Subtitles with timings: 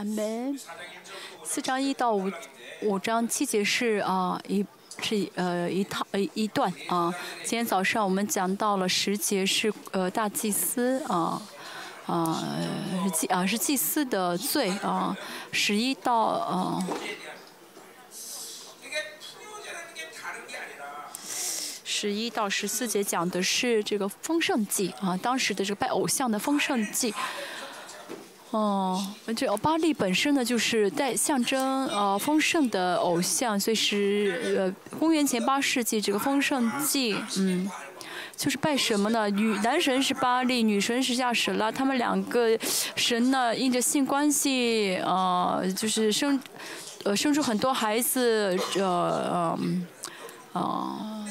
[0.00, 0.58] 阿门。
[1.44, 2.32] 四章一到五
[2.80, 4.64] 五章七节是啊一
[5.02, 7.14] 是呃一套呃一段啊。
[7.44, 11.42] 今天早上我们讲到了十节是呃大祭司啊
[12.06, 12.42] 啊
[13.04, 15.14] 是祭啊是祭司的罪啊。
[15.52, 16.82] 十一到啊
[21.84, 27.12] 十一到十四节讲的是这个丰盛祭啊，当时的这个拜偶像的丰盛祭。
[28.50, 29.00] 哦，
[29.36, 37.70] 这巴利本身呢，就是带象征呃丰盛的偶像，所以是呃公元前八世纪这个丰盛祭，嗯，
[38.36, 39.30] 就是拜什么呢？
[39.30, 42.58] 女男神是巴利，女神是亚什拉，他们两个
[42.96, 46.40] 神呢，因着性关系，呃，就是生
[47.04, 49.86] 呃生出很多孩子，呃嗯
[50.54, 51.24] 啊，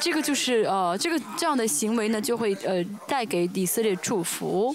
[0.00, 4.74] 这个就是呃这个这样的行为呢，就会呃带给以色列祝福。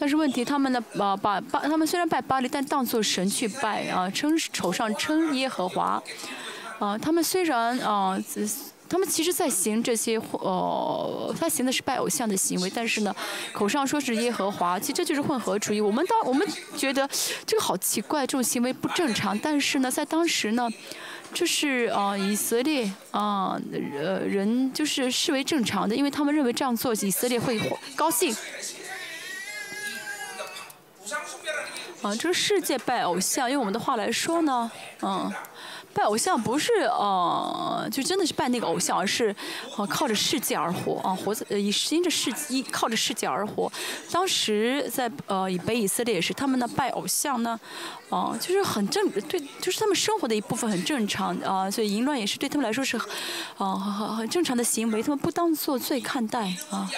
[0.00, 6.02] 但是问题，他们呢，啊，把巴，他们虽然拜巴黎，但当作神去拜啊，称丑上称耶和华，
[6.78, 8.18] 啊，他们虽然啊，
[8.88, 13.14] 他们其实在行这些，呃，他行的是拜偶像的行为，但是呢，
[13.52, 15.82] 口上说是耶和华，其实这就是混合主义。
[15.82, 17.06] 我们当我们觉得
[17.44, 20.66] 这个好奇怪，这种行为不正常，但是呢，在当时呢，
[21.34, 23.60] 就是啊，以色列啊，
[24.02, 27.60] 呃，人就是视为正常的，因为他们认为这样做以色列会
[27.94, 28.34] 高兴。
[32.02, 34.70] 啊，这个世界拜偶像，用我们的话来说呢，
[35.02, 35.30] 嗯，
[35.92, 39.34] 拜偶像不是呃，就真的是拜那个偶像，而是
[39.76, 43.70] 啊靠着世界而活啊，活在呃以因着世依靠着世界而活。
[44.10, 47.58] 当时在呃以北以色列也是，他们呢拜偶像呢，
[48.08, 52.96] 啊，就是很正对，就是他们生活的一部分很正常啊，所以淫乱也是对他们来说是
[53.58, 56.88] 啊很很很正常的行为，他们不当做罪看待啊。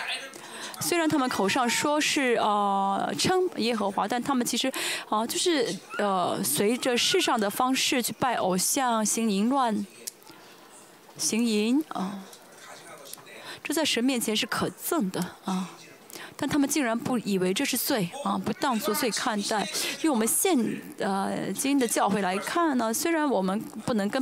[0.82, 4.70] 虽然他们口上说是呃称耶和华，但他们其实
[5.08, 9.86] 啊就是呃随着世上的方式去拜偶像、行淫乱、
[11.16, 12.18] 行淫啊，
[13.62, 15.70] 这在神面前是可憎的啊。
[16.36, 19.64] 但他们竟然不以为这是罪啊，不当作罪看待。
[20.00, 20.58] 用我们现
[20.98, 24.20] 呃今的教会来看呢，虽然我们不能跟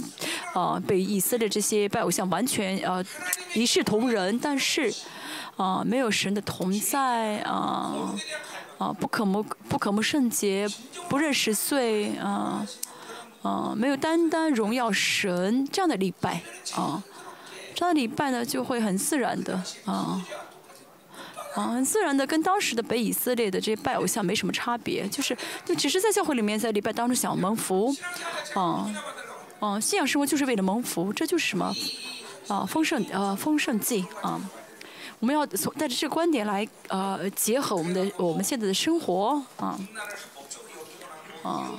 [0.52, 3.02] 啊被以色列这些拜偶像完全呃
[3.54, 4.92] 一视同仁，但是。
[5.60, 8.14] 啊，没有神的同在啊，
[8.78, 10.66] 啊，不可摸不可摸圣洁，
[11.06, 12.66] 不认识罪啊，
[13.42, 16.40] 啊，没有单单荣耀神这样的礼拜
[16.74, 17.02] 啊，
[17.74, 20.24] 这样的礼拜呢就会很自然的啊，
[21.54, 27.94] 啊，很自然的跟当时的北以色列的这些拜偶像没什么差别，就是就只是在教会里面在礼拜当中想蒙福，
[28.54, 28.90] 啊，
[29.60, 31.70] 啊，信仰生活就是为了蒙福，这就是什么
[32.48, 34.40] 啊丰盛呃丰盛祭啊。
[35.20, 39.78] 我们要从带着这个观点来呃结合我们的我们现在的生活啊。
[41.42, 41.70] 啊，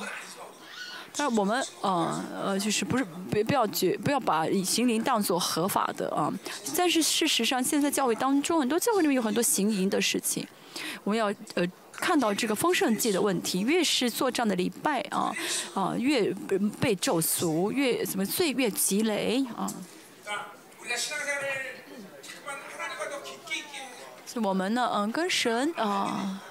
[1.16, 6.34] 但是我们呃呃就是不是不不要觉不要把行淫当做合法的啊，
[6.75, 10.47] 但是事实上现在教会当中很多教会里面有很多行淫的事情，
[11.03, 15.31] 我们要呃看到这个丰盛祭的问题，越是做这样的礼拜啊
[15.75, 16.34] 啊越
[16.79, 19.72] 被咒俗，越怎么罪越积累啊。
[24.39, 26.41] 我们呢，嗯，跟神啊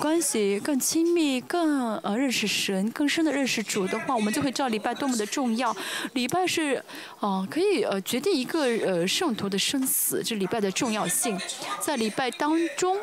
[0.00, 5.74] 关系更亲密，更呃认识神，更深的认识主的话，我们就会知道礼拜多么的重要。
[6.14, 6.82] 礼拜是
[7.20, 11.38] 啊，可以呃决定一个呃圣徒的生死，这礼拜的重要性。
[11.80, 12.96] 在礼拜当中，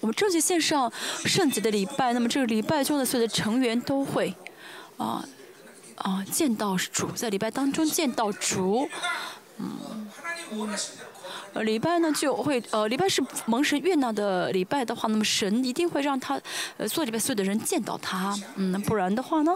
[0.00, 0.90] 我们正确线上
[1.24, 4.34] 圣洁的礼拜，那么这个礼拜中的所有的成员都会
[4.96, 5.24] 啊
[5.96, 8.88] 啊见到主，在礼拜当中见到主，
[9.58, 10.08] 嗯。
[11.54, 16.40] 呃，礼拜呢就会，呃，礼拜是蒙神悦纳的礼拜的话，那么神一定会让他，
[16.78, 19.54] 呃，做礼拜所有的人见到他，嗯，不然的话呢，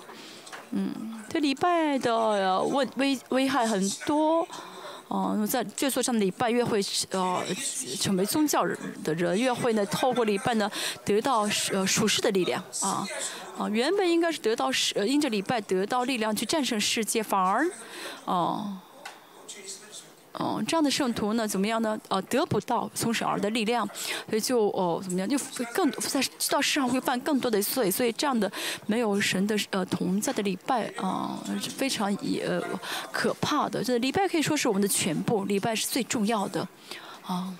[0.72, 0.92] 嗯，
[1.28, 4.46] 这礼拜的危危危害很多，
[5.08, 6.82] 哦，在越做这样的礼拜，越会
[7.12, 7.42] 呃
[7.98, 8.62] 成为宗教
[9.02, 10.70] 的人，越会呢透过礼拜呢
[11.02, 13.06] 得到呃属世的力量，啊
[13.58, 17.66] 啊，原本应该是得到是因着礼拜得到力量去战胜世界，反而，
[18.26, 18.76] 哦。
[20.38, 21.98] 哦，这样的圣徒呢，怎么样呢？
[22.08, 23.86] 呃，得不到从神而的力量，
[24.28, 25.28] 所以就哦，怎么样？
[25.28, 25.38] 就
[25.72, 28.50] 更在知道世上会犯更多的罪，所以这样的
[28.86, 32.62] 没有神的呃同在的礼拜啊，是非常呃
[33.10, 33.82] 可怕的。
[33.82, 36.68] 这礼拜可以说是我们的全部，礼拜是最重要的
[37.22, 37.54] 啊。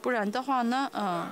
[0.00, 1.26] 不然的话呢，嗯。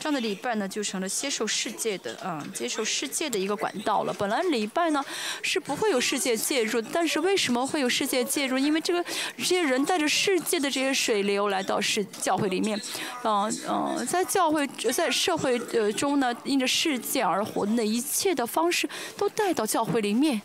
[0.00, 4.14] 这样的礼拜呢，就成了接受世界的啊，接受世界的一个管道了。
[4.14, 5.04] 本来礼拜呢
[5.42, 8.56] 是不会有世界介入，但是为什么会有世界介入？
[8.56, 9.04] 因为这个
[9.36, 12.80] 这些人带着世界的这些水流来到世教会里面，
[13.22, 20.40] 啊嗯，在教会在社会呃中呢，因着世界而活的一切的方式都带到教会里面。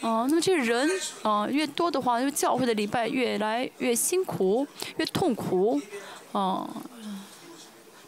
[0.00, 0.90] 啊，那么这人
[1.22, 4.66] 啊越多的话，因为教会的礼拜越来越辛苦，
[4.98, 5.80] 越痛苦，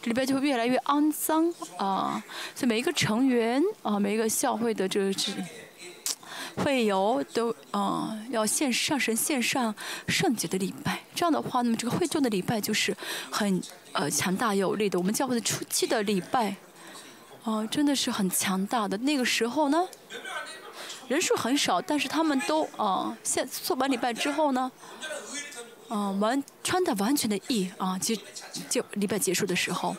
[0.06, 2.22] 礼拜就会越来越肮脏啊！
[2.54, 5.12] 所以每一个成员啊，每一个教会的这个
[6.56, 9.74] 会有都啊，要献上神献上
[10.06, 11.00] 圣洁的礼拜。
[11.14, 12.96] 这样的话，那么这个会众的礼拜就是
[13.30, 13.60] 很
[13.92, 14.96] 呃强大有力的。
[14.96, 16.54] 我们教会的初期的礼拜
[17.42, 18.96] 啊，真的是很强大的。
[18.98, 19.88] 那个时候呢，
[21.08, 24.70] 人数很少，但是他们都啊，现做完礼拜之后呢。
[25.88, 28.16] 嗯，完穿戴完全的义啊，结
[28.68, 29.94] 就礼拜结束的时候，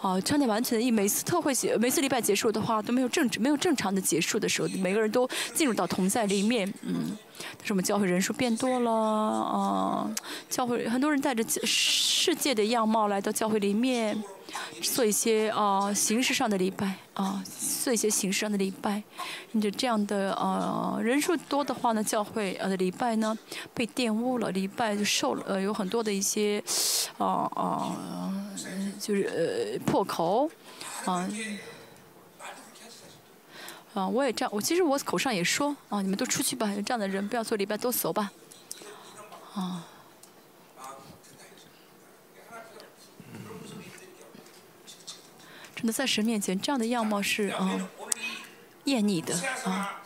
[0.00, 7.16] 啊，穿戴完全的义，每次特会结，每次礼拜结束的话都没有正没有正常的结束的时候，每个人都进入到同在里面，嗯，
[7.56, 10.10] 但是我们教会人数变多了啊，
[10.50, 14.22] 教会很多人带着世界的样貌来到教会里面。
[14.82, 17.42] 做一些啊形式上的礼拜啊，
[17.82, 19.02] 做一些形式上的礼拜，
[19.52, 23.36] 你就这样的呃人数多的话呢，教会呃的礼拜呢
[23.72, 26.62] 被玷污了，礼拜就受了呃有很多的一些
[27.18, 27.96] 啊啊
[29.00, 30.50] 就是呃破口。
[31.04, 31.28] 啊
[33.94, 38.32] 啊我也这样，我其实我口上也说啊你们都出去吧，这样的人不要做礼拜都走吧。
[39.54, 39.86] 啊。
[45.82, 47.88] 那在神面前，这样的样貌是啊，
[48.84, 49.34] 厌腻的
[49.64, 50.00] 啊，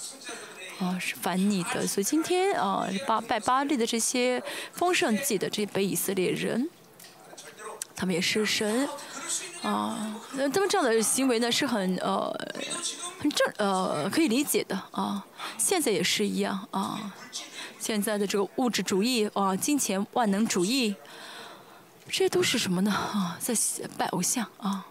[0.80, 1.86] 啊是烦腻的。
[1.86, 4.42] 所以今天啊，巴拜巴利的这些
[4.72, 6.68] 丰盛祭的这些北以色列人，
[7.94, 8.88] 他们也是神
[9.62, 10.18] 啊。
[10.32, 12.34] 那他们这样的行为呢，是很呃
[13.18, 15.24] 很正呃可以理解的啊。
[15.58, 17.12] 现在也是一样啊。
[17.78, 20.94] 现在的这个物质主义啊，金钱万能主义，
[22.06, 22.90] 这些都是什么呢？
[22.90, 23.54] 啊，在
[23.98, 24.86] 拜偶像啊。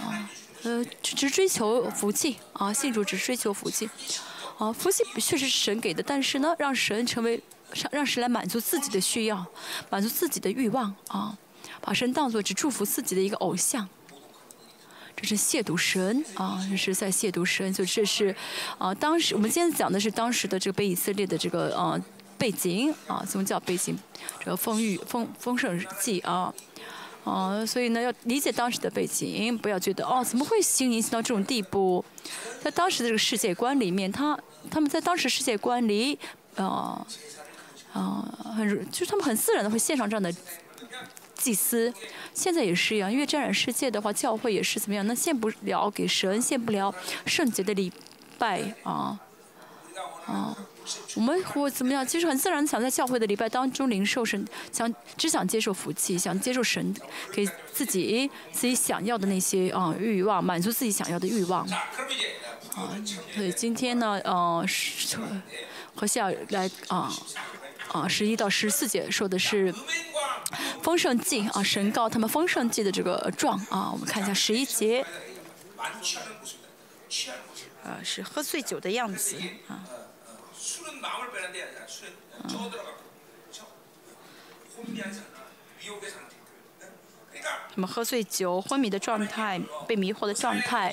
[0.00, 0.30] 啊，
[0.62, 3.88] 呃，只追求福气啊，信主只追求福气，
[4.58, 7.42] 啊，福气确实是神给的，但是呢，让神成为
[7.72, 9.46] 让让神来满足自己的需要，
[9.90, 11.36] 满足自己的欲望啊，
[11.80, 13.88] 把神当做只祝福自己的一个偶像，
[15.16, 18.34] 这是亵渎神啊，这是在亵渎神，就这是
[18.78, 22.00] 啊，当时我们今天讲的是当时的这个被以色列的这个啊
[22.36, 23.98] 背景啊，宗教背景，
[24.40, 26.52] 这个丰裕丰丰盛记啊。
[27.28, 32.02] 哦，所以呢，要理解当时的背景，不要觉得哦，怎么会行影响到这种地步？
[32.62, 34.38] 在当时的这个世界观里面，他
[34.70, 36.18] 他们在当时世界观里，
[36.56, 37.06] 啊
[37.92, 40.34] 啊，很就是他们很自然的会献上这样的
[41.34, 41.92] 祭司。
[42.32, 45.06] 现在也是一样，因为沾染世界的话，教会也是怎么样？
[45.06, 46.94] 那献不了给神，献不了
[47.26, 47.92] 圣洁的礼
[48.38, 49.20] 拜啊
[50.26, 50.56] 啊。
[51.16, 56.94] 我们或怎么样，其实很自然想在教会的礼拜当中领受神，想只想接受福气，想接受神
[57.30, 61.68] 给自己自己想要的那些啊欲望，满足自己想要的欲望。
[62.74, 62.96] 啊，
[63.34, 64.64] 所以今天呢，呃，
[65.94, 67.12] 和下来啊
[67.88, 69.74] 啊十一到十四节说的是
[70.82, 75.04] 丰盛祭啊，神告他们丰盛祭的这个状啊，我们看一下十一节，
[77.84, 79.84] 呃，是喝醉酒的样子啊。
[87.74, 90.92] 什么喝醉酒、昏迷的状态、被迷惑的状态？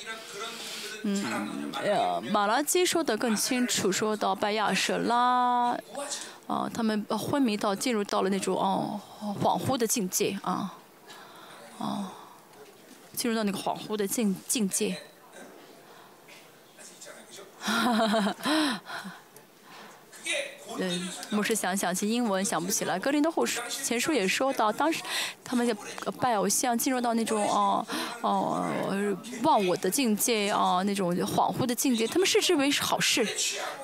[1.02, 5.76] 嗯，呃，马拉基说的更清楚，说到拜亚舍拉，
[6.46, 9.00] 啊，他们昏迷到进入到了那种哦
[9.42, 10.74] 恍惚的境界啊，
[11.78, 12.10] 哦，
[13.14, 14.96] 进入到那个恍惚的境境界。
[17.60, 18.36] 哈哈哈
[20.76, 20.88] 哈哈。
[20.88, 22.98] 对，牧师想想起英文想不起来。
[22.98, 25.02] 格林的后书前书也说到，当时
[25.42, 25.74] 他们就
[26.20, 27.86] 拜偶像，进入到那种哦
[28.20, 28.64] 哦
[29.42, 33.26] 忘我的境界啊，那种恍惚的境界，他们视之为是好事。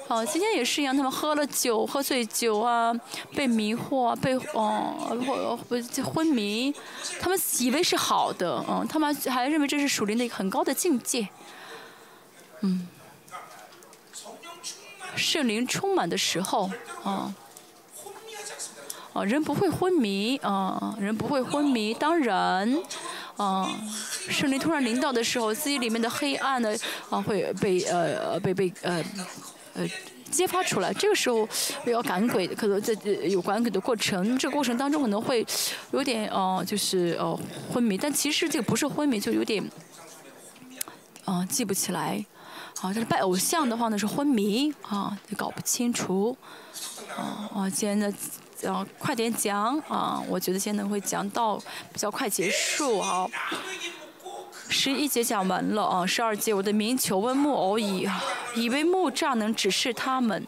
[0.09, 2.93] 啊，今天也是一样，他们喝了酒，喝醉酒啊，
[3.35, 4.95] 被迷惑，被哦
[5.27, 5.69] 或
[6.05, 6.75] 昏迷，
[7.21, 11.29] 他们以为是好的，嗯，他们还认为这是属灵的一个很高的境界，
[12.61, 12.87] 嗯。
[15.15, 16.71] 圣灵充满的时候，
[17.05, 17.35] 啊，
[19.13, 21.93] 啊，人不会昏迷，啊，人不会昏迷。
[21.95, 22.83] 当然，
[23.37, 23.71] 啊，
[24.29, 26.75] 圣灵突然临到的时候，自己里面的黑暗呢，
[27.11, 29.05] 啊，会被呃被被呃
[29.75, 29.89] 呃
[30.31, 30.93] 揭发出来。
[30.95, 31.47] 这个时候
[31.85, 32.95] 要赶鬼，可能在
[33.29, 35.47] 有赶鬼的过程，这个过程当中可能会
[35.91, 37.39] 有点呃，就是呃
[37.73, 37.99] 昏迷。
[37.99, 39.63] 但其实这个不是昏迷，就有点
[41.27, 42.25] 啊记不起来。
[42.83, 46.37] 啊，但是拜偶像的话呢是昏迷啊，就搞不清楚。
[47.17, 48.13] 啊啊，今天呢。
[48.65, 50.23] 呃，快点讲啊！
[50.29, 51.57] 我觉得现在会讲到
[51.93, 53.27] 比较快结束啊。
[54.69, 58.09] 十一节讲完了啊，十二节我的名求问木偶以
[58.55, 60.47] 以为木杖能指示他们。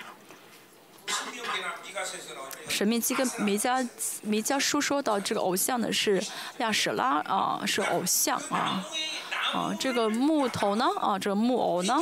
[2.68, 3.84] 神秘记跟弥迦
[4.22, 6.22] 弥迦书说到这个偶像呢是
[6.58, 8.84] 亚舍拉啊，是偶像啊
[9.54, 11.98] 啊，这个木头呢啊，这个木偶呢。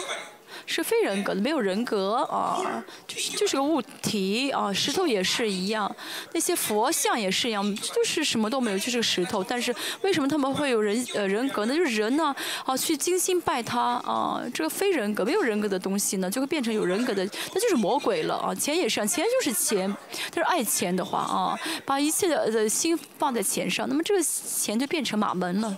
[0.67, 2.61] 是非人格的，没有人格啊，
[3.09, 5.93] 就是就是个物体啊，石头也是一样，
[6.33, 9.43] 那些佛像也是一样，就是什么都没有，就是个石头。
[9.43, 11.75] 但是为什么他们会有人呃人格呢？
[11.75, 18.55] 就是人呢啊去精心拜他啊，这个非人格没有人格的东西呢，就会变成有人格的，那就是魔鬼了啊。
[18.55, 19.93] 钱也是，钱就是钱，
[20.33, 25.77] 但是爱钱的话啊，把一切的的心放在钱上，那么这个钱就变成马门了。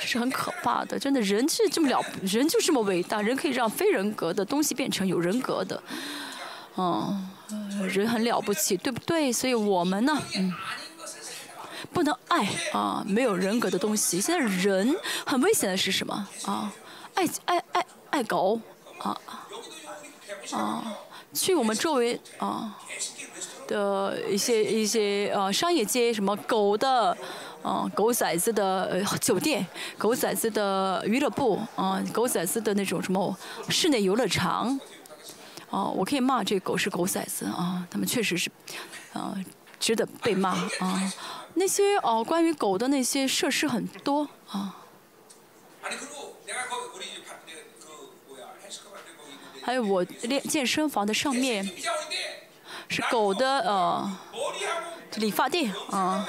[0.00, 5.82] 这是很可怕的，真的，人是这么了，人就这么伟大，人可以让非人格的东西变成有人格的，
[6.76, 7.30] 嗯，
[7.88, 9.32] 人很了不起，对不对？
[9.32, 10.52] 所以我们呢，嗯，
[11.92, 14.20] 不能爱啊没有人格的东西。
[14.20, 16.72] 现在人很危险的是什么啊？
[17.14, 18.60] 爱爱爱爱狗
[18.98, 19.16] 啊
[20.52, 20.96] 啊，
[21.32, 22.76] 去我们周围啊
[23.68, 27.16] 的一些一些呃商业街什么狗的。
[27.66, 29.66] 嗯，狗崽子的酒店，
[29.96, 33.34] 狗崽子的娱乐部，啊，狗崽子的那种什么
[33.70, 34.78] 室内游乐场，
[35.70, 38.50] 哦，我可以骂这狗是狗崽子啊，他们确实是，
[39.14, 39.34] 啊，
[39.80, 41.12] 值得被骂啊。
[41.54, 44.76] 那些哦，关于狗的那些设施很多啊。
[49.62, 51.66] 还有我练健身房的上面
[52.88, 54.18] 是狗的呃
[55.16, 56.28] 理发店啊。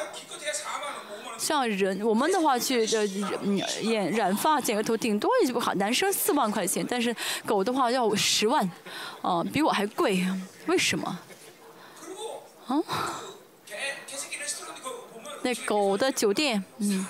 [1.38, 3.06] 像人，我们的话去呃
[3.92, 5.74] 染染发剪个头，顶多也就不好。
[5.76, 7.16] 男生四万块钱，但是
[7.46, 8.70] 狗的话要十万，
[9.22, 10.26] 啊，比我还贵，
[10.68, 11.20] 为什么？
[12.68, 12.82] 啊？
[15.42, 17.06] 那狗的酒店，嗯，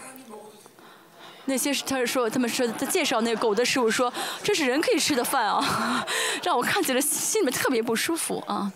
[1.46, 4.12] 那些是他是说，他们说他介绍那个狗的师傅说，
[4.44, 6.06] 这是人可以吃的饭啊，
[6.44, 8.72] 让我看起来心里面特别不舒服啊。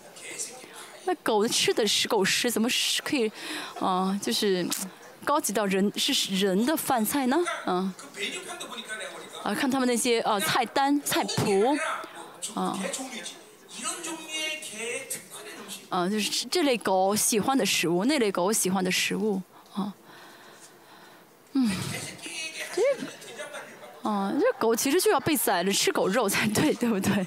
[1.04, 3.30] 那狗吃的是狗食，怎么是可以
[3.80, 4.18] 啊？
[4.22, 4.66] 就是。
[5.24, 7.36] 高级到人是人的饭菜呢，
[7.66, 7.92] 嗯，
[9.42, 11.76] 啊，看他们那些呃菜单菜谱，
[12.54, 12.78] 啊，
[15.88, 19.40] 啊，就是这类狗喜欢的食物，那类狗喜欢的食物，
[19.74, 19.92] 啊，
[21.52, 21.70] 嗯，
[22.74, 27.26] 这，啊，这狗其实就要被宰了吃狗肉才对，对不对？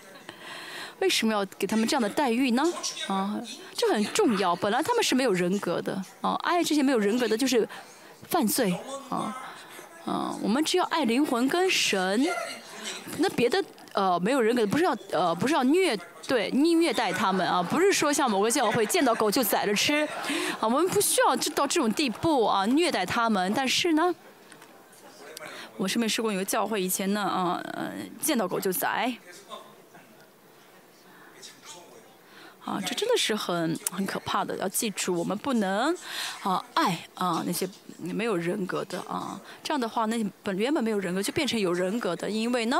[1.03, 2.63] 为什么要给他们这样的待遇呢？
[3.07, 3.37] 啊，
[3.75, 4.55] 这很重要。
[4.55, 7.67] 本来他们是没有人格的，啊，爱这些没有人格的，就是
[8.29, 8.73] 犯罪，
[9.09, 9.35] 啊，
[10.05, 12.25] 啊，我们只要爱灵魂跟神，
[13.17, 15.93] 那别的呃没有人格，不是要呃不是要虐
[16.25, 20.07] 对虐虐待他们啊，不是说像某个教会见到狗就宰着吃，
[20.61, 23.53] 啊，我们不需要到这种地步啊虐待他们。
[23.53, 24.15] 但是呢，
[25.75, 27.91] 我身边试过有个教会以前呢啊呃
[28.21, 29.13] 见到狗就宰。
[32.65, 35.93] 啊，这真的是很很可怕的，要记住，我们不能
[36.43, 37.67] 啊爱啊那些
[37.97, 42.79] 没有人格的啊，这样的话，那本原本没有人格就变成有人格的，因为呢，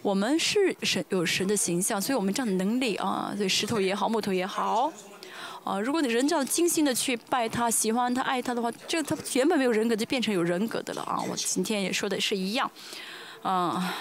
[0.00, 4.92] 我们是神有神的形象，所以我们这样的能力啊，对石头也好，木头也好，
[5.64, 11.20] 啊，如果你人这样精心的去拜他、喜欢他、爱他的话，这他原本没有人格就变成有人格的了啊！
[11.28, 12.70] 我今天也说的是一样，
[13.42, 13.92] 啊，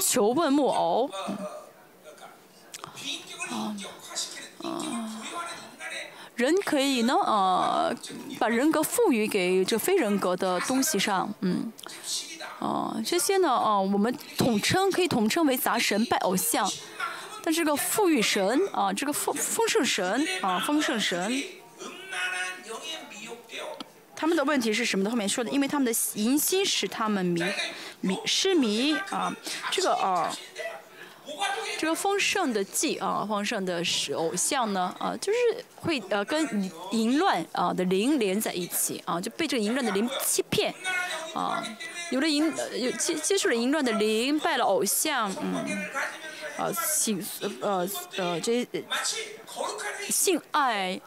[0.00, 1.10] 求问木偶。
[3.50, 3.74] 啊，
[4.62, 5.22] 啊，
[6.36, 7.94] 人可以呢，呃，
[8.38, 11.72] 把人格赋予给这非人格的东西上，嗯，
[12.60, 16.70] 啊，这些呢，啊，我们统称可以统称为杂神拜偶像，
[17.42, 21.42] 但这个富裕神啊，这个丰丰盛神啊，丰盛神，
[24.14, 25.10] 他们的问题是什么呢？
[25.10, 27.42] 后面说的，因为他们的淫心使他们迷
[28.00, 29.34] 迷失迷啊，
[29.70, 30.30] 这个啊。
[31.78, 40.74] 这个丰盛的祭啊，丰盛的是偶像呢啊，就是会呃跟淫乱啊的灵连在一起啊，就被这个淫乱的灵欺骗
[41.34, 41.62] 啊，
[42.10, 45.54] 有了淫有接接触了淫乱的灵，拜了偶像，嗯，
[46.56, 47.24] 啊性
[47.60, 48.66] 呃呃这
[50.10, 51.00] 性爱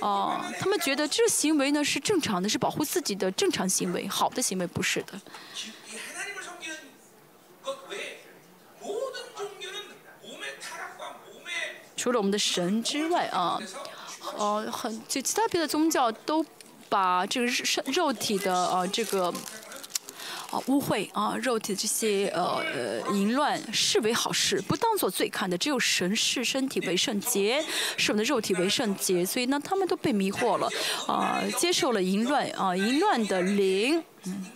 [0.00, 5.18] 啊，他们觉得这行为呢是正常的，是保护自己的正常行为，好的行为不是的。
[12.08, 13.60] 除了我们的神之外啊，
[14.38, 16.42] 呃，很就其他别的宗教都
[16.88, 17.52] 把这个肉
[17.92, 19.30] 肉体的呃这个。
[20.50, 22.64] 啊，污秽啊，肉体的这些呃
[23.12, 25.58] 淫乱视为好事，不当做罪看的。
[25.58, 27.62] 只有神视身体为圣洁，
[27.98, 29.26] 视我们的肉体为圣洁。
[29.26, 30.66] 所以呢，他们都被迷惑了，
[31.06, 34.02] 啊，接受了淫乱啊，淫乱的灵。
[34.24, 34.46] 嗯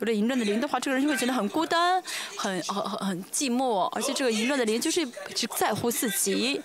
[0.00, 2.02] 有了淫乱的灵的话，这个人就会觉得很孤单，
[2.36, 6.60] 很很很很寂寞，而且这个淫乱的灵就是只在乎自己。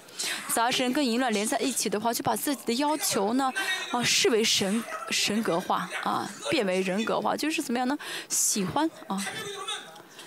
[0.54, 3.51] 杂神跟淫乱连在一起的话，就把自己的要求呢，
[3.92, 7.98] 啊，视为神神格化啊，变为人格化，就是怎么样呢？
[8.30, 9.22] 喜欢啊，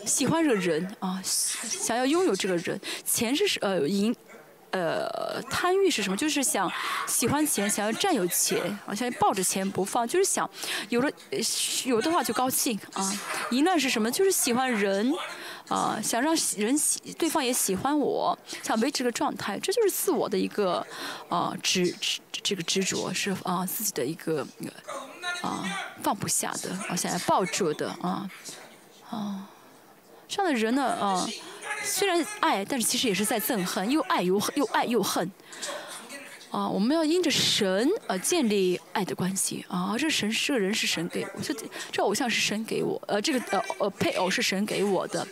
[0.04, 4.14] 喜欢这个人啊，想要拥有这个人，钱是呃淫。
[4.70, 6.16] 呃，贪欲是什么？
[6.16, 6.70] 就是想
[7.06, 10.48] 喜欢钱，想要占有钱，好像抱着钱不放，就是想
[10.90, 11.10] 有了
[11.84, 13.12] 有的话就高兴啊。
[13.50, 14.10] 淫乱是什么？
[14.10, 15.10] 就是喜欢人
[15.68, 20.86] 啊，想让人喜，对方也喜欢我，想维持个状态，这就是自我的一个
[21.30, 24.46] 啊执执这个执着是啊自己的一个
[25.40, 25.64] 啊
[26.02, 28.30] 放不下的啊想要抱住的啊
[29.08, 29.48] 啊
[30.28, 31.26] 这样的人呢啊。
[31.82, 35.30] 虽然爱，但是其实也是在憎恨，又爱又恨，又爱又恨。
[36.50, 41.54] 啊，我们要因着神呃建立爱的关系啊，这神这个人是神给我，这
[41.92, 45.28] 这偶像是神给我，呃，这个呃呃配偶是神给我的。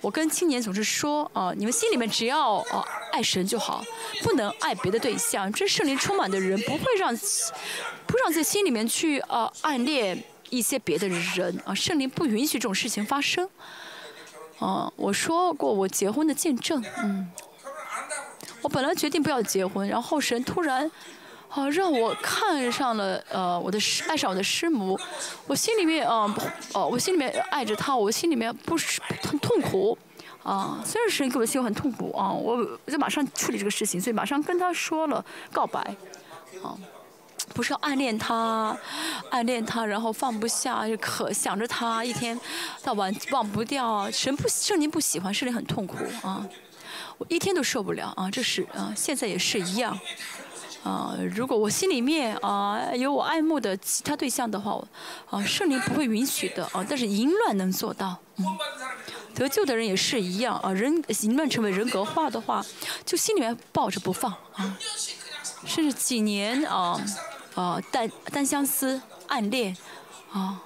[0.00, 3.84] 我跟青年总是说啊，你们心里面只要啊爱神就好，
[4.24, 5.52] 不能爱别的对象。
[5.52, 7.16] 这圣灵充满的人不会让
[8.08, 10.20] 不让在心里面去啊暗恋
[10.50, 13.48] 一些别的人啊，圣灵不允许这种事情发生。
[14.58, 17.30] 哦，我说过我结婚的见证，嗯，
[18.62, 20.90] 我本来决定不要结婚，然后神突然，
[21.48, 24.98] 啊，让我看上了呃我的师，爱上我的师母，
[25.46, 26.34] 我心里面啊，
[26.74, 29.96] 哦，我心里面爱着她，我心里面不是很痛苦，
[30.42, 35.80] 啊，虽然神给我的心很痛苦啊，我我就马上处理这个事情，所以马上跟他说了告白，
[36.64, 36.74] 啊。
[37.54, 38.76] 不是要暗恋他，
[39.30, 42.38] 暗恋他，然后放不下，可想着他，一天
[42.82, 44.10] 到晚忘不掉。
[44.10, 46.46] 神不圣灵不喜欢，圣灵很痛苦啊，
[47.18, 48.30] 我一天都受不了啊。
[48.30, 49.98] 这是啊，现在也是一样
[50.84, 51.14] 啊。
[51.34, 54.80] 如果我心里面啊有我爱慕的其他对象的话，
[55.30, 56.84] 啊，圣灵不会允许的啊。
[56.88, 58.44] 但是淫乱能做到，嗯，
[59.34, 60.72] 得救的人也是一样啊。
[60.72, 62.64] 人淫乱成为人格化的话，
[63.04, 64.78] 就心里面抱着不放啊，
[65.64, 67.00] 甚至几年啊。
[67.58, 69.76] 啊，单单相思、暗恋，
[70.30, 70.62] 啊，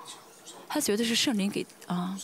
[0.69, 2.19] 他觉得是圣灵给啊，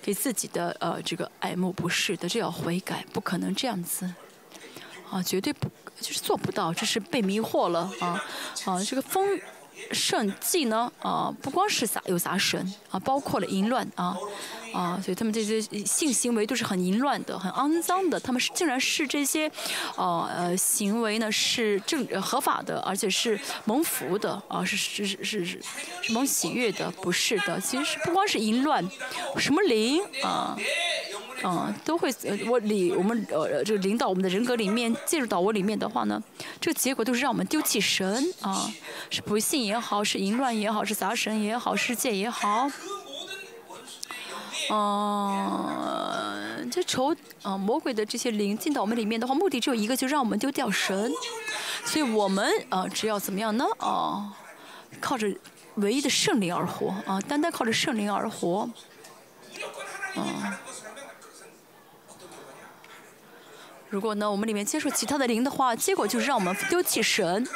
[0.00, 4.08] 给自己的呃这个爱慕不是的，这要悔改，不可能这样子，
[5.10, 5.68] 啊，绝对不
[6.00, 8.24] 就是做不到，这是被迷惑了啊
[8.66, 9.40] 啊，这个风
[9.90, 14.16] 盛记呢啊，不光是杂有杂神啊，包括了淫乱啊。
[14.72, 18.18] 啊，所以他们这些性行为都是很淫乱的、很肮脏的。
[18.18, 19.46] 他们是竟然是这些，
[19.96, 25.60] 呃呃行为呢是正合法的，而且是蒙福的啊，是是是是是
[26.14, 27.60] 蒙喜悦的，不是的。
[27.60, 28.82] 其实是不光是淫乱，
[29.36, 30.56] 什么灵啊，
[31.44, 32.08] 嗯都会
[32.48, 36.22] 我里我们呃这个领导我们的人格里面介入到我里面的话呢，
[36.60, 38.70] 这个结果都是让我们丢弃神啊，
[39.10, 42.70] 是不幸也好，是淫乱也好，是杂神也好，世界也好。
[44.70, 51.12] 嗯，这仇啊魔鬼的这些灵进到我们里面的话，目的只有一个，就让我们丢掉神。
[51.84, 53.64] 所以我们啊，只要怎么样呢？
[53.78, 54.32] 啊，
[55.00, 55.26] 靠着
[55.74, 58.70] 唯一的圣灵而活啊，单单靠着圣灵而活。
[60.14, 60.24] 嗯，
[63.92, 67.46] 如果呢，我们里面接受其他的灵的话，结果就是让我们丢弃神。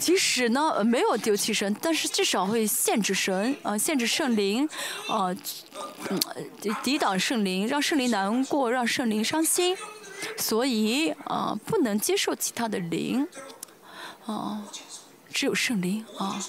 [0.00, 4.68] 即使呢没有丢弃神，但是至少会限制神，啊，限制圣灵，
[5.08, 5.30] 啊，
[6.08, 6.20] 嗯，
[6.82, 9.76] 抵挡圣灵，让圣灵难过，让圣灵伤心，
[10.36, 13.28] 所以啊，不能接受其他的灵，
[14.26, 14.64] 啊，
[15.32, 16.42] 只有圣灵，啊。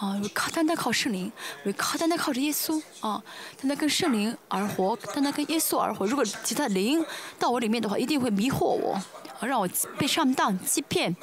[0.00, 1.30] 啊，靠单单靠圣灵，
[1.62, 3.22] 我靠单单靠着耶稣啊，
[3.60, 6.06] 单单跟圣灵而活，单单跟耶稣而活。
[6.06, 7.04] 如果其他灵
[7.38, 8.94] 到我里面的话，一定会迷惑我，
[9.38, 11.14] 啊，让我被上当、欺骗，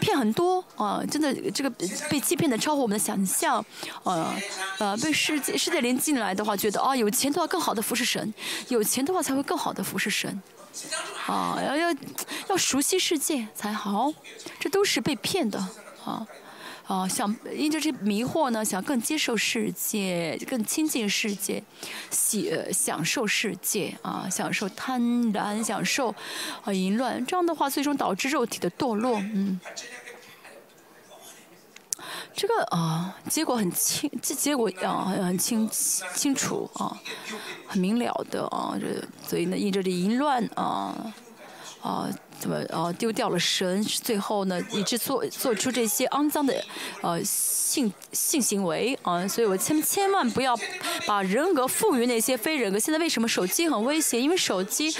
[0.00, 1.02] 骗很多啊！
[1.10, 1.70] 真的，这个
[2.08, 3.58] 被欺骗的超乎我们的想象，
[4.04, 4.32] 啊，
[4.78, 8.32] 呃，被世界世界灵进来的话，觉得啊，有钱的话更好的服侍神，
[8.68, 10.40] 有钱的话才会更好的服侍神，
[11.26, 11.96] 啊，要要
[12.50, 14.12] 要熟悉世界才好，
[14.60, 15.58] 这都是被骗的
[16.04, 16.24] 啊。
[16.86, 21.62] 啊，想因着这迷惑呢，想更接受世界，更亲近世界，
[22.10, 25.00] 喜享受世界啊，享受贪
[25.32, 26.14] 婪，享受
[26.64, 29.60] 啊淫乱，这样的话，最终导致肉体的堕落，嗯。
[32.34, 35.68] 这个啊，结果很清，这结果啊很清
[36.14, 37.00] 清楚啊，
[37.68, 41.14] 很明了的啊，这所以呢，因着这淫乱啊
[41.80, 42.08] 啊。
[42.42, 43.80] 怎么呃丢掉了神？
[43.84, 46.52] 最后呢，以致做做出这些肮脏的
[47.00, 49.28] 呃性性行为啊！
[49.28, 50.58] 所以我千千万不要
[51.06, 52.76] 把人格赋予那些非人格。
[52.80, 54.20] 现在为什么手机很危险？
[54.20, 54.92] 因为手机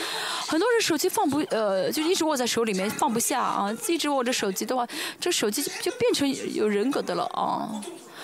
[0.47, 3.77] 很多人手机放不呃，就一直握在手里面放不下啊！
[3.89, 4.87] 一直握着手机的话，
[5.19, 7.83] 这手机就变成有人格的了啊！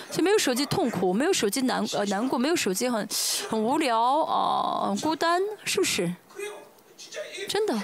[0.09, 3.05] 所以没有手机痛苦，没有手机难呃难过，没有手机很
[3.49, 6.09] 很无聊啊，孤单，是不是？
[7.49, 7.77] 真的。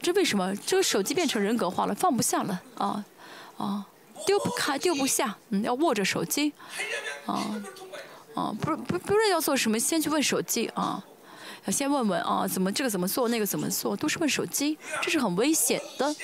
[0.00, 0.54] 这为什么？
[0.66, 3.04] 这个手机变成人格化了，放不下了啊
[3.58, 3.86] 啊，
[4.26, 6.52] 丢不开，丢不下，嗯，要握着手机，
[7.26, 7.62] 啊
[8.34, 11.02] 啊，不不不论要做什么，先去问手机啊，
[11.70, 16.14] 先问问啊，怎么这个怎么做，那个怎么做，都是问手机，这是很危险的。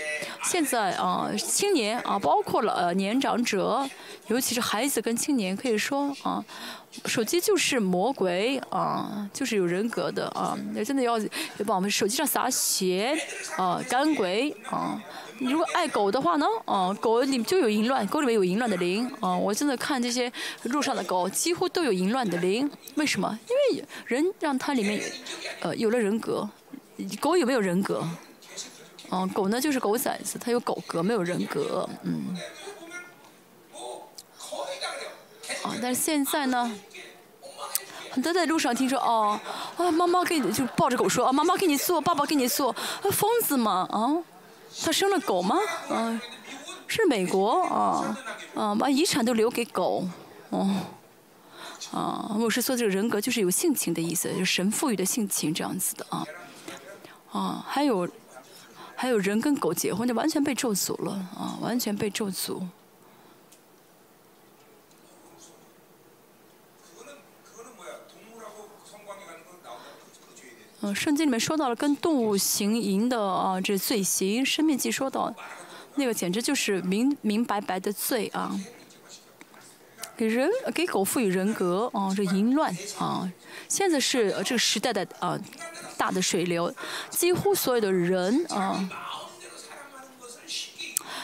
[0.42, 3.88] 现在啊，青年啊，包括了呃年长者，
[4.26, 6.44] 尤其是孩子跟青年，可以说啊。
[7.04, 10.58] 手机就是魔鬼啊，就是有人格的啊！
[10.72, 11.28] 那真的要要
[11.66, 13.16] 把我们手机上撒血
[13.56, 15.00] 啊，干鬼啊！
[15.40, 19.36] 如果爱狗的话呢，啊，狗里就有淫乱，狗里面有淫乱的灵啊！
[19.36, 20.32] 我真的看这些
[20.64, 22.68] 路上的狗，几乎都有淫乱的灵。
[22.96, 23.38] 为什么？
[23.48, 25.00] 因为人让它里面
[25.60, 26.48] 呃有了人格，
[27.20, 28.02] 狗有没有人格？
[29.08, 32.36] 啊，狗呢就是狗崽子，它有狗格，没有人格，嗯。
[35.62, 36.70] 啊，但是现在呢，
[38.10, 39.38] 很多在路上听说哦，
[39.76, 43.88] 啊，妈妈给你就抱着狗说啊，妈妈给你做，爸爸给你做，啊，疯子吗？
[43.90, 44.16] 啊，
[44.84, 45.56] 他生了狗吗？
[45.88, 46.20] 啊，
[46.86, 48.18] 是美国啊，
[48.54, 50.06] 啊，把遗产都留给狗，
[50.50, 50.74] 哦，
[51.92, 56.24] 啊，我是说这个人格就是有性情的意思，就神赋予的性情这样子的啊，
[57.32, 58.08] 啊，还有
[58.94, 62.62] 还有人跟狗结婚就完全被咒诅了啊，完全被咒诅。
[70.80, 75.34] 嗯，圣经里面说到了跟动物行淫的啊，这罪行，生命记说到，
[75.96, 78.56] 那个简直就是明明白白的罪啊！
[80.16, 83.28] 给人给狗赋予人格啊，这淫乱啊！
[83.68, 85.36] 现在是这个时代的啊
[85.96, 86.72] 大的水流，
[87.10, 88.88] 几乎所有的人啊，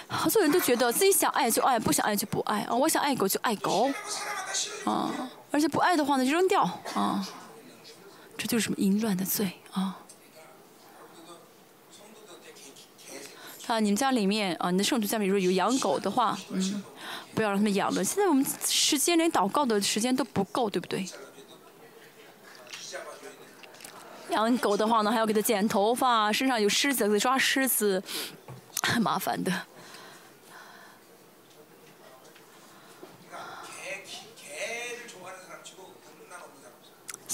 [0.08, 2.74] 好多人都觉得自己想爱就爱，不想爱就不爱啊！
[2.74, 3.88] 我想爱狗就爱狗
[4.84, 6.62] 啊，而且不爱的话呢就扔掉
[6.94, 7.24] 啊！
[8.44, 9.98] 这就是什么淫乱的罪啊！
[13.66, 16.84] 啊，你们家里面啊，你的圣徒家里如果有养狗的话，嗯，
[17.34, 18.04] 不要让他们养了。
[18.04, 21.08] 现在我们时间连祷告的时间都不够，对不对？
[24.28, 28.02] 养狗的话呢，还要给它剪头发，身上有虱子，给抓虱子，
[28.82, 29.50] 很麻烦的。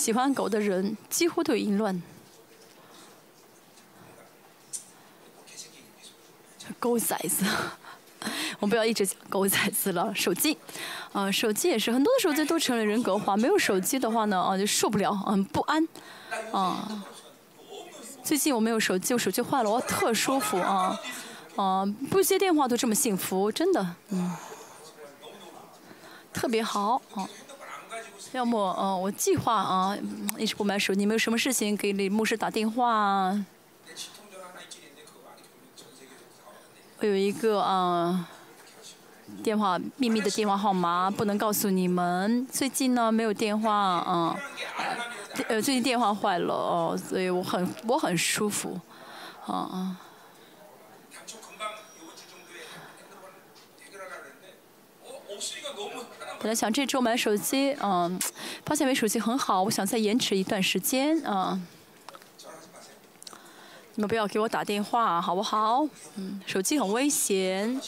[0.01, 2.03] 喜欢狗的人几乎都淫乱。
[6.79, 7.45] 狗崽子，
[8.61, 10.11] 我们不要一直讲狗崽子了。
[10.15, 10.57] 手机，
[11.13, 13.37] 啊，手机也是很多的手机都成了人格化。
[13.37, 15.87] 没有手机的话呢，啊，就受不了，嗯，不安，
[16.51, 17.05] 啊。
[18.25, 20.99] 最近我没有手机，我手机坏了，我特舒服啊，
[21.57, 24.35] 啊，不接电话都这么幸福，真的，嗯，
[26.33, 27.29] 特别好，啊。
[28.33, 29.97] 要么，嗯，我计划啊，
[30.39, 31.05] 一直不买手机。
[31.05, 33.37] 你有什么事情给李牧师打电话？
[37.01, 38.29] 我有一个啊，
[39.43, 42.47] 电话秘密的电话号码，不能告诉你们。
[42.47, 44.37] 最近呢，没有电话啊，
[45.49, 48.79] 呃，最近电话坏了哦，所以我很我很舒服，
[49.47, 49.97] 啊啊。
[56.41, 58.19] 本来想这周买手机，嗯，
[58.65, 61.61] 发现没手机很好，我想再延迟一段时间，啊。
[63.95, 65.87] 你们不要给我打电话，好不好？
[66.17, 67.79] 嗯，手机很危险，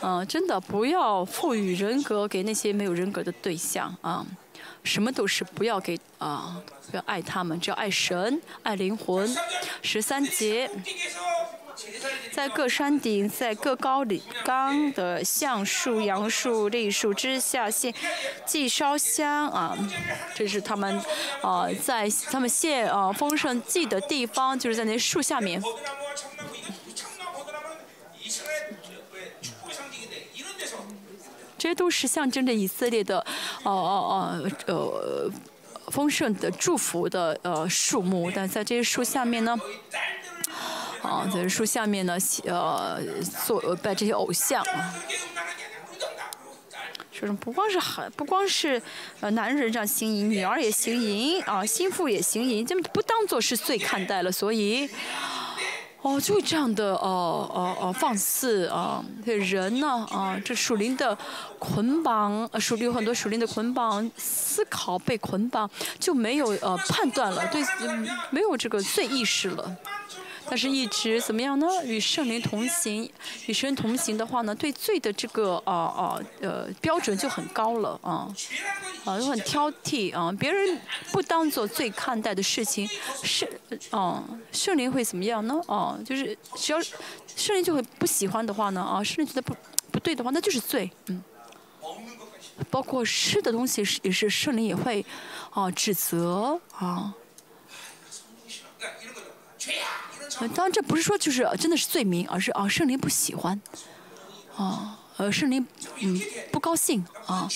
[0.00, 4.24] 嗯，真的不要赋予人格给那些没有人格的对象啊，
[4.82, 6.56] 什么都是不要给啊，
[6.90, 9.28] 不要爱他们，只要爱神，爱灵魂。
[9.82, 10.70] 十三节。
[12.32, 17.92] 在各山顶，在各高里冈的橡树、杨树、栗树之下献
[18.46, 19.76] 祭烧香啊，
[20.34, 21.00] 这是他们
[21.42, 25.62] 啊在他们献啊丰盛祭的地方，就是在那树下面。
[31.56, 33.18] 这些都是象征着以色列的
[33.62, 33.72] 哦哦
[34.10, 35.30] 哦呃
[35.90, 39.58] 丰盛的祝福的呃树木，但在这些树下面呢。
[41.04, 43.00] 啊，在树下面呢，呃，
[43.46, 44.94] 做拜这些偶像啊。
[47.12, 48.80] 说什么不光是孩，不光是
[49.20, 54.88] 呃男人这样行淫，女儿也行淫啊，心腹也行淫，这么不当做是罪看待了，所以。
[56.02, 59.02] 哦，就这样的哦哦哦放肆啊！
[59.24, 61.16] 这人呢啊，这属灵的
[61.58, 67.62] 捆绑，呃属灵有很多属灵的捆绑，思考被捆绑就没有呃判断了，对，
[68.28, 69.74] 没有这个罪意识了。
[70.48, 71.66] 但是，一直怎么样呢？
[71.84, 73.10] 与圣灵同行，
[73.46, 78.28] 与神同行的话呢，对罪的这个啊啊呃标准就很高了啊
[79.04, 80.30] 啊，就很挑剔啊。
[80.38, 80.80] 别人
[81.12, 82.88] 不当做罪看待的事情，
[83.22, 83.48] 圣
[83.90, 85.60] 啊圣灵会怎么样呢？
[85.66, 86.80] 啊，就是只要
[87.34, 89.56] 圣灵就会不喜欢的话呢，啊，圣灵觉得不
[89.90, 91.22] 不对的话，那就是罪，嗯。
[92.70, 95.04] 包括吃的东西是也是圣灵也会
[95.50, 97.12] 啊指责啊。
[100.54, 103.60] 当然，这不是说就是真的是罪名，而是啊，圣灵不喜欢，
[104.56, 105.64] 啊，呃，圣灵
[106.00, 107.48] 嗯不高兴啊，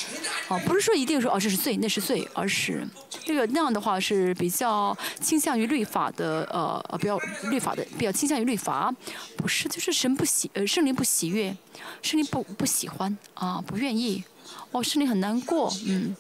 [0.48, 2.86] 啊，不是说一定说哦这是罪那是罪，而是
[3.24, 7.18] 这个那样的话是比较倾向于律法的呃呃比较
[7.50, 8.94] 律法的比较倾向于律法，
[9.36, 11.56] 不是就是神不喜呃圣灵不喜悦，
[12.02, 14.22] 圣灵不不喜欢啊不愿意，
[14.70, 16.14] 哦圣灵很难过嗯。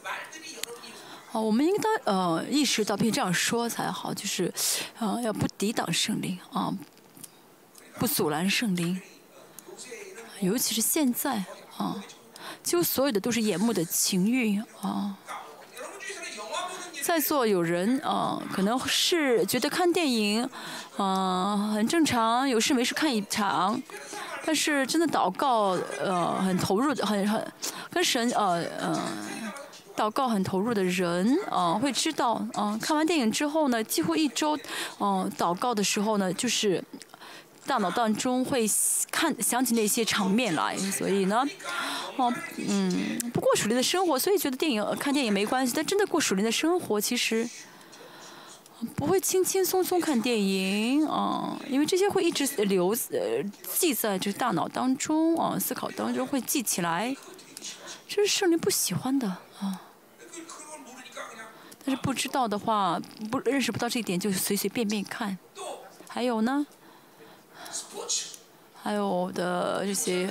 [1.32, 4.50] 哦，我们应当呃意识到并这样说才好，就是，
[4.98, 6.72] 呃，要不抵挡圣灵啊，
[7.98, 8.98] 不阻拦圣灵，
[10.40, 11.44] 尤其是现在
[11.76, 12.02] 啊，
[12.62, 15.18] 几乎所有的都是眼目的情欲啊。
[17.02, 20.48] 在座有人啊，可能是觉得看电影
[20.96, 23.78] 啊很正常，有事没事看一场，
[24.46, 27.52] 但是真的祷告呃很投入，很很
[27.90, 28.98] 跟神呃嗯。
[29.98, 34.56] 祷告很投入的人，啊，会知道，啊，看完电影之后呢，几乎一周，
[35.00, 36.82] 嗯，祷告的时候呢，就是
[37.66, 38.64] 大脑当中会
[39.10, 41.44] 看想起那些场面来，所以呢，
[42.16, 47.48] 哦，嗯，不过属灵的生活，所以觉得电影看电影没关系，但真的过属灵的生活，其实
[48.94, 53.42] 不会轻轻松松看电影，啊，因为这些会一直留呃
[53.76, 57.16] 记在这大脑当中，啊，思考当中会记起来，
[58.06, 59.26] 这是圣灵不喜欢的，
[59.60, 59.82] 啊。
[61.88, 65.38] 但是不知道的话，不认识不到这一点，就随随便便看。
[66.06, 66.66] 还有呢，
[68.82, 70.30] 还有的这些，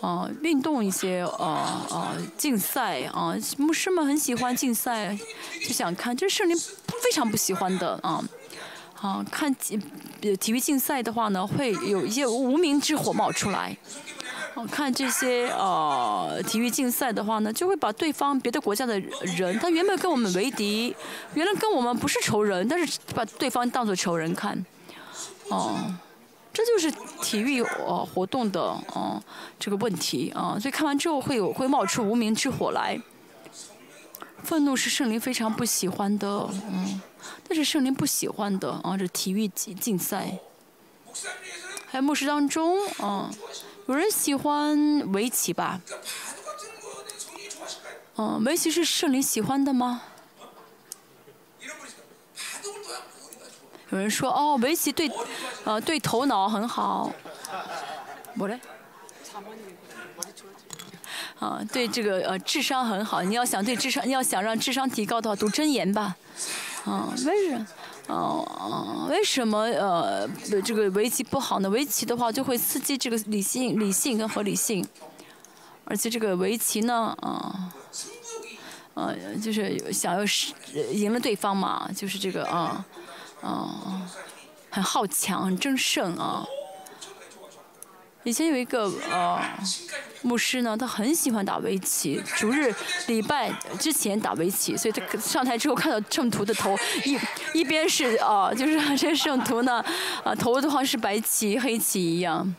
[0.00, 5.18] 啊，运动一些，啊啊，竞赛啊，牧师们很喜欢竞赛，
[5.66, 8.24] 就想看，这是圣灵非常不喜欢的啊。
[9.00, 13.76] 啊，看体育竞赛的话呢，会有一些无名之火冒出来。
[14.70, 18.98] 看这些呃体育竞赛的话呢，就会把对方别的国家的
[19.36, 20.94] 人，他原本跟我们为敌，
[21.34, 24.64] 原来跟我们不是仇人，但是把对方当做仇人看，
[25.48, 25.76] 哦，
[26.52, 26.90] 这就是
[27.22, 29.22] 体育呃活动的哦
[29.58, 33.00] 这个问题啊，所以看完之后会有会冒出无名之火来，
[34.42, 37.00] 愤怒是圣灵非常不喜欢的，嗯，
[37.48, 40.38] 但是圣灵不喜欢的啊，这体育竞竞赛，
[41.86, 43.30] 还有牧师当中啊。
[43.86, 45.80] 有人喜欢围棋吧？
[48.16, 50.02] 嗯，围棋是圣灵喜欢的吗？
[53.90, 55.10] 有人说哦，围棋对，
[55.64, 57.12] 呃，对头脑很好。
[58.38, 58.58] 我嘞？
[61.38, 63.20] 啊，对这个呃智商很好。
[63.22, 66.16] 你要想对智商，你要想让智商提高的话，读真言吧。
[66.84, 67.66] 啊，为什么？
[68.08, 70.28] 哦，为什么呃
[70.64, 71.70] 这个围棋不好呢？
[71.70, 74.86] 围棋的话就会刺激这个理性、理性跟合理性，
[75.84, 77.72] 而且这个围棋呢，啊，
[78.94, 80.52] 呃，就是想要是
[80.92, 82.84] 赢了对方嘛，就是这个啊，
[83.40, 84.02] 啊，
[84.70, 86.44] 很好强、很争胜啊。
[88.24, 89.40] 以前有一个呃
[90.22, 92.72] 牧师呢，他很喜欢打围棋，逐日
[93.08, 97.18] 礼拜之前打围棋，所以他上台之后看到圣徒的头一
[97.52, 99.84] 一边是啊，就是这个圣徒呢
[100.22, 102.54] 啊头的话是白棋黑棋一样，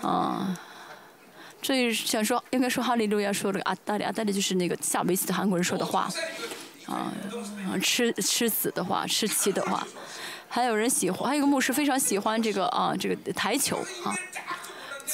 [0.00, 0.58] 啊，
[1.60, 6.08] 所以想说应该说哈利路亚说这个阿达里阿达里就是那个下围棋的韩国人说的话，
[6.86, 7.12] 啊
[7.82, 9.86] 吃吃子的话吃棋的话，
[10.48, 14.16] 还有人喜欢，还有一个牧师非常喜欢这个啊这个台球啊。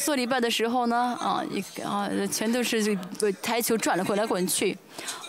[0.04, 4.76] 做礼拜的时候呢，啊，一啊，全都是这个台球转了滚来滚去，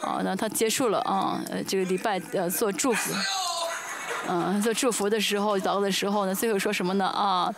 [0.01, 3.13] 啊，那他结束了啊，这个礼拜呃做祝福，
[4.27, 7.05] 嗯，做祝福的时候，祷告的时候呢，最后说什么呢？
[7.07, 7.53] 啊，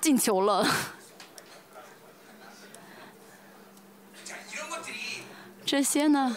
[0.00, 0.66] 进球了。
[5.66, 6.36] 这些呢，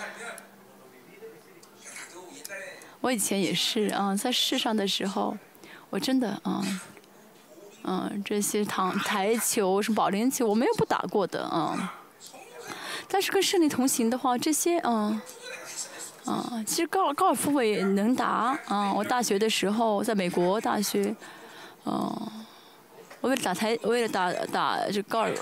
[3.02, 5.38] 我以前也是啊，在世上的时候，
[5.90, 6.64] 我真的啊。
[7.88, 11.96] 嗯，这些台台球、什么保龄球，我没有不打过的啊。
[13.08, 15.20] 但是跟胜利同行的话，这些嗯。
[16.26, 18.92] 啊，其实高高尔夫我也能打啊！
[18.94, 21.16] 我大学的时候在美国大学，
[21.86, 22.22] 哦，
[23.22, 25.34] 我为了打台，为了打打这高尔，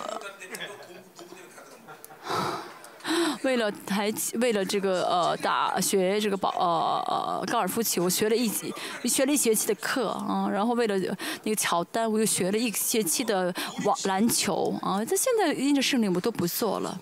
[3.43, 8.73] 为了台，为了这个呃打学这个保呃呃高尔夫球，我学了一学
[9.05, 10.97] 学了一学期的课啊，然后为了
[11.43, 15.03] 那个乔丹，我又学了一学期的网篮球啊。
[15.03, 16.99] 这现在因着圣灵，我都不做了。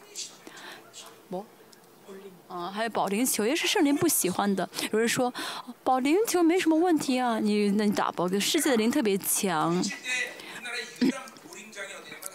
[2.47, 4.69] 啊，还有保龄球也是圣灵不喜欢的。
[4.91, 5.33] 有人说，
[5.83, 9.83] 保龄球没什么问题啊，你那你打保龄，世界的灵特别强。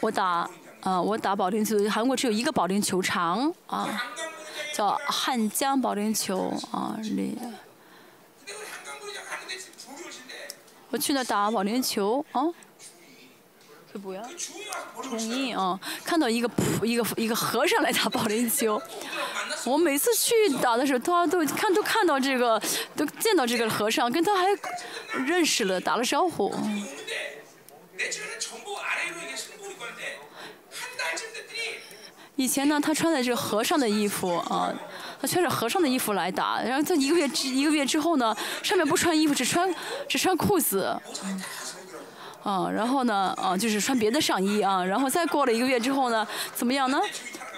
[0.01, 0.51] 我打，
[0.83, 4.05] 啊，我打保龄球，韩国只有一个保龄球场啊，
[4.73, 7.39] 叫汉江保龄球啊，里。
[10.91, 12.43] 我去那打保龄球啊。
[13.91, 14.23] 这不要，
[15.03, 15.81] 同意啊！
[16.05, 18.81] 看到一个普一个一个和尚来打保龄球，
[19.65, 22.61] 我每次去打的时候，他都看都看到这个，
[22.95, 24.47] 都见到这个和尚，跟他还
[25.27, 26.55] 认识了，打了招呼。
[32.39, 34.73] 以前呢，他穿的这和尚的衣服啊，
[35.21, 39.69] 他穿着和尚的衣服来打，然后他一个月之一个月之后呢，上面不穿衣服，只穿
[40.09, 40.97] 只穿裤子。
[42.45, 46.25] 啊，然后呢，啊，就是穿别的上衣啊，然后再过了一个月之后呢，
[46.55, 47.01] 怎么样呢？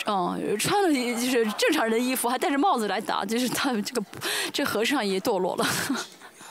[0.06, 4.02] 哦，穿了就是正常人的衣服，还戴着帽子来打，就是他这个
[4.50, 5.66] 这和尚也堕落了。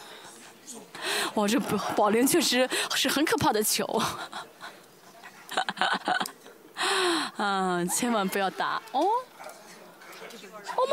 [1.33, 1.59] 哇，这
[1.95, 3.99] 保龄确实是很可怕的球。
[7.37, 9.01] 嗯，千万不要打哦。
[9.01, 9.21] 欧吗
[10.75, 10.91] 欧吗？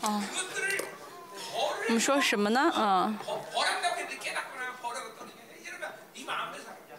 [0.00, 0.22] 哦，
[1.88, 2.72] 我们说什么呢？
[2.76, 3.18] 嗯，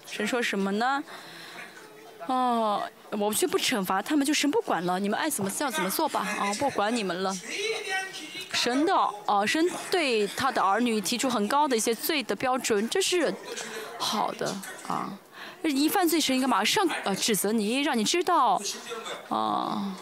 [0.06, 1.04] 神说什么呢？
[2.28, 7.36] 哦，我们却不惩罚他们，就神不管了，你们爱怎么叫怎么做吧，啊，不管你们了。
[8.54, 13.34] 神的，啊，神对他的儿女提出很高的一些罪的标准，这是
[13.98, 14.56] 好的，
[14.88, 15.12] 啊。
[15.64, 18.62] 一犯罪时，应该马上呃指责你，让你知道，
[19.30, 19.96] 啊，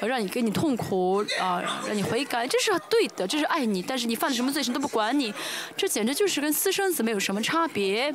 [0.00, 3.82] 让你给你痛苦啊，让你悔改，这是对的，这是爱你。
[3.82, 5.34] 但是你犯了什么罪，神都不管你，
[5.76, 8.14] 这简直就是跟私生子没有什么差别。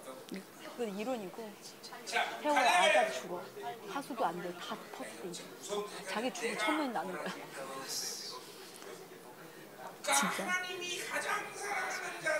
[0.76, 1.52] 그 이론이고
[2.42, 3.42] 태워야 알까지 죽어.
[3.88, 4.52] 하수도 안 돼.
[4.54, 5.42] 다 퍼드린대.
[6.08, 7.32] 자기 죽을 천명이 나는 거야.
[10.02, 10.46] 진짜.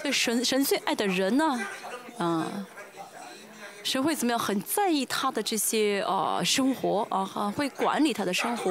[0.03, 1.59] 所以神神最爱的人呢，
[2.19, 2.67] 嗯。
[3.83, 4.39] 神会怎么样？
[4.39, 8.71] 很在意他的这些呃生活啊，哈，会管理他的生活。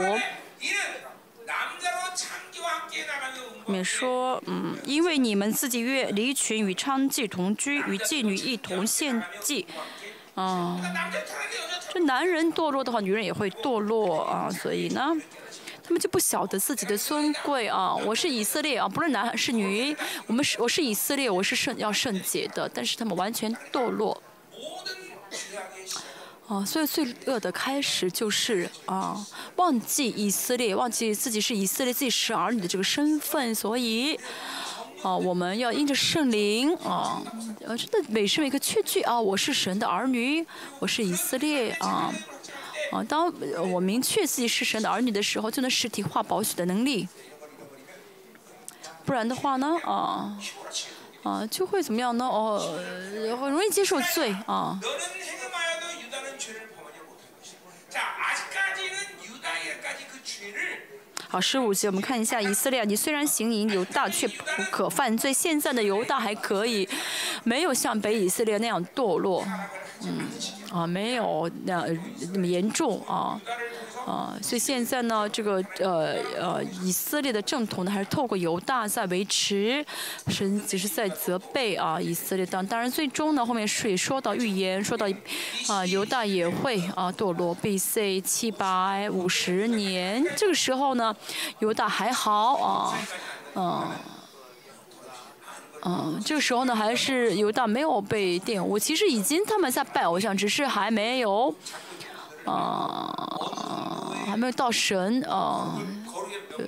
[3.71, 9.65] 里面说，嗯，因为你们自己约离群与娼妓同居，与妓女一同献祭，
[10.35, 10.83] 嗯，
[11.95, 15.13] 这男人堕落的话，女人也会堕落啊，所以呢，
[15.85, 17.95] 他们就不晓得自己的尊贵啊。
[17.95, 24.21] 我是以色列啊，不论男是女，我们是我是以色列，我是圣要圣洁的，但是他们完全堕落。
[26.51, 33.55] 哦，所以罪恶的开始就是啊，忘记以色列，忘记自己是以色列，自己是儿女的这个身份。
[33.55, 34.19] 所以，
[35.01, 37.23] 啊，我们要因着圣灵啊，
[37.65, 40.45] 呃，真的每时每刻确据啊，我是神的儿女，
[40.81, 42.13] 我是以色列啊，
[42.91, 43.33] 啊，当
[43.73, 47.07] 我明确自己是神的儿女的时候，就能实体化保许的能力。
[49.05, 50.37] 不然的话呢，啊，
[51.23, 52.25] 啊，就会怎么样呢？
[52.27, 52.77] 哦，
[53.41, 54.81] 很容易接受罪啊。
[61.29, 65.33] 好，十五节我们看一下以色列，你虽然行淫犹大，却不可犯罪。
[65.33, 66.89] 现在的犹大还可以，
[67.45, 69.47] 没有像北以色列那样堕落，
[70.03, 70.27] 嗯，
[70.73, 71.85] 啊，没有那
[72.33, 73.41] 那么严重啊。
[74.07, 79.85] 啊，所以现在呢，这个呃呃，以色列的正统呢，还是透过犹大在维持，
[80.29, 82.45] 神只是在责备啊以色列。
[82.47, 85.07] 当当然，最终呢，后面是也说到预言，说到
[85.69, 87.55] 啊犹大也会啊堕落。
[87.57, 88.21] B.C.
[88.23, 91.15] 七百五十年，这个时候呢，
[91.59, 92.99] 犹大还好啊
[93.55, 93.87] 嗯。
[95.83, 98.79] 嗯，这个时候呢，还是犹大没有被玷污。
[98.79, 101.55] 其实已经他们在拜偶像，只是还没有，
[102.45, 105.81] 啊，还没有到神啊，
[106.57, 106.67] 对，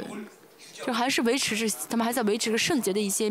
[0.87, 3.31] 就还是维持着，他们还在维持着圣洁的一些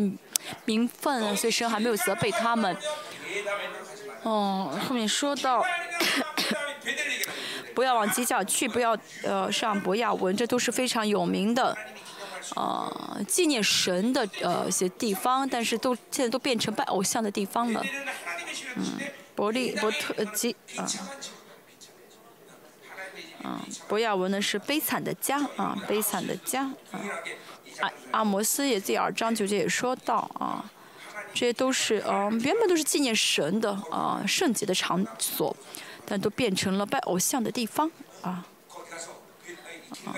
[0.64, 2.76] 名分，所以神还没有责备他们。
[4.22, 5.64] 哦，后面说到，
[7.74, 11.76] 不要往基教去，不要呃上博亚文，这都是非常有名的。
[12.54, 17.82] 啊，纪念神的呃一些地方，但是都现在都变成拜偶像的地方了。
[18.76, 18.84] 嗯，
[19.34, 20.86] 伯利伯特基啊，
[23.44, 27.00] 嗯，博亚文呢是悲惨的家啊，悲惨的家啊。
[27.80, 30.64] 阿阿摩斯也第二章九节也说到啊，
[31.32, 35.56] 这些都是呃原本都是纪念神的啊圣洁的场所，
[36.04, 37.90] 但都变成了拜偶像的地方
[38.20, 38.46] 啊。
[40.04, 40.14] 啊，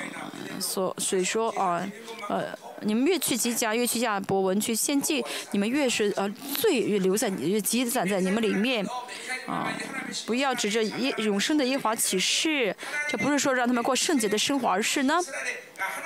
[0.60, 1.86] 所所以说啊，
[2.28, 8.86] 呃，你们越去吉家，越去亚伯文去献祭，你们越是呃罪越留在越积攒在你们里面，
[9.46, 9.72] 啊，
[10.26, 12.74] 不要指着耶永生的耶华起誓，
[13.08, 15.18] 这不是说让他们过圣洁的生活，而是呢。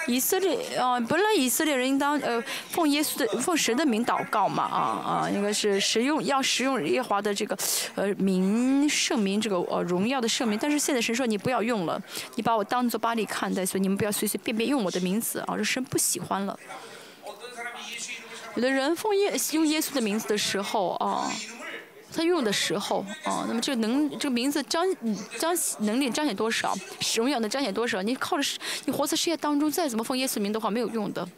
[0.06, 4.78] 以色列啊，本来以色列人应当呃奉耶稣的奉神的名祷告嘛啊
[5.26, 7.56] 啊，应该是使用要使用耶华的这个
[7.94, 12.00] 呃名圣名这个呃荣耀的圣名，但是现在神说你不要用了，
[12.36, 16.58] 你把我当做巴利看待，所以你们不要随随便便用我的名字啊，这神不喜欢了。
[18.54, 21.30] 有的人奉耶用耶稣的名字的时候啊。
[22.14, 24.84] 他用的时候，啊，那么这个能这个名字彰
[25.38, 26.76] 彰能力彰显多少，
[27.16, 28.02] 荣耀能彰显多少？
[28.02, 31.28] 你靠着你活在世界当中，再怎么奉耶稣名的话，没有用的。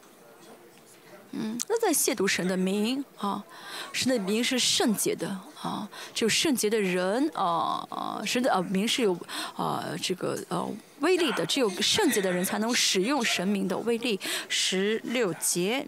[1.33, 3.45] 嗯，那在亵渎神的名啊，
[3.93, 5.29] 神的名是圣洁的
[5.63, 9.17] 啊，只有圣洁的人啊啊，神的啊名是有
[9.55, 10.69] 啊这个呃
[11.01, 14.19] 威力的，只有圣洁的人才能使用神明的威力。
[14.49, 15.87] 十六节。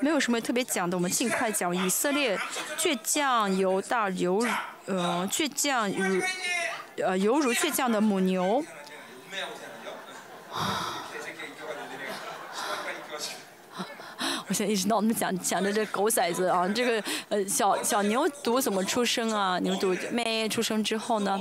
[0.00, 2.38] 没有什么特别讲的，我们尽快讲以色列
[2.78, 4.46] 倔强犹大犹
[4.86, 6.22] 呃倔强如
[7.04, 8.64] 呃犹如倔强的母牛。
[14.48, 19.58] 我现在一直闹我们讲讲的这狗崽子啊，这个呃小小牛犊怎么出生啊？
[19.58, 21.38] 牛犊咩出生之后呢？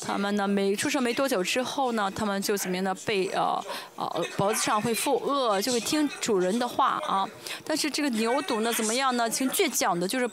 [0.00, 2.94] 他们呢，没出生没多久之后呢，他们就怎么样呢？
[3.04, 3.62] 被呃
[3.96, 7.28] 呃脖子上会负轭，就会听主人的话啊。
[7.64, 9.28] 但是这个牛犊呢，怎么样呢？
[9.28, 10.28] 挺倔强的，就是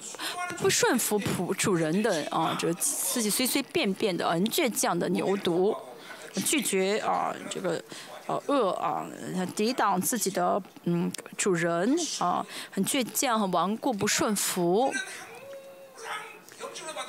[0.57, 5.75] 不顺服仆主人的啊，这自己随随便便的，很倔强的牛犊，
[6.45, 7.81] 拒绝啊这个
[8.27, 9.05] 呃恶啊，
[9.55, 14.93] 抵挡自己的嗯主人啊，很倔强，很顽固，不顺服。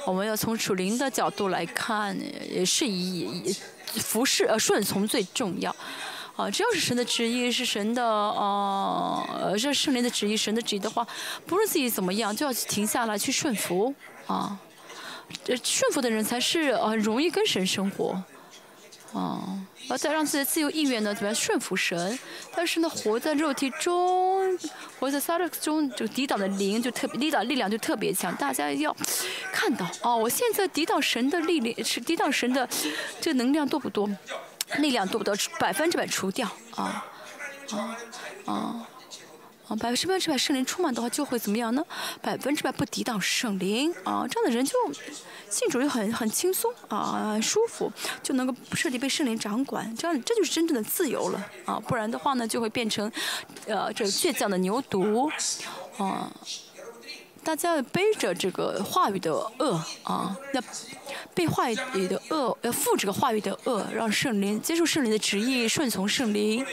[0.06, 2.16] 我们要从属灵的角度来看，
[2.50, 3.54] 也是以
[4.00, 5.74] 服侍呃顺从最重要，
[6.36, 11.06] 啊，只要是神的旨意，是神的呃，是圣灵的旨意，神的旨意的话，
[11.46, 13.94] 不论自己怎么样，就要停下来去顺服
[14.26, 14.56] 啊，
[15.44, 18.22] 这顺服的人才是呃容易跟神生活。
[19.16, 19.40] 哦，
[19.88, 22.18] 而再让自己的自由意愿呢，怎么样顺服神？
[22.54, 24.58] 但是呢，活在肉体中，
[25.00, 28.36] 活在萨勒中，就抵挡的灵就特别抵挡力量就特别强。
[28.36, 28.94] 大家要
[29.50, 32.68] 看到哦，我现在抵挡神的力量是抵挡神的
[33.18, 34.06] 这能量多不多？
[34.76, 35.34] 力量多不多？
[35.58, 37.02] 百分之百除掉啊
[37.70, 37.96] 啊
[38.44, 38.52] 啊！
[38.52, 38.88] 啊，
[39.68, 41.84] 啊百分之百圣灵充满的话，就会怎么样呢？
[42.22, 44.74] 百分之百不抵挡圣灵啊，这样的人就
[45.50, 47.92] 信主就很很轻松啊，舒服，
[48.22, 51.80] 就能够彻底被圣灵掌管，这样这就是真正的自由了啊！
[51.80, 53.10] 不然的话呢，就会变成
[53.66, 55.30] 呃这倔强的牛犊
[55.98, 56.30] 啊！
[57.46, 60.60] 大家要背着这个话语的恶啊，要
[61.32, 66.66] 背话语的恶，要负这个话语的恶，让圣灵接受圣灵的旨意，顺从圣灵。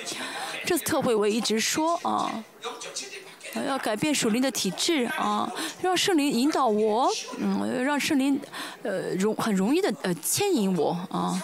[0.65, 2.43] 这次特会我一直说啊，
[3.67, 5.47] 要改变属灵的体质啊，
[5.84, 7.07] 让圣灵引导我，
[7.38, 8.41] 嗯，让圣灵
[8.82, 11.39] 呃容很容易的呃牵引我啊，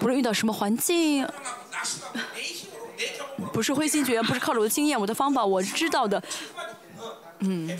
[0.00, 1.24] 不论遇到什么环境，
[3.52, 6.20] 不是灰心绝，不是靠着我的经验、我的方法，我知道的，
[7.38, 7.70] 嗯，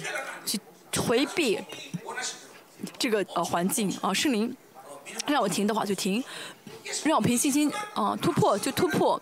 [0.47, 0.57] 去
[1.01, 1.59] 回避
[2.99, 4.57] 这个呃环境啊，圣灵
[5.27, 6.23] 让我停的话就停。
[7.03, 9.19] 让我凭信心啊突破就突破，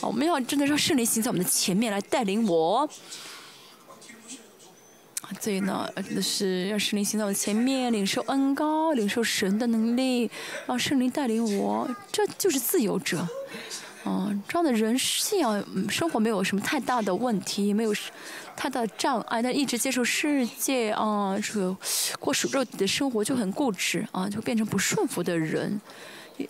[0.00, 2.88] 我们要真的让圣灵行在我们的前面来带领我。
[5.40, 10.28] 所以呢，真的是让圣灵行在我的前面，领受恩高，领受神的能力，
[10.66, 13.26] 让圣灵带领我，这就是自由者。
[14.04, 17.94] 嗯，这样的人信仰生活没有什么太大的问题，没有
[18.56, 21.76] 他的障碍，但一直接受世界啊，这个
[22.18, 25.80] 过属肉体的生活就很固执啊，就变成不顺服的人。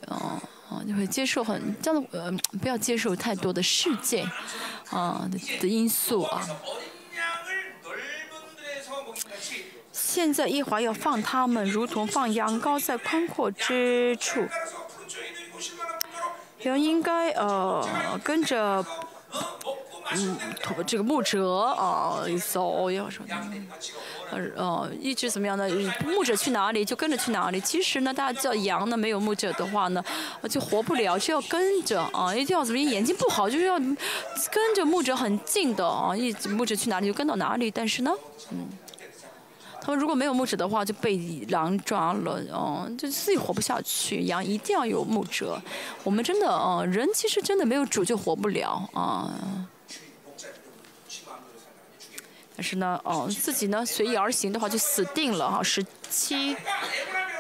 [0.06, 0.40] 哦
[0.70, 2.32] 哦，你会接受很这样的呃，
[2.62, 4.26] 不要接受太多的世界
[4.88, 6.40] 啊的的因素啊。
[9.92, 14.46] 现在耶华要放他们，如同放羊羔在宽阔之处。
[16.60, 17.86] 要应该呃
[18.24, 18.82] 跟着
[20.12, 20.36] 嗯
[20.86, 23.24] 这个牧者啊走，要说
[24.30, 25.66] 呃呃一直怎么样呢？
[26.04, 27.60] 牧者去哪里就跟着去哪里。
[27.60, 30.04] 其实呢，大家叫羊呢，没有牧者的话呢，
[30.48, 37.70] 就活不了，就要跟着啊，一定要怎么眼睛不好，就是要跟着牧者很近的啊，一牧者去哪里就跟到哪里。
[37.70, 38.12] 但是呢，
[38.50, 38.68] 嗯。
[39.86, 44.24] 他们如果没有牧者的话，就被狼抓了，嗯，就自己活不下去。
[44.24, 45.60] 羊一定要有牧者。
[46.02, 49.30] 我们真的，嗯，人其实真的没有主就活不了啊。
[52.56, 55.62] 但是呢，哦，自己呢随意而行的话就死定了哈。
[55.62, 56.56] 十七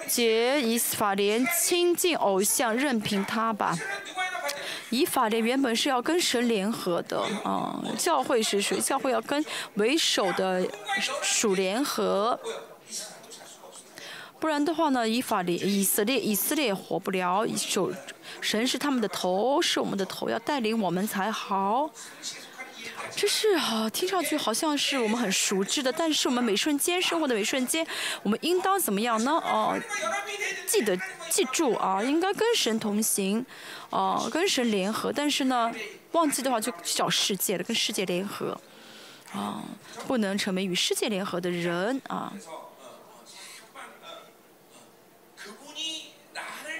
[0.08, 3.78] 节以法莲亲近偶像，任凭他吧。
[4.90, 8.78] 以法莲原本是要跟神联合的啊，教会是谁？
[8.80, 9.44] 教会要跟
[9.74, 10.64] 为首的
[11.22, 12.38] 属联合，
[14.38, 17.44] 不然的话呢，以法莲以色列以色列活不了。
[17.56, 17.90] 首
[18.40, 21.90] 神是他们的头，是我们的头，要带领我们才好。
[23.16, 27.86] 这是啊，听上去好像是我们很熟知的，但是我们每瞬间生活的每瞬间，
[28.22, 29.32] 我们应当怎么样呢？
[29.32, 29.78] 哦，
[30.66, 30.98] 记得
[31.30, 33.44] 记住啊，应该跟神同行，
[33.90, 35.12] 哦，跟神联合。
[35.12, 35.72] 但是呢，
[36.12, 38.58] 忘记的话就找世界了，跟世界联合，
[39.32, 39.62] 啊，
[40.06, 42.32] 不能成为与世界联合的人啊。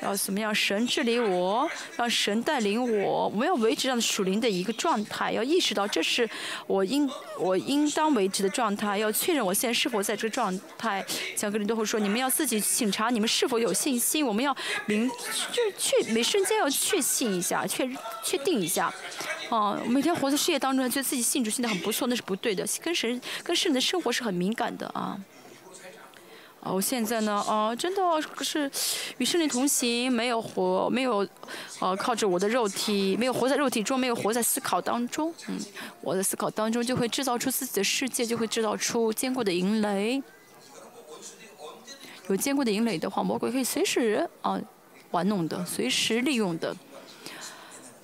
[0.05, 0.55] 要怎么样？
[0.55, 3.26] 神治理我，让神带领我。
[3.28, 6.28] 我们要维持这样的属灵的一个状态，要意识到这是
[6.66, 8.98] 我应我应当维持的状态。
[8.98, 11.05] 要确认我现在是否在这个状态。
[11.34, 14.24] 像格林多会说，你们要自己检查你们是否有信心。
[14.24, 14.55] 我们要
[14.86, 17.90] 明就是确每瞬间要确信一下，确
[18.22, 18.92] 确定一下。
[19.48, 22.66] 哦，每天活在事业当中，觉得自己信主信的很不错，那是不对的。
[22.82, 25.18] 跟神跟神的生活是很敏感的啊。
[26.64, 28.00] 哦，现在呢，哦，真的
[28.42, 28.70] 是
[29.18, 31.26] 与圣灵同行，没有活，没有，
[31.78, 35.58] 呃，靠着我的肉体，没有活在肉体中，没有活在思考当中，嗯，
[36.00, 40.22] 我的思考当中就会制造出自己的世界，就会制造出坚固的营垒。
[42.28, 44.58] 有坚固的营垒的话，魔鬼可以随时啊
[45.10, 46.74] 玩弄的，随时利用的。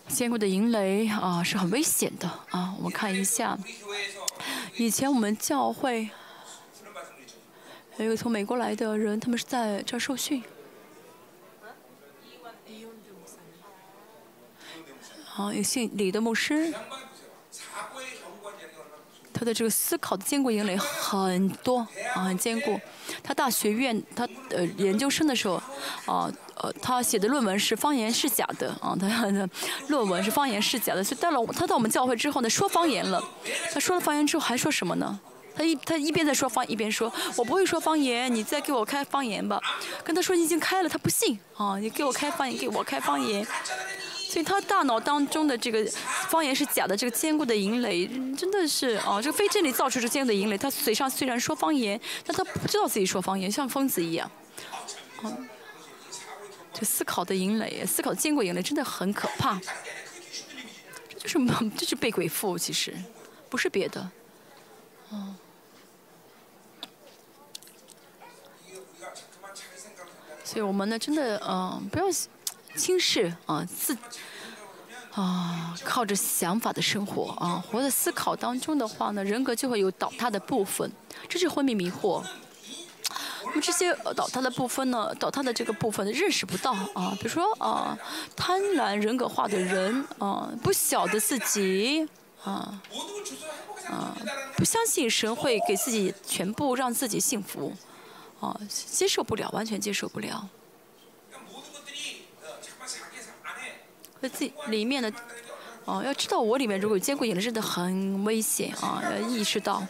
[0.06, 3.56] 坚固的营垒啊是很危险的啊，我们看一下，
[4.76, 6.11] 以前我们教会。
[7.97, 10.43] 还有从美国来的人，他们是在这儿受训。
[15.36, 16.72] 啊，有姓李的牧师，
[19.32, 22.78] 他的这个思考的坚固营垒很多啊，很坚固。
[23.22, 25.55] 他大学院，他呃研究生的时候，
[26.07, 29.49] 啊呃，他写的论文是方言是假的啊，他的
[29.88, 31.03] 论文是方言是假的。
[31.03, 33.22] 所以到了他到我们教会之后呢，说方言了。
[33.72, 35.20] 他说了方言之后还说什么呢？
[35.61, 39.61] 他一他一边在说方，一边说：“我不会说方言，你再给我开方言吧。”
[40.02, 41.76] 跟他说你已经开了，他不信啊！
[41.78, 43.46] 你给我开方言，给我开方言。
[44.26, 45.84] 所以他大脑当中的这个
[46.30, 50.56] 方言是假的，这个坚固的营垒真的是啊，这个非真理造出这坚固的营垒。
[50.56, 54.30] 他嘴上虽然说方言，但他不知道自己说方言，像疯子一样。
[55.22, 55.36] 啊，
[56.72, 59.61] 就思考的营垒，思考坚固营垒真的很可怕。
[61.06, 61.38] 这就是
[61.76, 62.94] 这是被鬼附，其实
[63.50, 64.11] 不是别的。
[65.11, 65.34] 哦，
[70.51, 72.07] 所以我们呢，真的，嗯，不要
[72.74, 73.96] 轻视啊，自
[75.12, 80.90] 啊，靠着想法的生活啊，活在思考当中的话呢，人格就会有倒塌的部分，
[81.28, 82.20] 这是昏迷迷惑。
[83.44, 87.96] 那么这些倒塌的部分呢，倒塌的这个部分认识不到啊，比如说啊，
[88.34, 92.09] 贪婪人格化的人啊，不晓得自己
[92.42, 92.82] 啊。
[93.88, 94.16] 啊，
[94.57, 97.72] 不相信神会给自己全部让自己幸福，
[98.41, 100.49] 啊，接受不了，完全接受不了。
[104.20, 105.11] 和自己里面的，
[105.86, 109.03] 哦，要知道我里面如果有坚固引力，真的很危险啊！
[109.03, 109.82] 要意识到，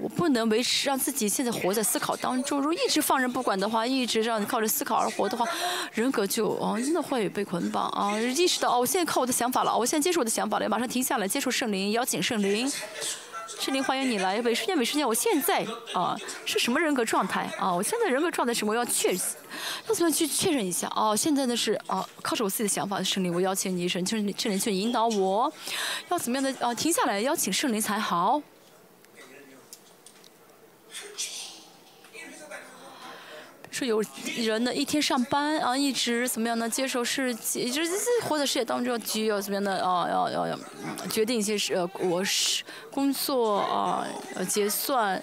[0.00, 2.58] 我不能维持让自己现在活在思考当中。
[2.58, 5.46] 如果一直放任不管的话，一直让你靠着思考而活的话，
[5.92, 8.18] 人格就哦，真的会被捆绑啊！
[8.18, 12.66] 意识到哦，我现在靠我的想法了，我现在接受我的想法了，马上停下来，接受圣灵，邀请圣灵。
[13.58, 17.72] 圣灵欢迎你来，每时间每时间，我现在啊是什么人格状态啊？
[17.74, 18.72] 我现在人格状态什么？
[18.72, 19.12] 我要确，
[19.88, 20.90] 要怎么去确认一下？
[20.94, 25.52] 哦，现在呢是啊，靠着我自己的想法，圣灵，我邀请你，圣圣圣灵去引导我，
[26.08, 26.74] 要怎么样的啊？
[26.74, 28.40] 停下来，邀请圣灵才好。
[33.80, 34.02] 是有
[34.36, 36.68] 人呢一天上班啊，一直怎么样呢？
[36.68, 37.90] 接受世界，就是
[38.24, 40.06] 活在世界当中，需要怎么样的啊？
[40.08, 40.58] 要要要
[41.10, 45.22] 决定一些事，我是、工作啊，呃，结算，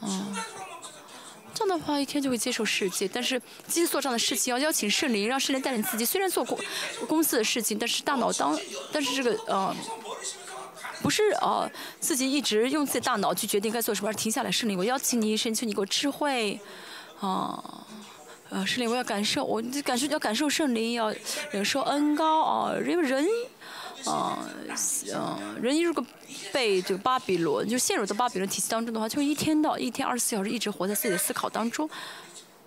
[0.00, 0.36] 嗯，
[1.54, 3.06] 这样的话一天就会接受世界。
[3.06, 6.04] 但是，继续做这样的事情，要邀请圣灵，让圣灵带领自己。
[6.04, 6.58] 虽然做公
[7.06, 8.58] 公司的事情，但是大脑当，
[8.92, 9.74] 但是这个呃。
[11.02, 11.70] 不是呃，
[12.00, 16.58] 自己一直用自己大脑去决定该做什么，而停下来圣灵，我邀请你，神求你给我智慧，
[17.20, 17.62] 啊，
[18.50, 21.14] 呃，圣灵，我要感受，我感受要感受圣灵，要
[21.50, 23.26] 忍受恩高啊，因为人，
[24.04, 24.38] 啊，
[25.14, 26.04] 嗯，人如果
[26.52, 31.88] 被这个巴比伦就陷入到巴比伦体系当中的话，就一天到一天二十四小时一直活在自己的思考当中。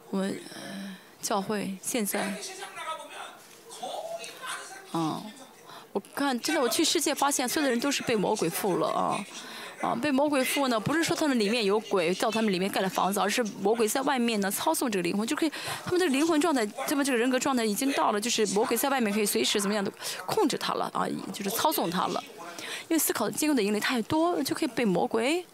[0.10, 0.42] 我们
[1.22, 2.34] 教会现在，
[4.94, 5.22] 嗯。
[5.92, 9.26] 我看，真的，我去世界发现，所有的人都是被魔鬼附了啊，
[9.82, 15.52] 啊，被魔鬼附呢，不是说他们里面有鬼到他们里面盖了房子，而是魔鬼在外面呢操纵这个灵魂，就可以，
[15.86, 19.92] 他们的灵魂状态，他们这个人格状态已经到了，就是魔鬼在外面可以随时怎么样的
[20.26, 22.22] 控制他了啊，就是操纵他了，
[22.90, 25.46] 因为思考的经过的引力太多，就可以被魔鬼，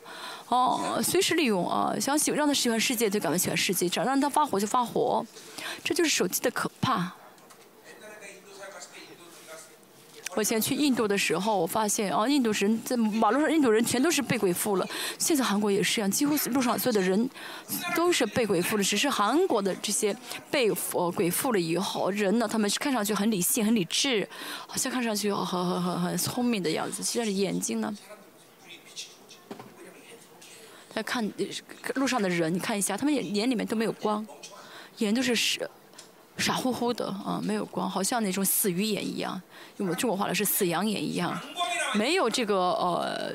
[0.47, 5.23] 哦，随时利用啊，想喜让他喜欢世界就赶快喜欢世界，只要让他发火就发火，
[5.83, 7.11] 这就是手机的可怕。
[10.35, 14.87] 我以前去印度的时候，我发现啊，印度人在马路上，印度人全都是被鬼附了。
[15.17, 17.29] 现在韩国也是一样，几乎路上所有的人
[17.95, 18.83] 都是被鬼附了。
[18.83, 20.15] 只是韩国的这些
[20.51, 24.27] 被呃鬼附了以后，人呢，他们是看上去很理性、很理智，
[24.67, 27.01] 好像看上去很很很很聪明的样子。
[27.01, 27.95] 其实眼睛呢，
[30.95, 31.31] 来看
[31.95, 34.27] 路上的人，你看一下，他们眼眼里面都没有光，
[34.97, 35.69] 眼都是是。
[36.37, 39.41] 傻乎乎的啊，没有光，好像那种死鱼眼一样，
[39.77, 41.39] 用我中国话来是死羊眼一样，
[41.95, 43.33] 没有这个呃，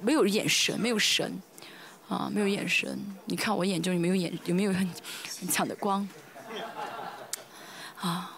[0.00, 1.42] 没有眼神，没有神，
[2.08, 2.98] 啊，没有眼神。
[3.26, 4.88] 你看我眼中有没有眼，有没有很
[5.40, 6.08] 很强的光？
[7.98, 8.36] 啊，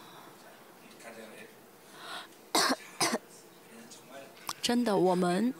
[4.62, 5.52] 真的，我们，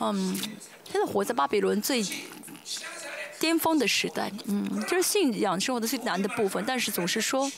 [0.00, 0.36] 嗯，
[0.84, 2.04] 现在活在巴比伦最。
[3.38, 7.50] 巅峰的时代，嗯，就是信仰生活的最难的部分，但是总是说，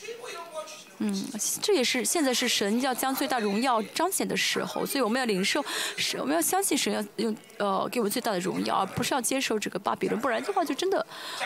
[0.99, 1.25] 嗯，
[1.61, 5.63] 这也是现在是神要将最大荣耀彰显的时候，所以我们要领受，
[5.95, 11.05] 是我们要相信神要用呃给我们最大的荣耀，而不是要接受这个巴比伦，不然的话就真的，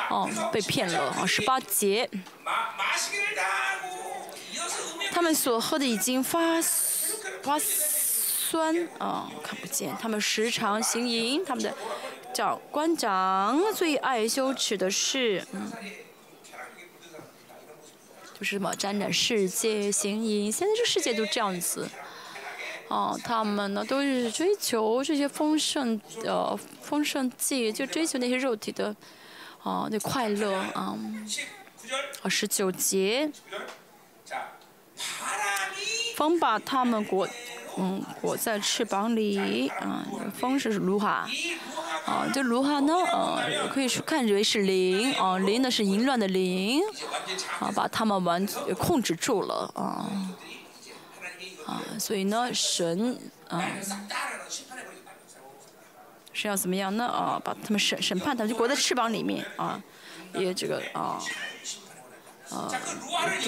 [0.09, 1.25] 哦，被骗了啊！
[1.25, 2.09] 十八节，
[5.11, 6.39] 他们所喝的已经发
[7.43, 11.71] 发酸啊，看不见，他们时常行淫，他们的。
[12.33, 15.71] 长官长最爱羞耻的事，嗯，
[18.33, 20.51] 就是什么沾染世界行淫。
[20.51, 21.87] 现在这世界都这样子，
[22.87, 28.95] 哦，他们呢都是追求这些丰盛的丰盛剂，就追求那些肉体的，
[29.61, 30.97] 哦，那快乐啊。
[32.21, 33.29] 啊，十九节，
[36.15, 37.27] 风把他们裹，
[37.77, 40.05] 嗯，裹在翅膀里，啊，
[40.37, 41.27] 风是卢哈。
[42.05, 43.41] 啊，这卢哈呢，啊，
[43.73, 46.81] 可以说看为是灵，啊，灵呢是淫乱的灵，
[47.59, 48.45] 啊，把他们完
[48.77, 50.11] 控制住了，啊，
[51.65, 53.17] 啊，所以呢，神，
[53.47, 53.63] 啊，
[56.33, 57.05] 是要怎么样呢？
[57.05, 59.81] 啊，把他们审审判他，就裹在翅膀里面，啊，
[60.33, 61.17] 也这个，啊，
[62.53, 62.71] 啊，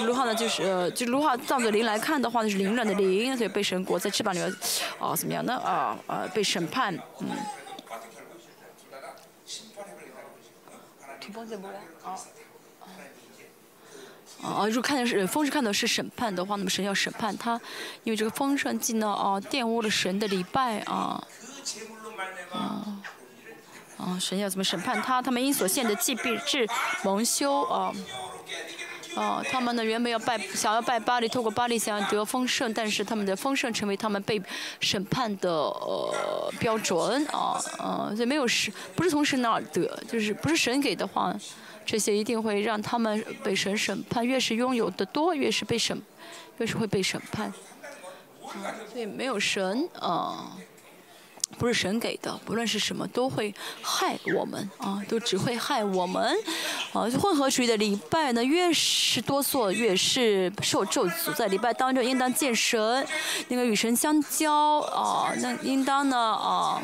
[0.04, 4.52] 卢哈呢就是，呃，就卢哈照着灵来看的话，呢是凌乱的灵，所以被神裹在翅膀里面，
[4.98, 5.56] 啊，怎么样呢？
[5.58, 7.28] 啊，啊，被审判，嗯。
[14.42, 17.60] 哦，如果看的是风是看到是审判的话，那么神要审判他，
[18.04, 21.22] 因为这个丰盛祭呢，啊，玷污了神的礼拜啊，
[22.52, 22.86] 啊，
[23.98, 25.20] 啊，神要怎么审判他？
[25.20, 26.66] 他们因所献的祭必至
[27.02, 27.92] 蒙羞啊。
[29.16, 34.40] 哦，他们呢原本要拜，想要拜巴黎，透过巴黎想要得丰盛，但是他们的丰盛成为他们被
[34.78, 41.34] 审判的呃标准啊，呃，所以没有神，不是从神那儿得，就是不是神给的话，
[41.86, 44.26] 这些一定会让他们被神审判。
[44.26, 45.98] 越是拥有的多，越是被审，
[46.58, 47.50] 越是会被审判。
[48.92, 50.52] 所以没有神啊。
[51.58, 56.36] 不是神给的，不论是什么都会害我们啊，都只会害我们
[56.92, 57.08] 啊。
[57.20, 61.32] 混合主义的礼拜呢，越是多做，越是受咒诅。
[61.34, 63.06] 在礼拜当中，应当见神，
[63.48, 66.82] 那个与神相交啊，那应当呢啊。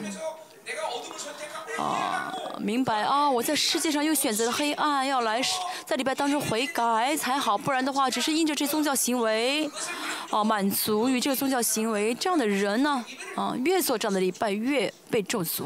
[1.79, 3.29] 啊，明白啊！
[3.29, 5.41] 我在世界上又选择了黑暗，要来
[5.87, 9.69] 在礼拜当中悔改才好，不然的话，只是因着这宗教行为，
[10.31, 13.05] 啊，满足于这个宗教行为，这样的人呢，
[13.35, 15.65] 啊，越做这样的礼拜越被咒诅。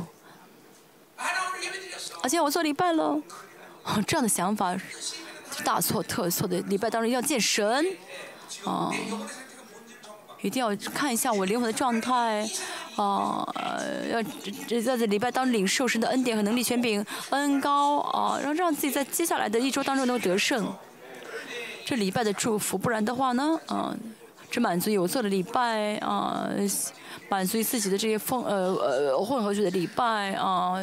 [2.22, 3.20] 而且我做礼拜了，
[4.06, 4.74] 这样的想法
[5.64, 6.58] 大错特错的。
[6.62, 7.84] 礼拜当中要见神，
[8.64, 8.90] 啊，
[10.42, 12.48] 一定要看一下我灵魂的状态，
[12.96, 13.46] 啊，
[14.10, 14.22] 要
[14.82, 20.72] 在这礼拜当领受神的恩典和能力、权柄、恩高啊，然后让自己在接下来的一周当中能够得胜。
[21.84, 23.96] 这礼拜的祝福，不然的话呢，啊，
[24.50, 26.48] 只满足有做的礼拜啊，
[27.28, 30.82] 满足于自己的这些风呃呃混合式的礼拜啊。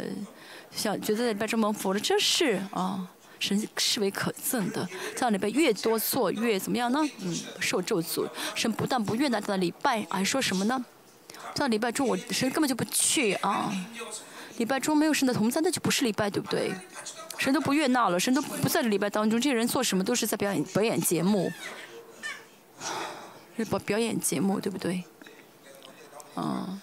[0.71, 3.07] 想觉得礼拜中蒙福了，这是啊，
[3.43, 4.87] 神视为可憎的。
[5.17, 7.05] 在礼拜越多做越怎么样呢？
[7.19, 8.25] 嗯，受咒诅。
[8.55, 10.85] 神不但不悦纳这样的礼拜，还说什么呢？
[11.53, 13.69] 在礼拜中我神根本就不去啊。
[14.57, 16.71] 礼拜中没有神的同在，那就不是礼拜，对不对？
[17.37, 21.51] 神都不悦纳了，神都不在礼拜当中，这些人做什么都是在表演表演节目，
[23.69, 25.03] 表表演节目，对不对？
[26.35, 26.79] 啊。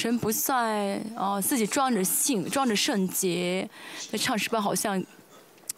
[0.00, 3.68] 神不在啊，自己装着信，装着圣洁，
[4.10, 5.04] 在唱诗班好像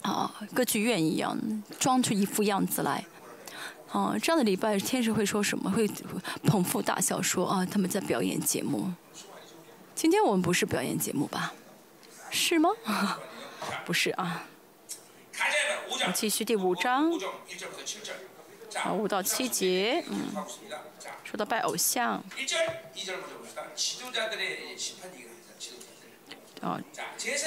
[0.01, 1.37] 啊歌剧院一样，
[1.77, 3.03] 装出一副样子来。
[3.91, 5.69] 啊，这样的礼拜天使会说什么？
[5.69, 5.85] 会
[6.45, 8.93] 捧腹大笑说啊，他们在表演节目。
[9.93, 11.53] 今天我们不是表演节目吧？
[12.29, 12.69] 是吗？
[13.83, 14.45] 不是啊。
[15.89, 17.11] 我继续第五章，
[18.81, 20.33] 啊，五到七节，嗯，
[21.33, 22.23] 说到拜偶像。
[26.61, 26.79] 哦，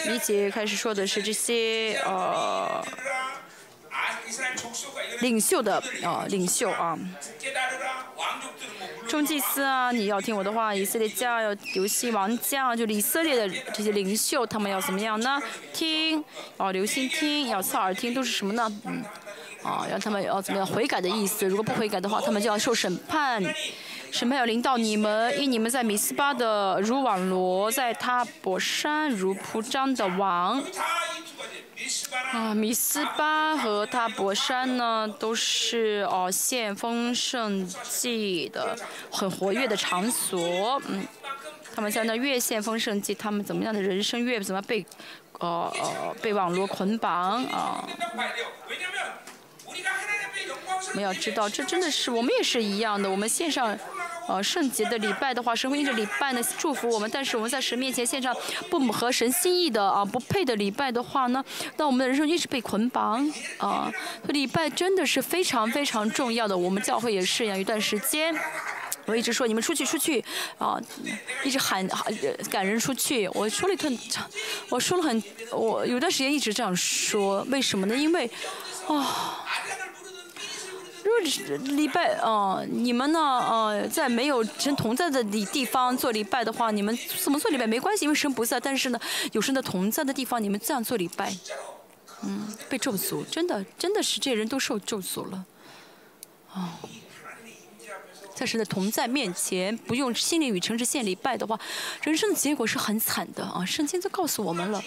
[0.09, 2.85] 一节开始说的是这些呃
[5.21, 6.99] 领袖的啊领袖啊，
[9.09, 15.41] 中祭司啊，你要听我的话，以色列家要游戏王家，就以色列的这些领袖，他们要怎么样呢？
[15.73, 16.25] 听，
[16.57, 18.69] 哦，留心听，要侧耳听，都是什么呢？
[18.85, 19.05] 嗯，
[19.67, 21.45] 啊，让他们要怎么样悔改的意思？
[21.45, 23.43] 如果不悔改的话，他们就要受审判。
[24.13, 30.63] 审判要领导你们，因你们在米斯巴的如网罗，在他伯山如铺张的网。
[32.33, 38.77] 啊，米斯巴和他伯山呢，都是哦献丰盛祭的
[39.11, 40.81] 很活跃的场所。
[40.87, 41.05] 嗯，
[41.75, 44.87] 他们在那越献丰盛祭，他们怎么样的人生越怎么被，
[45.41, 47.85] 呃呃被网络捆绑啊。
[50.91, 53.11] 我们要知道，这真的是我们也是一样的。
[53.11, 53.77] 我们线上，
[54.29, 57.11] 呃，圣洁的礼拜的话，神会因着礼拜呢祝福我们。
[57.13, 58.35] 但是我们在神面前献上
[58.71, 61.45] 不合神心意的啊，不配的礼拜的话呢，
[61.77, 63.93] 那我们的人生一直被捆绑啊。
[64.29, 66.57] 礼拜真的是非常非常重要的。
[66.57, 68.35] 我们教会也是样，一段时间，
[69.07, 70.23] 我一直说你们出去出去
[70.59, 70.81] 啊，
[71.45, 72.13] 一直喊喊
[72.51, 73.29] 赶人出去。
[73.29, 73.99] 我说了一顿，
[74.69, 77.97] 我说了很，我有段时间一直这样说，为什么呢？
[77.97, 78.31] 因为
[78.89, 79.43] 啊。
[81.07, 81.21] 如果
[81.77, 83.21] 礼拜哦，你们呢？
[83.21, 88.59] 呃，在没有神同在的地方做礼拜的话，你们怎么做礼拜没关系，因为神不在。
[88.59, 88.99] 但是呢，
[89.31, 91.33] 有神的同在的地方，你们这样做礼拜，
[92.25, 95.45] 嗯，被咒诅，真的，真的是这人都受咒诅了。
[96.55, 96.71] 哦，
[98.37, 101.59] 在神的同在面前，不用心灵与诚实献礼拜的话，
[102.03, 103.65] 人生的结果是很惨的啊！
[103.65, 104.85] 圣经都告诉我们了，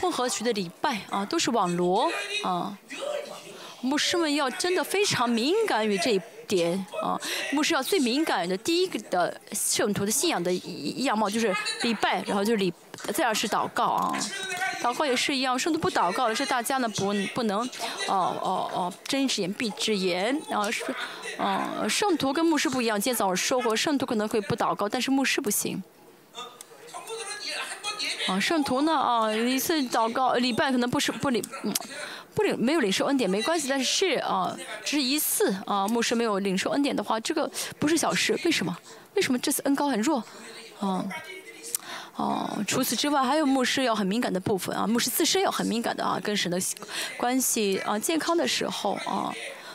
[0.00, 2.10] 混合曲的礼拜啊，都是网罗
[2.42, 2.76] 啊。
[3.82, 7.20] 牧师们要真的非常敏感于这一点啊！
[7.52, 10.52] 牧师要最敏感的第一个的圣徒的信仰的
[10.96, 12.72] 样貌就是礼拜，然后就是礼，
[13.12, 14.16] 再而是祷告啊！
[14.82, 17.60] 祷告也是一样，圣徒不祷告的是大家呢不不能
[18.08, 20.84] 哦哦哦睁一只眼闭一只眼，然后是
[21.38, 25.82] 嗯圣徒跟牧师不一样，今天早上说过，圣徒可能会不祷告，但是牧师不行。
[28.28, 31.42] 啊，圣徒呢啊一次祷告礼拜可能不是不礼。
[32.36, 38.38] 不领没有领受恩典没关系，但是啊，只是一次啊，牧师没有领受恩典的话，这个不是小事。
[38.44, 38.76] 为什么？
[39.14, 40.22] 为什么这次恩高很弱？
[40.78, 41.02] 啊，
[42.16, 46.60] 哦，除此之外，还有牧师要很敏感的部分啊，牧师自身要很敏感的啊，跟神的
[47.16, 49.32] 关系啊，健康的时候啊，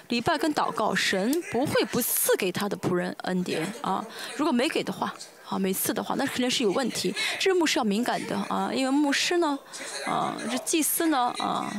[0.09, 4.05] 礼拜跟祷告，神不会不赐给他的仆人恩典啊，
[4.37, 5.11] 如果没给的话。
[5.51, 7.13] 啊，每次的话，那肯定是有问题。
[7.37, 9.59] 这是牧师要敏感的啊，因为牧师呢，
[10.07, 11.69] 啊，这祭司呢，啊，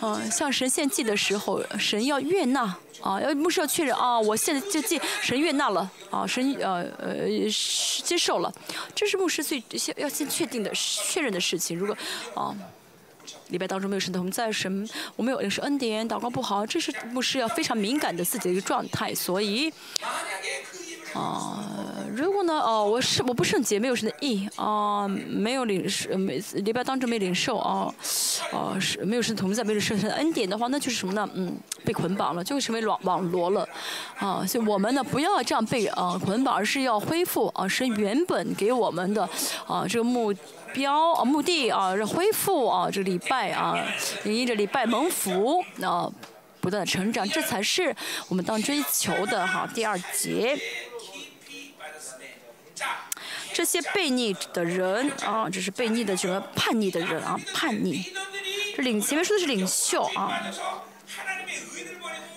[0.00, 2.62] 啊，向神献祭的时候，神要悦纳
[3.00, 7.28] 啊，要牧师要确认啊，我现在就祭，神悦纳了啊，神呃呃
[8.02, 8.52] 接受了，
[8.92, 11.78] 这是牧师最先要先确定的确认的事情。
[11.78, 11.96] 如果
[12.34, 12.52] 啊，
[13.50, 19.72] 礼拜当中没有神同在，神我们有领受恩典，祷告不好，这是牧师要非常敏感的自己的一个状态，所以。
[21.14, 21.64] 啊，
[22.14, 22.54] 如果呢？
[22.54, 27.94] 哦，我是我不圣洁，没有神的意啊，没有领受，每礼拜当中没领受啊，
[28.52, 31.28] 啊是没有神同在，没有圣神的恩典的话，那就是什么呢？
[31.34, 33.68] 嗯，被捆绑了，就会成为网网罗了，
[34.18, 39.28] 啊，所以我们呢不要这样被啊捆绑，而是要恢复啊神原本给我们的
[39.66, 40.34] 啊这个目
[40.72, 43.78] 标啊，目的啊，是恢复啊，这礼拜啊，
[44.24, 46.10] 因着礼拜蒙福啊，
[46.60, 47.94] 不断的成长，这才是
[48.28, 49.68] 我们当追求的哈。
[49.74, 50.58] 第二节，
[53.54, 58.12] 这些悖逆的人啊，这是悖逆的什么叛逆的人啊，叛逆。
[58.76, 60.42] 这领前面说的是领袖啊。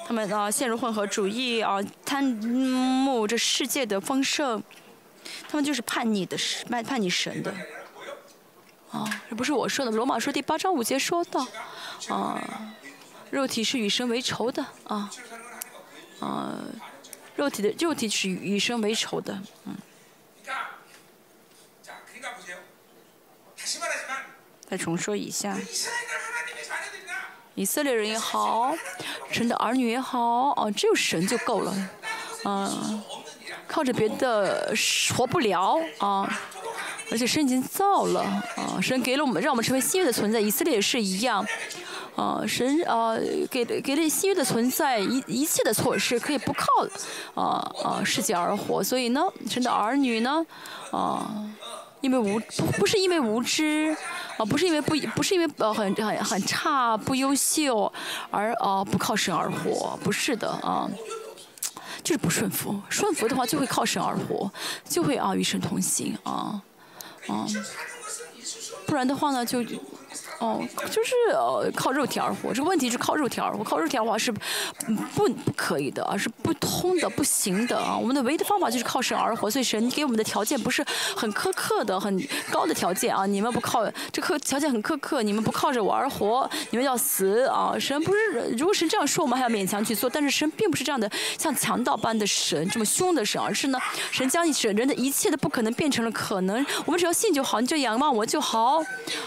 [0.07, 4.61] 他们啊陷入混合主义啊，贪慕这世界的丰盛，
[5.49, 6.37] 他们就是叛逆的，
[6.69, 7.51] 叛叛逆神的。
[8.91, 11.39] 啊，这不是我说的，罗马书第八章五节说的，
[12.09, 12.39] 啊，
[13.31, 15.09] 肉体是与神为仇的，啊，
[16.19, 16.55] 啊，
[17.35, 19.75] 肉体的肉体是与神为仇的，嗯。
[24.69, 25.57] 再重说一下。
[27.55, 28.75] 以色列人也好，
[29.31, 31.73] 神的儿女也好，啊，只有神就够了，
[32.45, 33.01] 嗯，
[33.65, 34.71] 靠着别的
[35.15, 36.39] 活不了啊，
[37.09, 38.21] 而且神已经造了，
[38.57, 40.39] 啊，神给了我们，让我们成为新约的存在。
[40.39, 41.43] 以色列也是一样，
[42.15, 43.17] 啊，神啊，
[43.49, 46.67] 给给了新约的存在一一切的措施，可以不靠
[47.33, 48.83] 啊啊世界而活。
[48.83, 50.45] 所以呢，神的儿女呢，
[50.91, 51.49] 啊。
[51.99, 53.97] 因为无不不是因为无知，
[54.37, 57.91] 啊不是因为不不是因为呃很很很差不优秀
[58.31, 60.89] 而啊不靠神而活，不是的啊，
[62.03, 64.51] 就是不顺服，顺服的话就会靠神而活，
[64.87, 66.61] 就会啊与神同行啊
[67.27, 67.45] 啊，
[68.85, 69.63] 不然的话呢就。
[70.39, 74.39] 哦，就是呃靠肉体而活，这个问题是靠肉体而活，靠肉体而活是不
[75.15, 77.97] 不可以的，而是不通的、不行的啊。
[77.97, 80.85] 我们的唯一的方法就是靠神而活，所以神给我们的条件不是
[81.15, 83.25] 很苛刻的、很高的条件啊。
[83.25, 87.73] 你们不靠这苛条件很苛刻，你们不靠着我而活，你们要死啊！
[87.79, 91.09] 神不是，如果神这样说，我们还要勉强去做，但是神并不是这样的，
[91.39, 93.79] 像强盗般的神，这么凶的神，而是呢，
[94.11, 98.83] 神将神人的一切的不可能变成了可能，我们只要信就好，你就仰望我就好，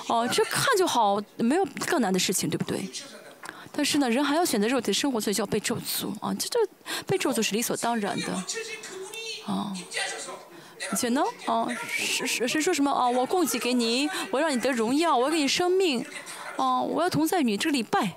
[0.06, 0.99] 哦，这看就好。
[1.00, 2.86] 好，没有更难的事情，对不对？
[3.72, 6.34] 但是呢，人还要选择肉体的生活，所以就要被咒诅啊！
[6.34, 6.58] 这这
[7.06, 8.34] 被咒诅是理所当然的
[9.46, 9.72] 啊！
[10.90, 13.08] 而且呢，啊，是是谁说什么啊？
[13.08, 16.04] 我供给给你，我让你得荣耀，我要给你生命，
[16.58, 18.12] 啊，我要同在你这个礼拜，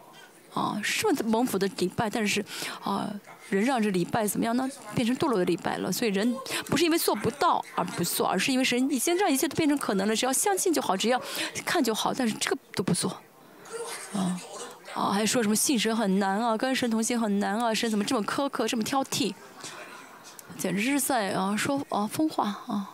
[0.53, 2.43] 啊，是蒙福的礼拜，但是
[2.83, 3.09] 啊，
[3.49, 4.69] 人让这礼拜怎么样呢？
[4.95, 5.91] 变成堕落的礼拜了。
[5.91, 6.35] 所以人
[6.65, 11.21] 不是因为做不到而不做，而是因为神已经让一切都变成可能了，只要相信就好，只要
[11.65, 12.13] 看就好。
[12.13, 13.09] 但是这个都不做，
[14.13, 14.39] 啊
[14.93, 19.33] 啊，还说什么信神很难啊，跟神同行很难啊，神怎么这么苛刻，这么挑剔，
[20.57, 22.89] 简直是在啊说啊疯话啊。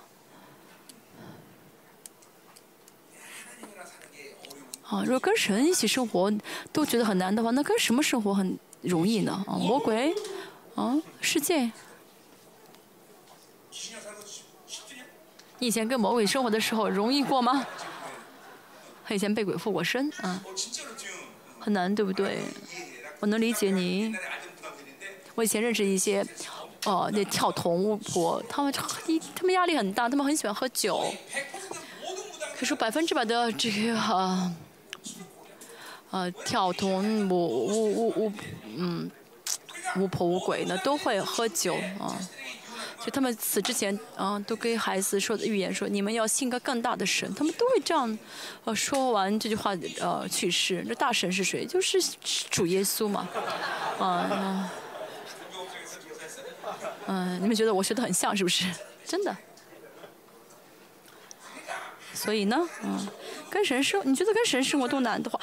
[4.89, 6.33] 啊，如果跟神一起生活
[6.73, 9.43] 都觉得很难的话，那跟什么生活很容易呢？
[9.47, 10.15] 啊，魔鬼，
[10.79, 11.69] 哦，世界。
[15.57, 17.67] 你以前跟魔鬼生活的时候容易过吗？
[19.05, 20.41] 他以前被鬼附过身，啊，
[21.59, 22.39] 很难，对不对？
[23.19, 24.15] 我能理解你。
[25.35, 26.25] 我以前认识一些，
[26.85, 28.73] 哦，那跳童巫婆，他们
[29.07, 31.03] 一他们压力很大，他们很喜欢喝酒。
[32.57, 34.51] 可是百分之百的这个。
[36.11, 38.31] 呃，跳童巫巫巫巫，
[38.77, 39.11] 嗯，
[39.97, 42.17] 巫婆巫鬼呢都会喝酒啊，
[42.97, 48.17] 所以他们死之前啊，都给孩子说的预言说，你们要信个更大的神，他们都会这样，
[48.65, 50.83] 呃，说完这句话呃去世。
[50.87, 51.65] 那大神是谁？
[51.65, 51.97] 就是
[52.49, 53.27] 主耶稣嘛，
[53.99, 54.71] 啊，
[57.07, 58.65] 嗯，你们觉得我学的很像是不是？
[59.05, 59.35] 真的。
[62.13, 63.07] 所以呢，嗯，
[63.49, 65.39] 跟神生，你觉得跟神生活多难的话？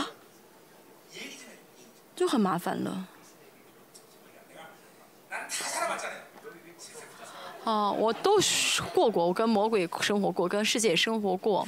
[2.15, 3.09] 就很麻烦了。
[7.67, 8.39] 啊，我都
[8.95, 11.67] 过过，我跟魔鬼生活过，跟世界也生活过，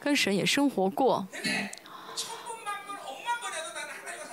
[0.00, 1.26] 跟神也生活过。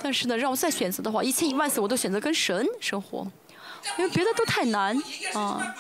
[0.02, 3.28] 但是呢，让我再选择的话，一千一万次我都选择跟神生活，
[3.98, 4.98] 因为别的都太难
[5.34, 5.76] 啊。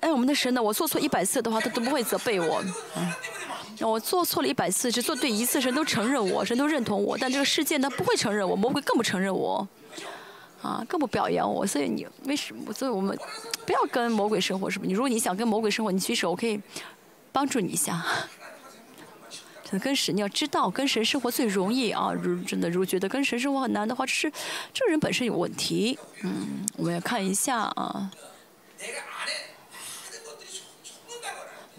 [0.00, 0.62] 哎，我们的神呢？
[0.62, 2.64] 我做错一百次的话，他都不会责备我。
[2.96, 3.12] 嗯
[3.80, 7.16] 我做错了一百次，只做对一次，神都承认我，神都认同我。
[7.16, 9.68] 但这个世界呢，不会承认我，魔鬼更不承认我，
[10.62, 11.66] 啊，更不表扬我。
[11.66, 12.72] 所以你为什么？
[12.72, 13.18] 所以我们
[13.66, 14.86] 不要跟魔鬼生活，是不？
[14.86, 16.60] 你如果你想跟魔鬼生活，你举手，我可以
[17.32, 18.04] 帮助你一下。
[19.82, 22.10] 跟神，你要知道，跟神生活最容易啊！
[22.10, 24.32] 如真的，如果觉得跟神生活很难的话，这是
[24.72, 25.98] 这个人本身有问题。
[26.22, 28.10] 嗯，我们要看一下啊。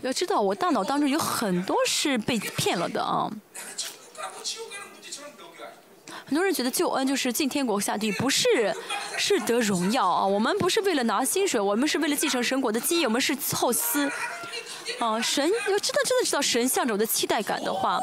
[0.01, 3.27] 要知道，我大脑当中有很多是被骗了的啊！
[6.29, 8.47] 很多人觉得救恩就是进天国下地，不是，
[9.17, 10.23] 是得荣耀啊！
[10.23, 14.07] 我们不是为了拿薪水，我们是为了继承神国的基业，我们是后嗣。
[14.99, 17.99] 啊，神要真的真的知道神向着我的期待感的话，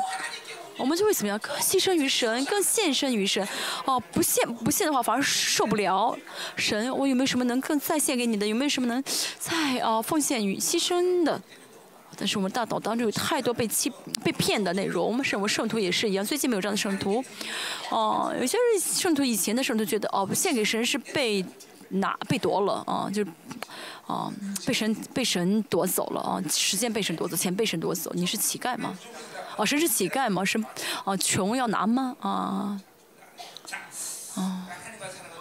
[0.76, 1.38] 我们就会怎么样？
[1.38, 3.46] 更牺牲于神，更献身于神。
[3.84, 6.18] 哦，不献不献的话，反而受不了。
[6.56, 8.44] 神，我有没有什么能更再献给你的？
[8.44, 9.00] 有没有什么能
[9.38, 11.40] 再啊奉献与牺牲的？
[12.16, 13.92] 但是我们大脑当中有太多被欺、
[14.24, 15.06] 被骗的内容。
[15.06, 17.22] 我们圣我们圣徒也是一样，最近没有这样的圣徒。
[17.90, 21.44] 哦，有些人圣徒以前的圣徒觉得，哦，献给神是被
[21.90, 23.22] 拿、被夺了啊，就
[24.06, 24.32] 啊
[24.66, 28.10] 被神被神夺走了啊，时间被神夺走，钱被神夺走。
[28.14, 28.96] 你是乞丐吗？
[29.56, 30.44] 哦，神是乞丐吗？
[30.44, 30.58] 是
[31.04, 32.16] 哦，穷要拿吗？
[32.20, 32.80] 啊，
[34.36, 34.68] 啊，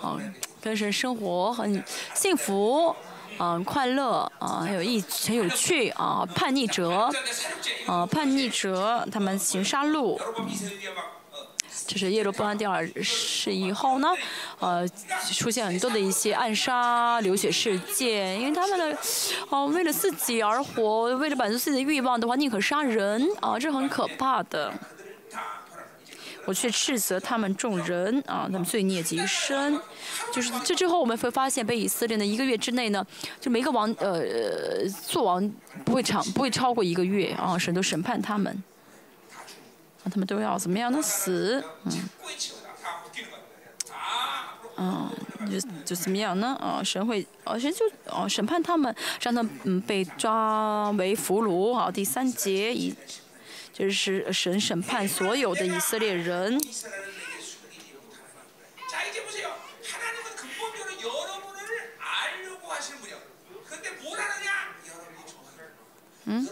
[0.01, 0.19] 啊，
[0.61, 2.95] 跟神生活很幸福。
[3.37, 6.25] 嗯，快乐啊，很有意，很有趣啊！
[6.35, 7.11] 叛逆者，
[7.85, 10.19] 啊，叛逆者，他们行杀戮。
[11.87, 14.07] 这是耶罗波安第二世以后呢，
[14.59, 14.87] 呃，
[15.33, 18.97] 出现很多的一些暗杀、流血事件，因为他们的，
[19.49, 24.73] 哦，为了自己而活，为了满足自己的欲望的话，宁可杀人啊，这很可怕的。
[26.45, 29.79] 我却斥责他们众人啊，他们罪孽极深。
[30.31, 33.05] 就是这之后，我们会发现，被以色列的一个月之内呢，
[33.41, 35.51] 就每个王呃做王
[35.83, 38.63] 不会长不会超过一个月啊，神都审判他们，
[40.03, 41.63] 啊，他们都要怎么样的死？
[41.83, 41.91] 嗯，
[44.77, 45.09] 嗯，
[45.49, 46.55] 就就怎么样呢？
[46.61, 51.89] 啊，神会啊，神就哦审判他们，让他们嗯被抓为俘虏啊。
[51.89, 52.93] 第三节以。
[53.75, 56.57] 就是审审判所有的以色列人。
[66.23, 66.47] 嗯。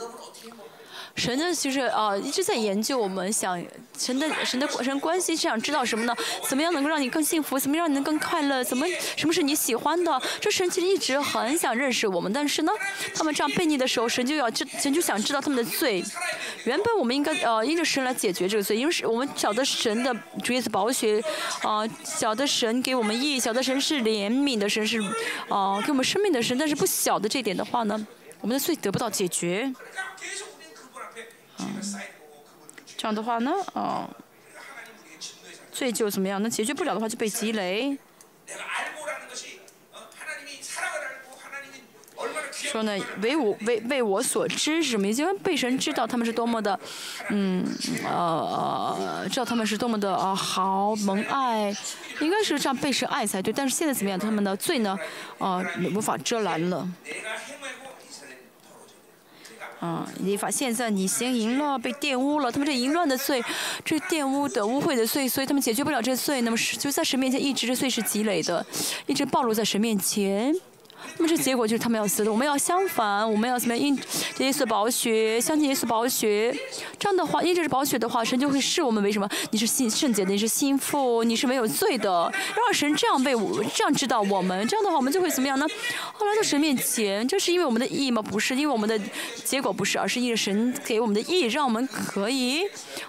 [1.23, 3.57] 神呢，就是啊，一直在研究我们想
[3.97, 6.13] 神的神的神关系，是想知道什么呢？
[6.49, 7.57] 怎么样能够让你更幸福？
[7.57, 8.61] 怎么让你能更快乐？
[8.61, 10.21] 怎么什么是你喜欢的？
[10.41, 12.73] 这神其实一直很想认识我们，但是呢，
[13.15, 16.03] 他们这样悖逆的时候，神就要知神就想知道他们的罪。
[16.65, 20.13] 原本我们应该呃，因着神来解决这个罪，因为是我们晓得神的
[20.43, 21.23] 主耶稣宝血，
[21.61, 24.99] 啊，晓得神给我们义，晓得神是怜悯的神，是
[25.47, 26.57] 啊，给我们生命的神。
[26.57, 28.05] 但是不晓得这点的话呢，
[28.41, 29.73] 我们的罪得不到解决。
[32.97, 34.09] 这样的话呢，啊，
[35.71, 36.41] 罪就怎么样？
[36.41, 37.97] 那解决不了的话就被积累。
[42.53, 45.21] 说呢，为我为为我所知是什么意思？
[45.21, 46.79] 因为被神知道他们是多么的，
[47.29, 47.63] 嗯，
[48.05, 51.75] 呃，知道他们是多么的啊好蒙爱，
[52.19, 53.53] 应该是这样被神爱才对。
[53.53, 54.17] 但是现在怎么样？
[54.17, 54.97] 他们的罪呢，
[55.37, 56.87] 啊，无法遮拦了。
[59.83, 60.07] 啊！
[60.19, 63.43] 你发现在你行淫乱被玷污了，他们这淫乱的罪，
[63.83, 68.65] 这玷污的污秽的罪，所以他们解决不了这罪，那么就在神面前一直这罪是积累的，
[69.07, 70.55] 一直暴露在神面前。
[71.17, 72.31] 那么这结果就是他们要死的。
[72.31, 73.85] 我们要相反，我们要怎么样？
[73.85, 73.95] 因
[74.39, 76.55] 耶稣宝血，相信耶稣宝血。
[76.97, 79.29] 这样的话，因这是宝血的话，神就会视我们为什么？
[79.51, 82.31] 你是信圣洁的，你是心腹，你是没有罪的。
[82.55, 85.67] 让神这样被我这样知道我们，这样的话我们就会怎么样呢？
[86.13, 88.21] 后来到神面前，这是因为我们的义吗？
[88.21, 88.99] 不是，因为我们的
[89.43, 92.63] 结果不是，而是因为神给我们的义，让我们可以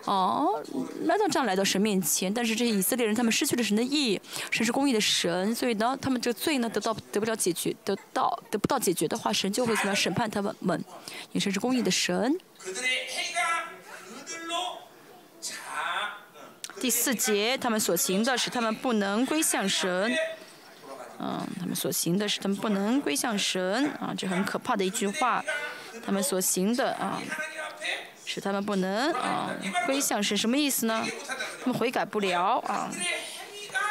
[0.05, 0.63] 哦
[1.05, 2.33] 来到这样来到神面前。
[2.33, 4.21] 但是这些以色列人他们失去了神的义，
[4.51, 7.75] 神是公义的神，所以呢，他们这个罪呢得到得不了解决。
[7.85, 10.55] 得到得不到解决的话，神就会怎么样审判他们？
[10.61, 10.85] 们，
[11.33, 12.39] 也是公义的神。
[16.81, 20.15] 第四节，他们所行的是他们不能归向神。
[21.19, 25.45] 嗯，他们所行的是他们不能归向神啊，这很可怕的一句话。
[26.05, 27.23] 他们所行的啊，
[28.27, 29.51] 是他们不能啊
[29.87, 31.07] 归向神，什么意思呢？
[31.63, 32.91] 他们悔改不了啊。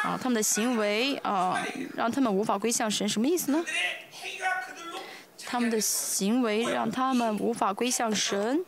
[0.04, 1.58] 啊，他们的行为啊，
[1.96, 3.64] 让他们无法归向神，什么意思呢？
[5.46, 8.62] 他们的行为让他们无法归向神，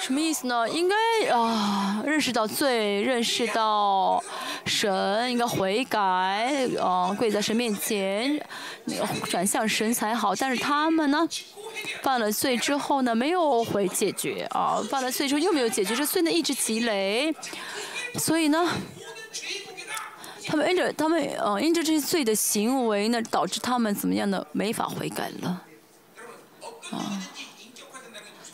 [0.00, 0.68] 什么意思呢？
[0.68, 0.96] 应该
[1.30, 4.22] 啊，认识到罪，认识到
[4.66, 8.44] 神，应该悔改，啊，跪在神面前，
[9.30, 10.34] 转向神才好。
[10.34, 11.28] 但是他们呢，
[12.02, 17.34] 犯了罪之后呢，没有回解决啊，犯了罪之后又没有解决，这罪呢一直积累。
[18.16, 18.66] 所以呢，
[20.46, 24.46] 他们因着他们呃因着这些罪的行为呢，导致他们怎么样呢？
[24.52, 25.62] 没法悔改了，
[26.90, 27.22] 啊，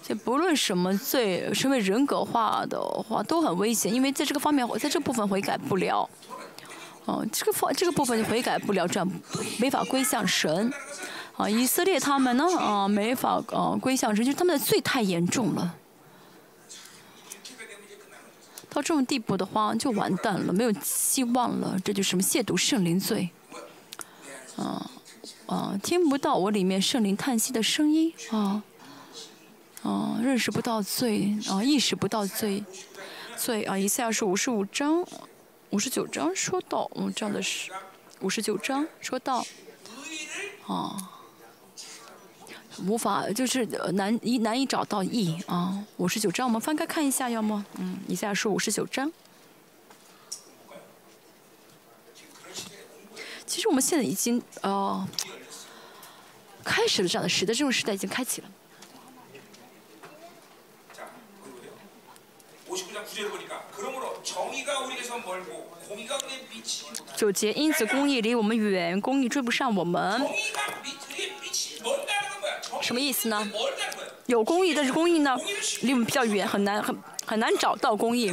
[0.02, 6.08] 这不论什么罪，成为人格化的话都很危险，因为在这个方面，在这部分悔改不了，
[7.04, 9.08] 哦，这个方这个部分就悔改不了，这样
[9.58, 10.72] 没法归向神，
[11.36, 15.74] 啊，以色列他们呢，啊，没法啊归向神，就是他们的罪太严重了。
[18.70, 21.76] 到这种地步的话，就完蛋了，没有希望了。
[21.84, 23.28] 这就什么亵渎圣灵罪，
[24.56, 24.90] 啊，
[25.46, 28.62] 啊，听不到我里面圣灵叹息的声音啊，
[29.82, 32.64] 啊，认识不到罪啊，意识不到罪，
[33.36, 35.04] 罪啊，以赛亚书五十五章、
[35.70, 37.72] 五十九章说到，嗯，这样的是
[38.20, 39.44] 五十九章说到，
[40.66, 41.10] 啊，
[42.86, 49.10] 无法就是难以难以找到义啊，五十九章我们翻开看一下，要么，嗯，以下说五十九章。
[53.46, 55.06] 其实我们现在已经呃
[56.62, 58.48] 开始了这样的时代，这种时代已经开启了。
[67.16, 70.24] 九节，因此公义离我们远，公义追不上我们。
[72.80, 73.50] 什么意思呢？
[74.26, 75.36] 有公义，但是公义呢
[75.82, 78.32] 离我们比较远，很难很很难找到公义。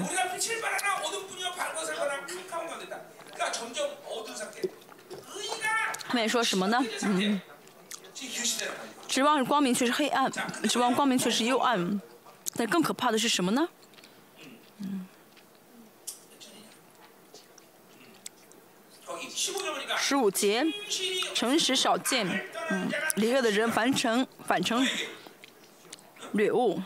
[6.08, 6.80] 后面说什么呢？
[7.04, 7.42] 嗯，
[9.08, 10.32] 指望光明却是黑暗，
[10.70, 12.02] 指望光明却是幽暗。
[12.56, 13.68] 但更可怕的是什么呢？
[14.80, 15.06] 嗯，
[19.98, 20.66] 十五节，
[21.34, 22.28] 诚实少见，
[22.70, 24.86] 嗯，离恶的人反成反成
[26.34, 26.82] 掠物，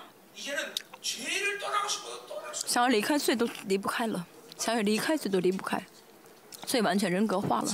[2.53, 4.25] 想要离开罪都离不开了，
[4.57, 5.83] 想要离开罪都离不开，
[6.65, 7.67] 罪完全人格化了。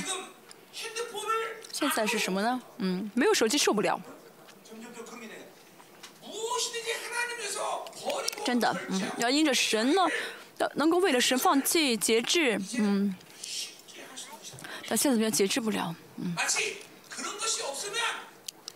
[1.71, 2.61] 现在是什么呢？
[2.77, 3.99] 嗯，没有手机受不了。
[8.45, 10.01] 真的，嗯，要因着神呢，
[10.75, 13.15] 能够为了神放弃节制，嗯。
[14.87, 15.95] 但现在怎么样节制不了？
[16.17, 16.35] 嗯。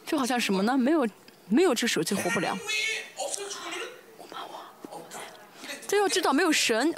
[0.06, 0.78] 就好像什么呢？
[0.78, 1.08] 没有，
[1.48, 2.58] 没有这手机活不了。
[5.88, 6.94] 这要知道没有神。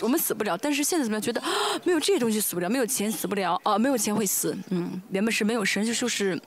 [0.00, 1.22] 我们死不了，但是现在怎么样？
[1.22, 1.42] 觉得
[1.84, 4.56] 没有这些东西死不了，没有钱死不了啊，没有钱会死。
[4.70, 6.40] 嗯，原本是没有神就说是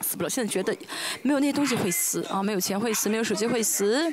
[0.00, 0.76] 死不了，现在觉得
[1.22, 4.12] 没有那些东西会死啊，没有钱会死，没有手机会死。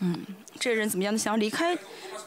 [0.00, 0.20] 嗯，
[0.58, 1.18] 这些人怎么样呢？
[1.18, 1.76] 想要离开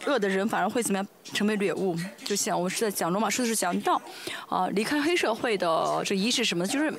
[0.05, 1.07] 恶的人，反而会怎么样？
[1.23, 1.95] 成为掠物。
[2.23, 4.01] 就像我是在讲罗马书的时候讲到，
[4.47, 6.93] 啊，离开黑社会的这仪式什么，就是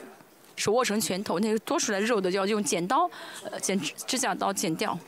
[0.57, 3.11] 手握成拳头，那个多出来肉的要用剪刀，
[3.51, 4.99] 呃，剪指甲刀剪掉。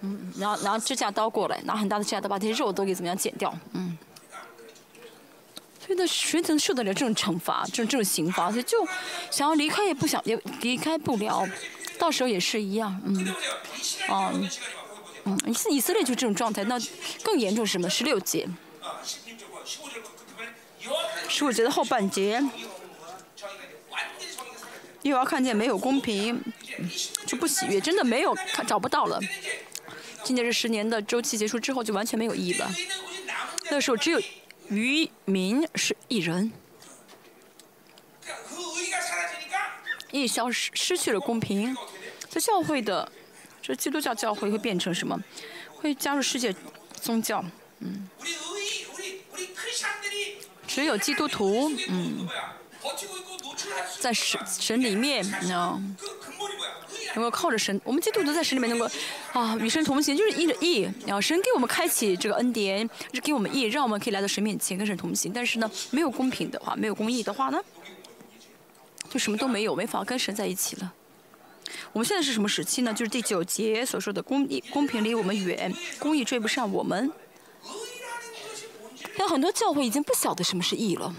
[0.00, 3.52] 嗯，然后然后指甲刀过来，拿很大的指甲刀把这些肉都给怎么样剪掉？
[3.72, 3.96] 嗯，
[5.84, 8.50] 所以呢，谁能受得了这种惩罚，这种这种刑罚？
[8.50, 8.86] 所以就
[9.30, 11.48] 想要离开也不想，也离开不了，
[11.98, 13.00] 到时候也是一样。
[13.04, 13.34] 嗯，
[14.08, 14.32] 哦，
[15.24, 15.38] 嗯，
[15.70, 16.78] 以色列就这种状态，那
[17.22, 17.88] 更严重什么？
[17.88, 18.48] 十六节，
[21.28, 22.42] 十五节的后半节，
[25.02, 26.40] 又要看见没有公平，
[27.26, 29.20] 就不喜悦，真的没有看找不到了。
[30.22, 32.70] 今年这十年的周期结束之后，就完全没有意义了。
[33.70, 34.20] 那时候只有
[34.68, 36.50] 渔民是一人，
[40.22, 41.76] 义消失，失去了公平。
[42.28, 43.10] 在教会的，
[43.60, 45.18] 这基督教教会会变成什么？
[45.74, 46.54] 会加入世界
[47.00, 47.44] 宗教，
[47.80, 48.08] 嗯。
[50.66, 52.28] 只有基督徒，嗯，
[54.00, 55.96] 在神神里面，嗯。
[57.14, 58.90] 能够靠着神，我们基督徒在神里面能够
[59.32, 65.32] 啊与神同行，就是依着义，然后神给我们开启这个恩典，是给我们义，让我们可以来到神面前跟神同行。
[65.32, 67.58] 但是呢，没有公平的话，没有公义的话呢，
[69.14, 70.92] 就什么都没有，没法跟神在一起了。
[71.92, 72.92] 我们现在是什么时期呢？
[72.92, 77.12] 就是第九节所说的公义、公平离我们远，公义追不上我们。
[79.20, 81.14] 有很多教会已经不晓得什么是义了。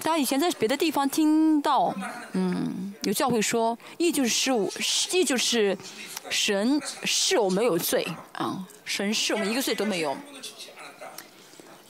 [0.00, 1.92] 大家以前在别的地方听到，
[2.34, 4.72] 嗯，有教会说，义就是失误，
[5.10, 5.76] 义就是
[6.30, 10.16] 神是我们有罪啊，神是我们一个罪都没有。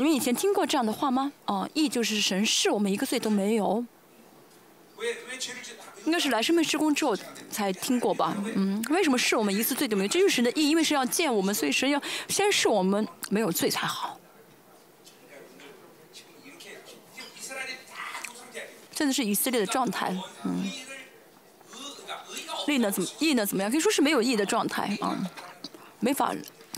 [0.01, 1.31] 你们以前听过这样的话吗？
[1.45, 3.85] 哦，义就是神是我们一个罪都没有。
[6.07, 7.15] 应该是来生命施工之后
[7.51, 8.35] 才听过吧？
[8.57, 10.09] 嗯，为什么是我们一次罪都没有？
[10.09, 14.19] 这就是神的义，因为是要见我们，所以神要先是我们没有罪才好。
[18.95, 20.65] 真的是以色列的状态，嗯，
[22.67, 23.71] 义呢怎么义呢怎么样？
[23.71, 25.15] 可以说是没有义的状态啊，
[25.99, 26.35] 没法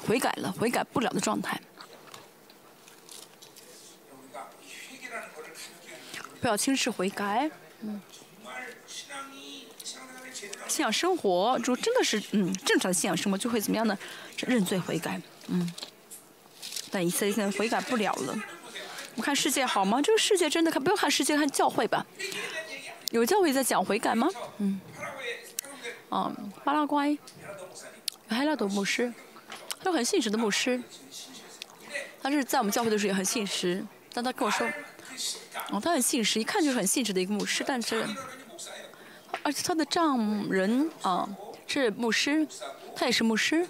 [0.09, 1.61] 悔改了，悔改不了的状态。
[6.43, 7.49] 不要轻视悔改，
[7.83, 8.01] 嗯，
[10.67, 13.97] 信仰生活，如果真的是嗯正常的信仰生活，就会怎么样呢？
[14.39, 15.73] 认罪悔改，嗯，
[16.91, 18.37] 但以色列现在悔改不了了。
[19.15, 20.03] 我看世界好吗？
[20.03, 22.05] 这个世界真的看不用看世界，看教会吧。
[23.13, 24.29] 有教会在讲悔改吗？
[24.59, 24.81] 嗯。
[26.09, 27.17] 啊，巴拉圭，
[28.29, 29.13] 海拉多牧师，
[29.85, 30.83] 有很信实的牧师。
[32.21, 34.69] 他是在我们教会的时候也很信实，但他跟我说，
[35.71, 38.07] 哦，他很信实，一看就是很信实的一个牧师，但是，
[39.43, 41.29] 而且他的丈人啊
[41.67, 42.47] 是牧师，
[42.95, 43.67] 他也是牧师。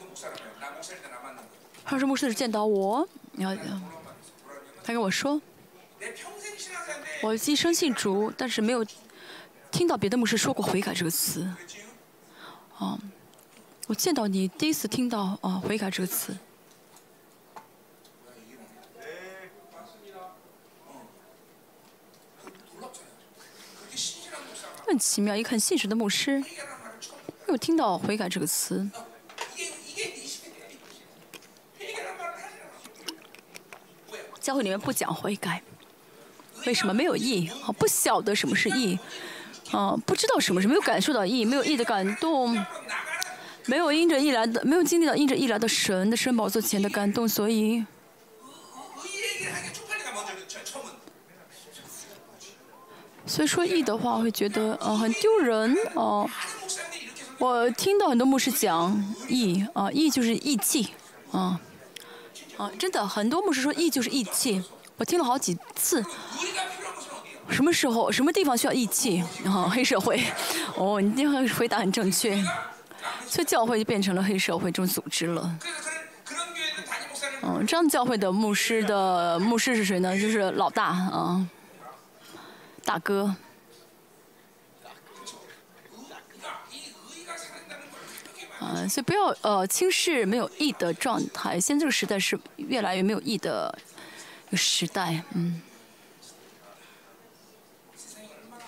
[1.84, 3.54] 他说牧师是见到我，你要，
[4.84, 5.40] 他跟我说，
[7.22, 8.84] 我一生信主，但是没有
[9.70, 11.46] 听到别的牧师说过悔改这个词，
[12.78, 12.98] 啊，
[13.86, 16.36] 我见到你第一次听到啊悔改这个词。
[24.92, 28.86] 很奇妙，一个很现实的牧师，没有听到悔改这个词。
[34.38, 35.62] 教会里面不讲悔改，
[36.66, 37.48] 为什么没有义？
[37.64, 38.98] 啊，不晓得什么是义，
[39.70, 42.54] 啊，不知道什么是没有感受到义，没有义的感动，
[43.64, 47.82] 没有因着义来的，没有经历到因着义来的神的圣宝座前的感动，所以。
[53.32, 56.28] 所以说义的话，会觉得呃很丢人哦。
[57.38, 58.92] 我听到很多牧师讲
[59.26, 60.90] 义啊，义就是义气
[61.30, 61.58] 啊
[62.58, 64.62] 啊，真的很多牧师说义就是义气，
[64.98, 66.04] 我听了好几次。
[67.48, 69.24] 什么时候、什么地方需要义气？
[69.46, 70.22] 啊，黑社会。
[70.76, 72.36] 哦，你这个回答很正确。
[73.26, 75.58] 所以教会就变成了黑社会这种组织了。
[77.40, 80.14] 嗯，这样教会的牧师的牧师是谁呢？
[80.20, 81.46] 就是老大啊。
[82.84, 83.34] 大哥，
[88.58, 91.60] 啊，所以不要呃轻视没有义的状态。
[91.60, 93.76] 现在这个时代是越来越没有义的
[94.48, 95.62] 一个时代，嗯。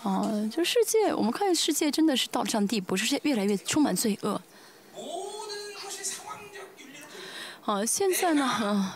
[0.02, 4.38] 啊，就世界，我们看世界真的是到了这样地步，世界越来越充满罪恶。
[7.64, 8.92] 啊，现在呢，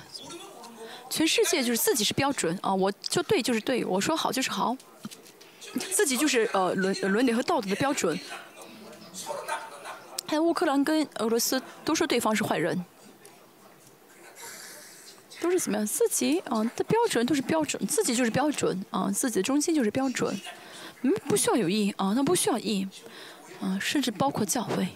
[1.08, 4.76] 全世界就是自己是标准啊，我就对就是对，我说好就是好。
[5.74, 8.18] 自己就是呃伦伦理和道德的标准。
[10.26, 12.84] 还有乌克兰跟俄罗斯都说对方是坏人，
[15.40, 15.86] 都是怎么样？
[15.86, 20.38] 自己啊的标准都是标准，自己就是标准啊，自己的中心就是标准，
[21.00, 22.86] 嗯，不需要有意啊，那不需要意
[23.60, 24.88] 啊，甚至包括教会。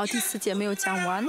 [0.00, 1.22] 好，第四节没有讲完。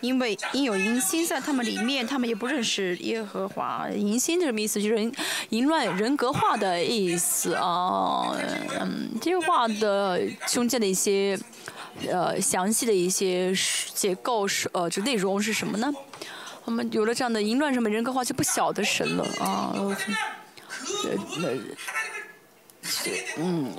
[0.00, 3.88] 因为因有淫心在他们里面，他们也不认识耶和华。
[3.94, 5.12] 淫心是什么意思就是
[5.50, 8.36] 淫乱人格化的意思啊。
[8.80, 11.38] 嗯，这句话的中间的一些
[12.10, 13.54] 呃详细的一些
[13.94, 15.92] 结构是呃这内容是什么呢？
[16.64, 19.70] 我们有了这样的淫乱什么人格化就不晓得神了啊。
[19.76, 19.96] 呃。
[23.38, 23.70] 嗯，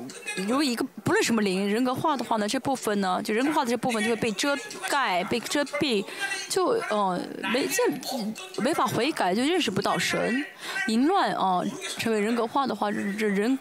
[0.48, 4.56] 如果一个不论什么灵人格化的话呢，这部分呢，就人格化的这部分就会被遮
[4.90, 6.04] 盖、被遮蔽，
[6.50, 7.20] 就呃
[7.54, 7.78] 没见
[8.58, 10.46] 没法悔改，就认识不到神。
[10.88, 11.62] 淫乱啊，
[11.98, 13.58] 成为人格化的话，这人，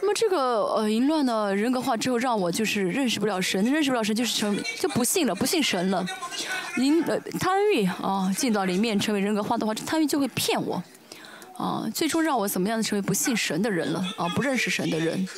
[0.00, 6.04] 那么这个呃淫乱呢，人格化之后，让我就是认识不了神，认识不了神就是成就不信了，不信神了。
[6.76, 10.82] 淫呃贪欲啊进到里面成为人格化的话，这贪欲就会骗我。
[11.56, 14.04] 啊，最终让我怎么样的成为不信神的人了？
[14.16, 15.28] 啊，不认识神的人。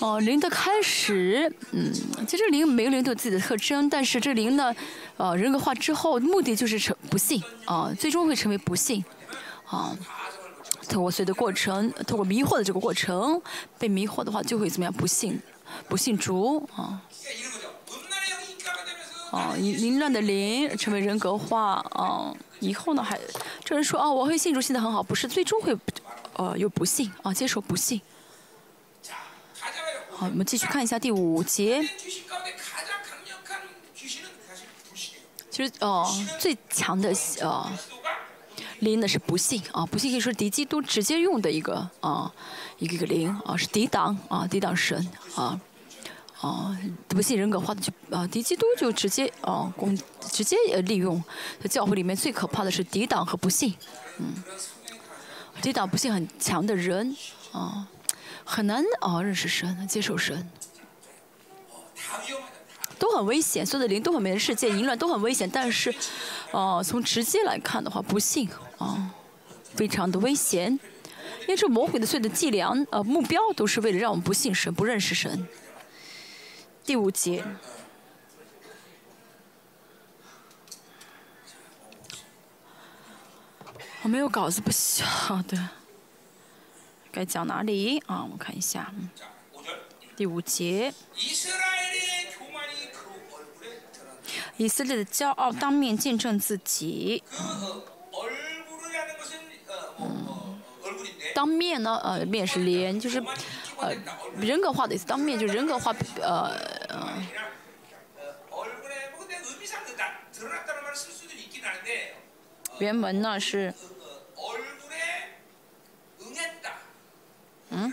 [0.00, 1.92] 哦，灵的开始，嗯，
[2.26, 4.74] 其实灵每个灵都有自己的特征，但是这灵呢，
[5.18, 9.04] 呃，人格化之后，目的就是成不信，啊，最终会成为不信，
[9.66, 9.94] 啊，
[10.88, 13.42] 透过随的过程，透过迷惑的这个过程，
[13.78, 14.92] 被迷惑的话就会怎么样？
[14.94, 15.38] 不信，
[15.86, 17.02] 不信主，啊。
[19.30, 23.18] 啊，淫淫乱的凌成为人格化，啊，以后呢还，
[23.64, 25.76] 这人说啊，我会信主信的很好，不是，最终会，
[26.34, 28.00] 呃，有不幸，啊，接受不幸。
[30.10, 31.80] 好，我们继续看一下第五节。
[35.48, 37.70] 其实，哦，最强的呃
[38.80, 42.32] 灵呢是不幸，啊，不幸可以说敌基督直接用的一个啊
[42.78, 45.60] 一个一个灵，啊，是抵挡，啊，抵挡神，啊。
[46.40, 46.74] 哦，
[47.06, 51.22] 不信人格化的就啊，敌基督就直接啊攻，直接呃利用。
[51.68, 53.74] 教会里面最可怕的是抵挡和不信，
[54.18, 54.42] 嗯，
[55.60, 57.14] 抵挡不信很强的人
[57.52, 57.86] 啊，
[58.42, 60.48] 很难啊认识神、接受神，
[62.98, 63.66] 都很危险。
[63.66, 65.48] 所有的灵都很没世界，淫乱都很危险。
[65.52, 65.94] 但是，
[66.52, 68.48] 哦，从直接来看的话，不信
[68.78, 69.10] 啊，
[69.74, 70.72] 非常的危险。
[71.42, 75.46] 因为这魔鬼的所有的伎俩呃目标都是为了让我们不信神、不认识神。
[76.90, 77.44] 第五节。
[84.02, 85.06] 我没有稿子，不行。
[85.06, 85.40] 好，
[87.12, 88.26] 该讲哪里啊？
[88.28, 89.08] 我看一下，嗯，
[90.16, 90.92] 第五节。
[94.56, 97.22] 以色列的骄傲当面见证自己。
[100.00, 100.60] 嗯，
[101.36, 102.00] 当面呢？
[102.02, 103.22] 呃，面是脸，就是。
[103.80, 103.94] 呃，
[104.40, 106.56] 人格化的意思，当面就人格化，呃，
[112.78, 113.72] 原文呢是，
[117.70, 117.92] 嗯。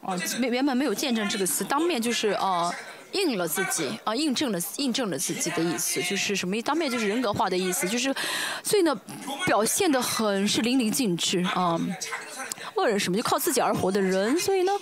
[0.00, 2.72] 哦，原本没有见证这个词，当面就是呃，
[3.12, 6.60] 印了自己啊，印证了印证了自己的意思，就是什么？
[6.62, 8.14] 当面就是人格化的意思，就是
[8.62, 8.94] 所以呢，
[9.46, 11.80] 表现的很是淋漓尽致啊。
[12.76, 14.72] 恶人什么就靠自己而活的人，所以呢，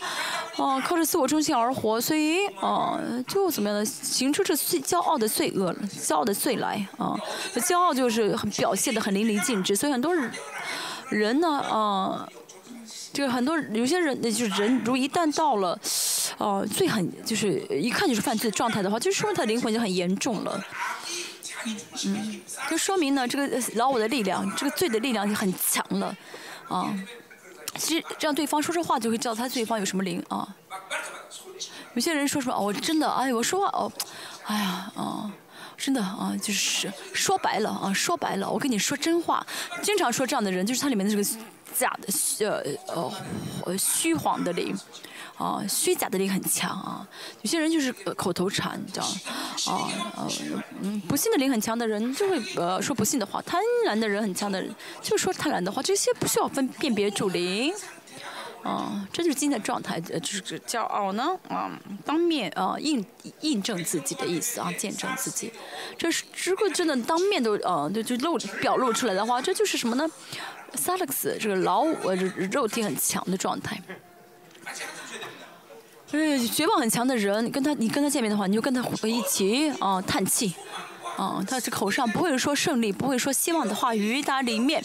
[0.56, 3.84] 啊，靠着自我中心而活，所以啊，就怎么样呢？
[3.84, 7.16] 行出这最骄傲的罪恶了，骄傲的罪来啊！
[7.54, 10.30] 骄傲就是很表现的很淋漓尽致，所以很多人
[11.08, 12.28] 人呢，啊。
[13.16, 15.80] 就是很多有些人就是人如一旦到了
[16.36, 20.62] 哦最很就是一看就是犯罪状态的话就说明他灵魂已经很严重了。
[22.04, 22.40] 嗯
[22.70, 26.14] 就说明呢这个老我的力量这个罪的力量就很强了。
[26.68, 26.94] 啊
[27.76, 30.54] 其实这样对方说说话就会知道他对方有什么灵啊。
[31.94, 33.90] 有些人说什么我真的哎我说话哦
[34.44, 35.32] 哎呀啊
[35.78, 39.46] 真的啊就是说白了啊说白了我跟你说真话。
[39.82, 41.46] 经常说这样的人就是他里面的这个
[41.78, 42.08] 假的
[42.88, 43.12] 呃
[43.64, 44.74] 呃虚晃的灵。
[45.36, 47.06] 啊，虚假的灵很强啊，
[47.42, 49.20] 有些人就是口头禅，你知道吗？
[49.66, 49.70] 啊
[50.16, 50.28] 呃
[50.80, 57.70] 嗯，不信的灵很强的人就会呃说不信的话，贪婪的人很强的人就说贪婪的话，这些不需要分辨别主灵。
[58.62, 61.70] 啊，这就是今天的状态，呃，就是这骄傲呢，啊，
[62.04, 63.04] 当面啊印
[63.42, 65.52] 印证自己的意思啊，见证自己，
[65.98, 70.08] 这是如果真的当面都呃就就露表露出来的话，这就是什么呢？
[70.76, 72.10] 萨克斯这个老五
[72.52, 73.80] 肉体很强的状态。
[76.06, 80.54] 就是绝望很强的人跟他你跟他见面的话你就跟他一起啊叹气
[81.16, 84.82] 啊他这口上不会说胜利不会说希望的话语他里面。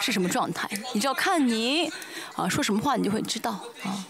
[0.00, 0.68] 是什么状态？
[0.92, 1.88] 你只要看你
[2.34, 3.52] 啊说什么话你就会知道
[3.84, 4.04] 啊。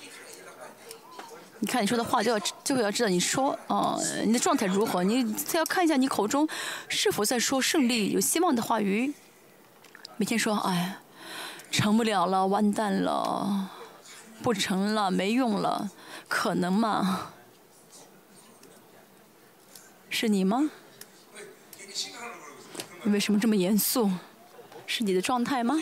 [1.58, 6.48] 你看你说的话就要就会要知道你说啊你的状态如何你再要看一下你口中
[6.88, 9.12] 是否在说胜利有希望的话语
[10.20, 10.98] 每天说，哎，
[11.70, 13.70] 成不了了，完蛋了，
[14.42, 15.90] 不成了，没用了，
[16.28, 17.32] 可能吗？
[20.10, 20.70] 是你吗？
[23.02, 24.10] 你为什么这么严肃？
[24.86, 25.80] 是你的状态吗？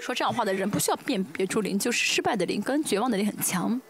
[0.00, 3.80] 说这样话的人不需要辨别出灵，就是失败的灵跟绝望的灵很强。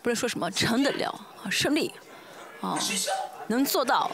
[0.00, 1.92] 不是说什么成得了，胜利
[2.64, 2.78] 啊，
[3.48, 4.10] 能做到，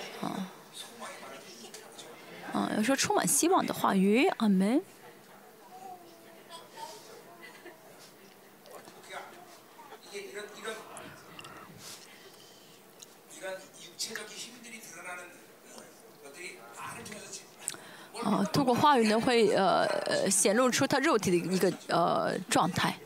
[2.53, 4.83] 啊，要说充满希望的话语，阿，门。
[18.25, 22.99] 啊，透过话语呢，会呃显露出他肉体的一个呃状态。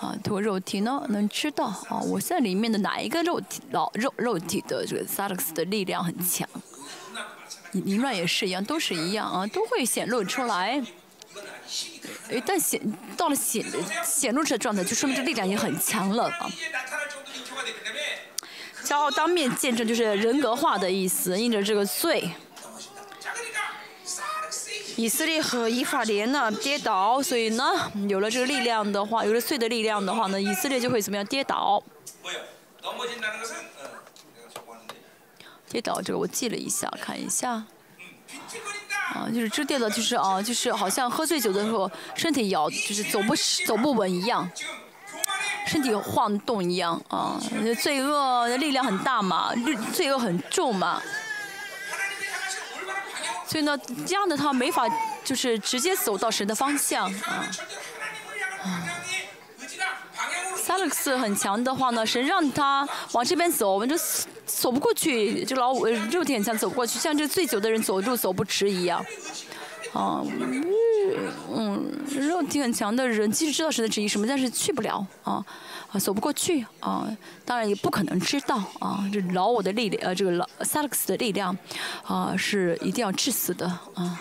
[0.00, 6.46] 啊，通过肉体呢，能知道啊，我现在里面的哪一个肉体老肉肉体的这个萨克斯的力量很强，
[7.72, 10.84] 凌乱也是一样，都是一样啊，都会显露出来。
[12.28, 12.80] 哎，但显
[13.16, 13.64] 到了显
[14.04, 16.50] 显露出来状态，就说明这力量已经很强了啊。
[18.84, 22.30] 骄傲当面见证就是人格化的意思，印着这个罪。
[24.96, 27.64] 以色列和以法连呢跌倒，所以呢
[28.08, 31.82] 有了这个力量的话，有了碎的力量的话呢，以色列就会怎么样跌倒。
[35.68, 37.64] 跌倒这个我记了一下，看一下。
[39.12, 43.34] 啊，就是这跌倒就是啊，就是好像喝醉酒的时候，身体摇，就是走不
[43.66, 44.50] 走不稳一样，
[45.66, 47.00] 身体晃动一样。
[47.08, 47.38] 啊，
[47.82, 49.52] 罪恶的力量很大嘛，
[49.92, 51.02] 罪恶很重嘛。
[53.46, 54.86] 所以呢，这样的他没法，
[55.24, 57.46] 就是直接走到神的方向啊。
[60.56, 63.96] 萨克斯很强的话呢，神让他往这边走，我们就
[64.44, 65.72] 走不过去，就老
[66.10, 69.04] 肉体很强走过去，像这醉酒的人走路走不直一样。
[69.92, 70.20] 啊，
[71.54, 75.42] 嗯，肉体很强的人，即使知道神的旨意什么，但是去不了啊。
[75.92, 77.06] 啊，走不过去啊，
[77.44, 81.56] 当然也不可能知道啊，这老我的力量，啊，这个老，萨克斯的力量
[82.02, 84.20] 啊，是一定要致死的啊。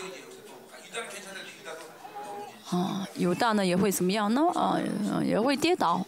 [2.70, 4.42] 啊，犹大呢也会怎么样呢？
[4.54, 4.78] 啊，
[5.24, 6.06] 也会跌倒。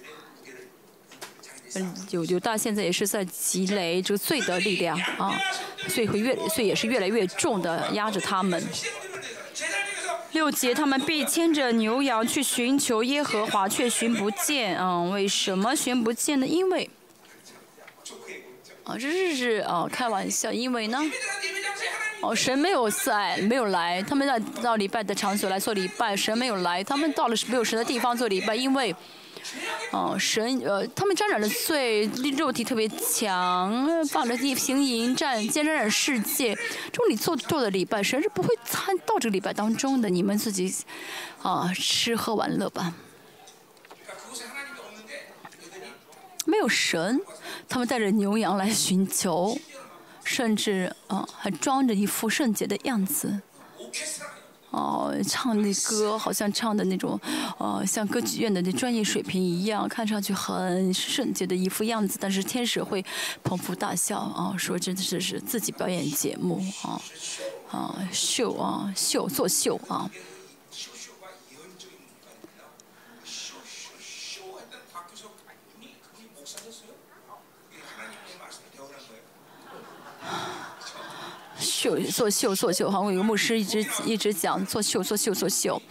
[1.76, 5.32] 嗯，犹犹大现在也是在积累这个罪的力量啊，
[5.88, 8.64] 所以会越，所以也是越来越重的压着他们。
[10.32, 14.78] 六节，他们必牵着牛羊去寻求耶和华，却寻不见。
[14.80, 16.46] 嗯，为什么寻不见呢？
[16.46, 16.90] 因为，
[18.84, 20.52] 啊，这日是啊，开玩笑。
[20.52, 21.00] 因为呢，
[22.22, 24.04] 哦，神没有在，没有来。
[24.04, 26.84] 他们在到礼拜的场所来做礼拜，神没有来。
[26.84, 28.96] 他们到了没有神的地方做礼拜，因为。
[29.92, 32.06] 哦神呃他们沾染了罪
[32.38, 36.56] 肉体特别强放着地平营战兼沾染世界。
[36.92, 40.74] 这种你做做的礼拜神是不会参到这个礼拜当中的你们自己
[41.42, 42.94] 啊吃喝玩乐吧。
[46.46, 47.20] 没有神
[47.68, 49.58] 他们带着牛羊来寻求
[50.24, 53.42] 甚至啊还装着一副圣洁的样子。
[54.72, 57.20] 哦，唱那歌好像唱的那种，
[57.58, 62.18] 呃，像歌剧院的那专业水平一样，看上去很圣洁的一副样子。
[62.20, 63.04] 但是天使会
[63.44, 67.02] 捧腹大笑啊，说真的是是自己表演节目啊
[67.72, 70.10] 啊秀啊秀作秀啊。
[81.78, 85.82] 秀做秀做秀，好像有个牧师一直一直讲做秀做秀做秀，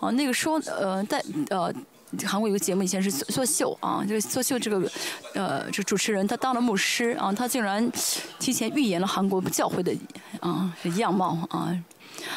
[0.00, 1.72] 啊，那个说呃在呃。
[2.26, 4.90] 韩国有个节目以前是做做秀啊，就是做秀这个，
[5.32, 7.88] 呃，这主持人他当了牧师啊，他竟然
[8.40, 9.94] 提前预言了韩国教会的
[10.40, 11.72] 啊样貌啊，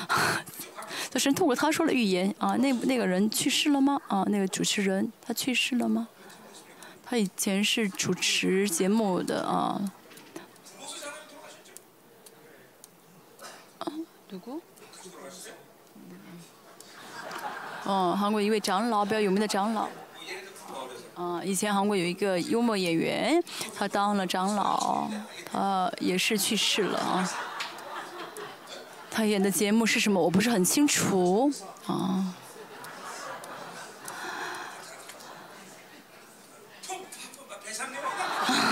[1.09, 3.99] 就是通过他说了预言啊，那那个人去世了吗？
[4.09, 6.07] 啊，那个主持人他去世了吗？
[7.03, 9.81] 他以前是主持节目的啊。
[14.32, 14.60] 누구？
[17.84, 19.88] 哦，韩国一位长老，比较有名的长老。
[21.14, 23.42] 啊，以前韩国有一个幽默演员，
[23.76, 25.08] 他当了长老，
[25.50, 27.28] 他也是去世了啊。
[29.10, 30.20] 他演的节目是什么？
[30.20, 31.50] 我不是很清楚
[31.86, 32.34] 啊。
[37.64, 38.08] 배상내고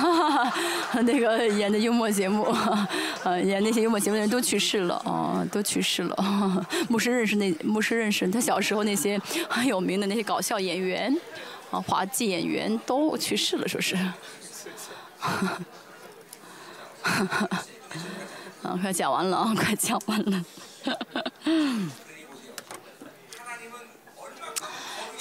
[1.02, 2.44] 那个演的幽默节目，
[3.23, 6.15] 呃，演那些幽默节目的人都去世了，啊、都去世了。
[6.89, 11.15] 牧师认识那牧师认识他小时候那些很有名的那些搞笑演员，
[11.69, 13.95] 啊，滑稽演员都去世了，是 不是。
[18.63, 20.43] 啊，快讲完了啊，快讲完了。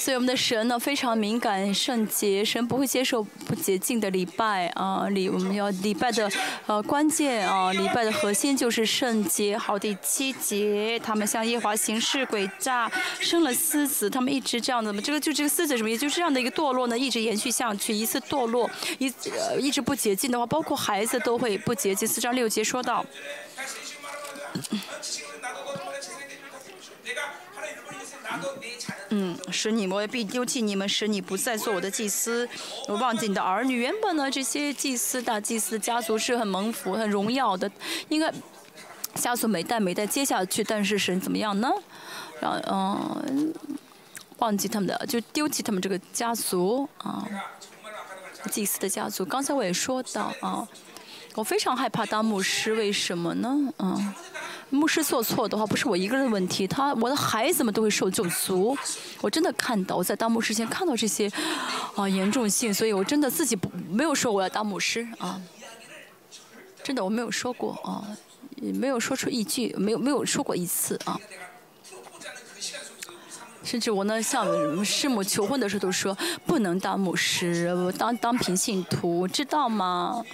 [0.01, 6.31] 所以我们的神呢非常敏感圣洁，神不会接受不洁净的礼拜啊，礼我们要礼拜的
[6.65, 9.59] 呃关键啊，礼拜的核心就是圣洁。
[9.59, 12.91] 好，第七节，他们向耶华行事诡诈，
[13.21, 16.01] 生了私子，他们一直这样的，这个就这个私子什么意思？
[16.01, 22.09] 就这样的一个堕落呢，一直延续下去，一次堕落，一呃一直不洁净的话，包括孩子都会不洁净。
[22.09, 23.05] 四章六节说到。
[28.31, 28.39] 다
[29.11, 32.49] 嗯使你们必丢弃你们使你不再做我的祭司。
[32.89, 37.71] 我忘记你的儿女原本呢这些祭司大祭司家族是很蒙福很荣耀的
[38.09, 38.33] 应该
[39.15, 41.69] 家族每代每代接下去但是神怎么样呢？
[42.41, 43.53] 然后嗯
[44.39, 47.27] 忘记他们的就丢弃他们这个家族啊
[48.51, 49.25] 祭司的家族。
[49.25, 50.67] 刚才我也说到啊
[51.35, 53.49] 我非常害怕当牧师为什么呢？
[53.79, 54.15] 嗯
[54.71, 58.77] 牧师做错的话，不是我一个人的问题，他我的孩子们都会受救赎。
[59.21, 61.31] 我真的看到我在当牧师前看到这些
[61.97, 65.41] 啊严重性，所以我真的自己不没有说我要当牧师啊，
[66.83, 68.07] 真的我没有说过啊，
[68.75, 71.19] 没有说出一句，没有没有说过一次啊。
[73.63, 76.17] 甚至我呢向师母求婚的时候都说
[76.47, 80.25] 不能当牧师，当当平信徒知道吗？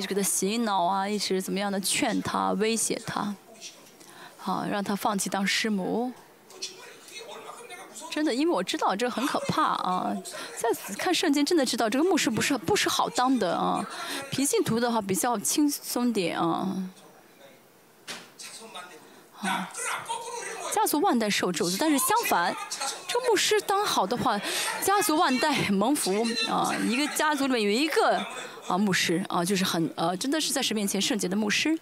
[0.00, 3.34] 一直给他洗脑啊，一直怎么样的劝他，威胁他，
[4.38, 6.10] 好让他放弃当师母。
[8.10, 10.16] 真的因为我知道这很可怕啊，
[10.56, 13.86] 在看圣经真的知道这个牧师不是不是好当的啊。
[14.30, 16.82] 平信徒的话比较轻松点啊，
[19.42, 19.68] 啊
[20.72, 22.56] 家族万代受重，但是相反
[23.06, 24.40] 这个牧师当好的话，
[24.82, 28.24] 家族万代蒙福啊，一个家族里面有一个。
[28.70, 31.76] 啊，牧师啊，就是很呃，真的是在神面前圣洁的牧师。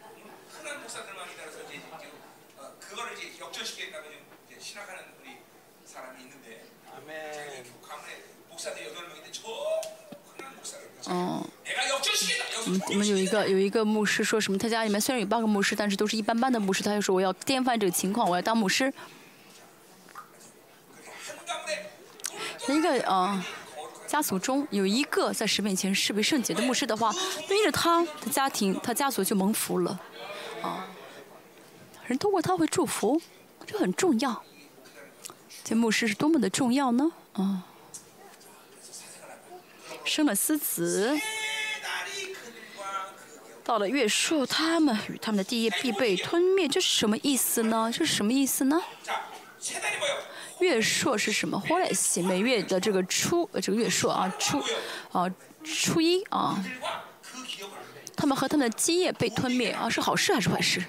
[11.11, 11.45] 嗯，
[12.89, 14.57] 我们有一个有一个牧师说什么？
[14.57, 16.83] 他家里面虽然有八个牧师，但是都是一般般的牧师。
[16.83, 18.91] 他就说我要颠覆这个情况，我要当牧师。
[22.67, 23.45] 一个啊。
[24.09, 27.13] 家族中有一个在神面前视为圣洁的牧师的话，
[27.51, 30.01] 因着他的家庭，他家族就蒙福了，
[30.63, 30.89] 啊，
[32.07, 33.21] 人通过他会祝福，
[33.67, 34.43] 这很重要。
[35.63, 37.13] 这牧师是多么的重要呢？
[37.35, 37.65] 啊，
[40.05, 41.21] 生了私子，
[43.63, 47.91] 到了月数，他们与他们的地业必被吞灭，这是什么意思呢？
[47.93, 48.83] 这是什么意思呢？
[50.61, 51.59] 月朔是什么？
[51.59, 54.63] 花来西每月的这个初，这个月朔啊，初
[55.13, 55.31] 啊
[55.65, 56.63] 初一啊，
[58.17, 60.83] 他们和他们的基业被吞灭啊，是好事还是坏事？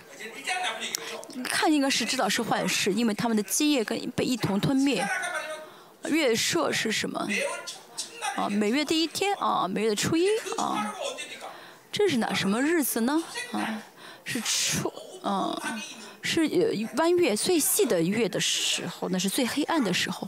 [1.44, 5.08] 看应该是知道是坏事，因为他们的基业跟被一同吞灭。
[6.06, 7.28] 月朔是什么？
[8.36, 10.28] 啊，每月第一天啊，每月的初一
[10.58, 10.96] 啊，
[11.92, 13.22] 这是哪什么日子呢？
[13.52, 13.84] 啊，
[14.24, 14.92] 是初
[15.22, 15.62] 啊。
[16.22, 20.28] 是弯月最细的月的时候，那是最黑暗的时候，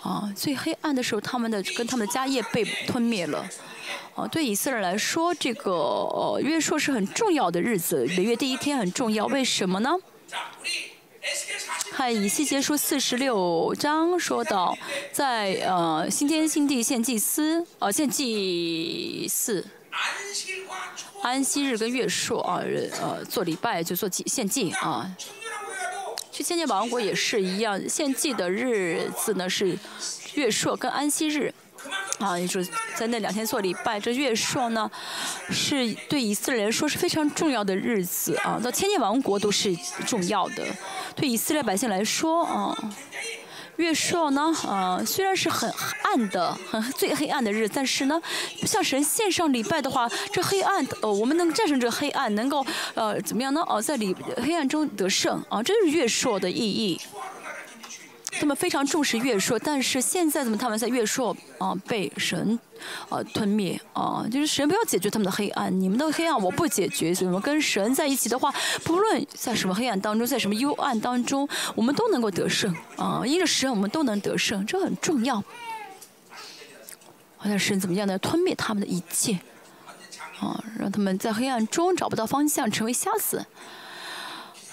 [0.00, 3.48] 啊，最黑暗的时候，他们的跟他们的家业被吞灭了，
[4.14, 9.90] 啊，对以色列来说，这个呃月朔是很重要的日子，每月第一天很重要，为什么呢？
[11.92, 14.76] 看以西结书四十六章说到，
[15.12, 19.64] 在呃新天新地献祭司，呃献祭祀。
[21.22, 22.60] 安息日跟月朔啊，
[23.00, 25.10] 呃，做礼拜就做祭献祭啊。
[26.30, 29.78] 去千年王国也是一样，献祭的日子呢是
[30.34, 31.52] 月朔跟安息日
[32.18, 34.00] 啊，也就是在那两天做礼拜。
[34.00, 34.90] 这月朔呢
[35.50, 39.76] 是对以色列来说是非常重要的日子啊，到千年王国都是
[40.06, 40.64] 重要的，
[41.14, 42.76] 对以色列百姓来说啊。
[43.82, 45.68] 月朔呢，呃，虽然是很
[46.04, 48.20] 暗的、很最黑暗的日，但是呢，
[48.64, 52.64] 向神献上礼拜的话，这黑暗，呃，我们能战胜这黑暗，能够
[52.94, 53.60] 呃怎么样呢？
[53.66, 57.00] 哦，在里黑暗中得胜啊，这就是月朔的意义。
[58.40, 62.58] 他们非常重视月朔，但是现在怎么他们在月朔啊被神
[63.08, 64.26] 啊吞灭啊？
[64.30, 67.14] 就是神不要解决他们的黑暗，你们的黑暗我不解决。
[67.14, 68.52] 所以我们跟神在一起的话，
[68.82, 73.22] 不论在什么黑暗当中，在什么幽暗当中，我们都能够得胜啊！
[73.24, 75.36] 因着神，我们都能得胜，这很重要。
[77.36, 78.18] 好像神怎么样呢？
[78.18, 79.38] 吞灭他们的一切
[80.40, 83.46] 啊，让他们在黑暗中找不到方向，成为瞎子。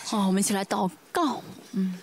[0.06, 2.00] 好，我们一起来祷告，嗯。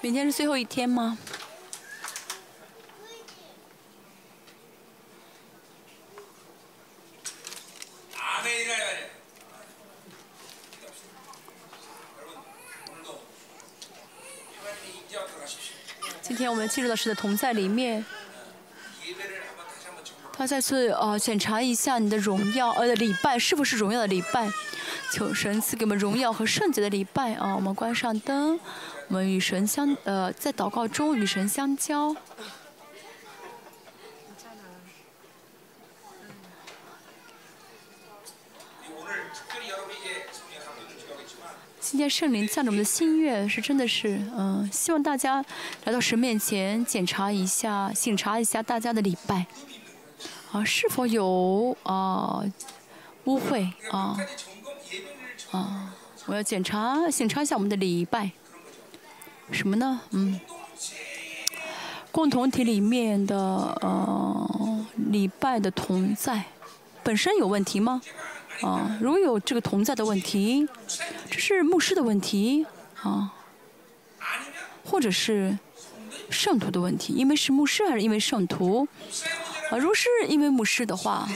[0.00, 1.16] 明天是最后一天吗？
[16.20, 18.04] 今天我们进入到神的同在里面，
[20.32, 24.50] 他再次呃检查一下你的荣耀呃礼拜是不是荣耀的礼拜，
[25.12, 27.54] 求神赐给我们荣耀和圣洁的礼拜啊！
[27.54, 28.58] 我们关上灯。
[29.08, 32.16] 我们与神相呃，在祷告中与神相交。
[41.78, 45.44] 今天圣灵向着我们的心愿是真的是嗯，希望大家
[45.84, 49.44] 来到神面前检查一下，检查一下大家的礼拜
[50.52, 52.42] 啊，是否有啊
[53.24, 54.16] 污秽啊
[55.52, 55.94] 啊，
[56.26, 58.30] 我要检查检查一下我们的礼拜。
[59.50, 60.00] 什么呢？
[60.12, 60.40] 嗯，
[62.10, 66.42] 共同体里面的呃礼拜的同在
[67.02, 68.00] 本身有问题吗？
[68.62, 70.66] 啊，如果有这个同在的问题，
[71.30, 72.64] 这是牧师的问题
[73.02, 73.34] 啊，
[74.84, 75.58] 或者是
[76.30, 77.12] 圣徒的问题？
[77.12, 78.88] 因为是牧师还是因为圣徒？
[79.70, 81.28] 啊，如果是因为牧师的话，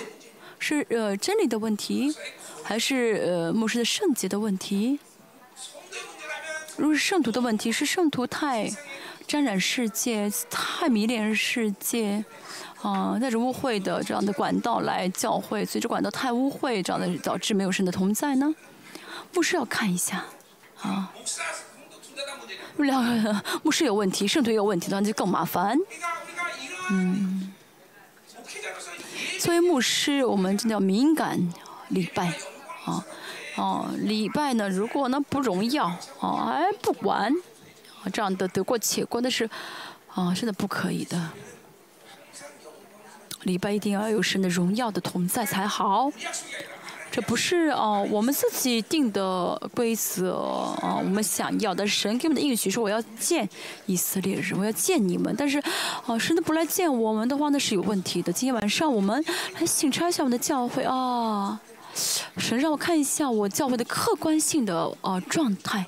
[0.59, 2.15] 是呃真理的问题，
[2.69, 4.99] 还是呃牧师的圣洁的问题？
[6.77, 8.69] 如果是圣徒的问题，是圣徒太
[9.25, 12.25] 沾染世界，太迷恋世界，
[12.83, 18.53] 啊，带着污秽的这样的管道来教会，随着管道太污秽，这样的导致没有神的同在呢？
[19.33, 20.25] 牧师要看一下，
[20.83, 21.13] 啊，
[22.79, 25.79] 两个牧师有问题，圣徒有问题，那就更麻烦。
[26.91, 27.53] 嗯，
[29.39, 31.53] 作为牧师，我们真的要敏感
[31.89, 32.35] 礼拜，
[32.87, 33.05] 啊。
[33.57, 34.69] 哦，礼拜呢？
[34.69, 35.91] 如果呢不荣耀，
[36.21, 37.33] 哦，哎，不管，
[38.13, 39.49] 这样的得过且过，那是，
[40.15, 41.31] 啊，真的不可以的。
[43.45, 46.11] 礼拜一定要有神的荣耀的同在才好。
[47.09, 50.35] 这不是哦我们自己定的规则
[50.83, 53.49] 啊，我们想要的神给我们的应许说我要见
[53.87, 55.63] 以色列人，我要见你们，但是
[56.05, 58.31] 哦神都不来见我们的话那是有问题的。
[58.31, 59.25] 今天晚上我们
[59.59, 61.59] 来审查一下我们的教会啊，
[62.37, 65.87] 神让我看一下我教会的客观性的啊状态，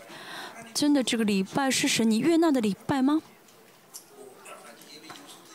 [0.72, 3.22] 真的这个礼拜是神你悦纳的礼拜吗？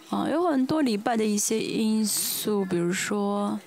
[0.09, 3.59] 啊，有很多礼拜的一些因素，比如说，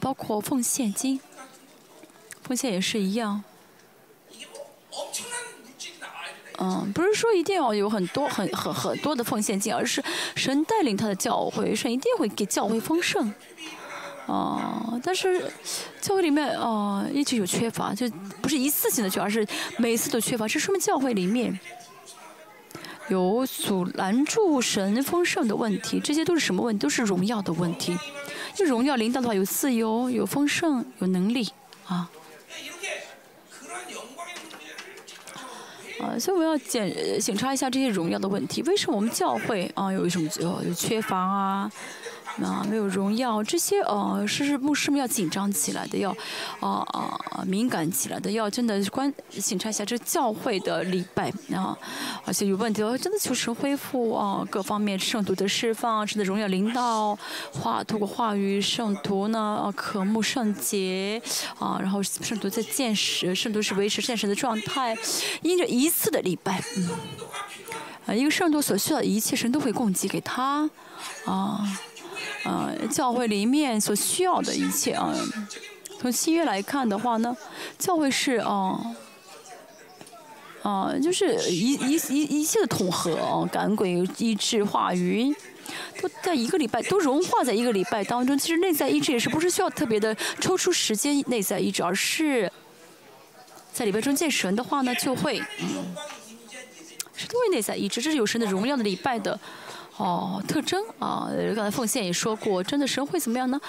[0.00, 1.20] 包括奉献金，
[2.42, 3.44] 奉献也是一样。
[6.58, 10.02] 嗯，不是说一定要有很多很很很多的奉献金，而是
[10.34, 13.32] 神带领他的教会，神一定会给教会丰盛。
[14.26, 15.50] 啊，但是
[16.00, 18.08] 教会里面啊一直有缺乏，就
[18.40, 19.46] 不是一次性的缺，而是
[19.78, 21.58] 每次都缺乏，这说明教会里面。
[23.08, 26.80] 有阻拦住神丰盛的问题，这些都是什么问题？
[26.80, 27.92] 都是荣耀的问题。
[28.58, 31.48] 因为荣耀领导的话，有自由，有丰盛，有能力
[31.86, 32.08] 啊。
[36.02, 38.62] 啊，所以我要检检查一下这些荣耀的问题。
[38.62, 41.70] 为什么我们教会啊有什么就缺乏啊？
[42.40, 46.10] 啊，没有荣耀，这些呃，是牧师们要紧张起来的，要
[46.60, 51.76] 啊啊敏感起来的，要真的关检查一下这教会的礼拜啊，
[52.24, 57.18] 而且有问题，真的求神恢复啊，各方面圣徒的释放，神的荣耀领导，
[57.52, 61.20] 话通过话语，圣徒呢啊渴慕圣洁
[61.58, 64.96] 啊，然后圣徒在见识，圣徒是维持现实的状态，
[65.42, 66.88] 因着一次的礼拜，嗯，
[68.06, 70.70] 啊，一个圣徒所需要的一切，神都会供给给他
[71.26, 71.60] 啊。
[72.44, 75.14] 呃，教会里面所需要的一切啊，
[76.00, 77.36] 从新约来看的话呢，
[77.78, 78.80] 教会是啊，
[80.62, 85.32] 啊，就是一一一一切的统合啊，赶鬼医治话语，
[86.00, 88.36] 都在一个礼拜都融化在一个礼拜当中。
[88.36, 92.50] 其实内在医治也是不是需要特别的抽出时间内在医治，而是
[93.72, 95.94] 在礼拜中见神的话呢，就会嗯，
[97.14, 99.38] 是都会内在医治，这是有神的荣耀的礼拜的。
[100.02, 103.60] 哦，特征啊，刚才奉献也说过，真的神会怎么样呢？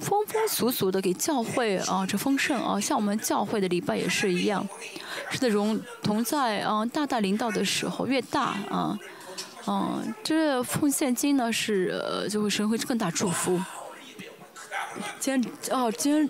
[0.00, 4.66] 风风俗俗的给教会啊，这丰盛啊，像我们教会的礼拜也是一样，
[5.30, 8.98] 是的，荣同在啊，大大领导的时候越大啊，
[9.68, 13.60] 嗯，这奉献金呢是呃，就会神会更大祝福。
[15.20, 16.28] 今天哦，今天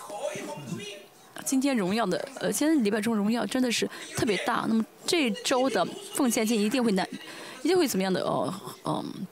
[1.42, 5.82] 今天荣耀的呃，今天礼拜中荣耀真的是特别大，那么这周的
[6.12, 7.08] 奉献金一定会难。
[7.62, 8.20] 一定会怎么样的？
[8.22, 8.52] 哦，
[8.84, 9.26] 嗯，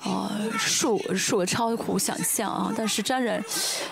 [0.00, 2.72] 啊，数数额超乎想象啊！
[2.76, 3.42] 但是沾染，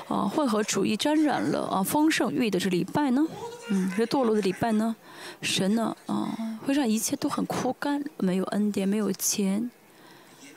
[0.09, 3.27] 啊，混合主义沾染了啊，丰盛欲的这礼拜呢，
[3.70, 4.94] 嗯，这堕落的礼拜呢，
[5.40, 9.70] 神呢，啊，会让一切都很枯干，没有恩典，没有钱，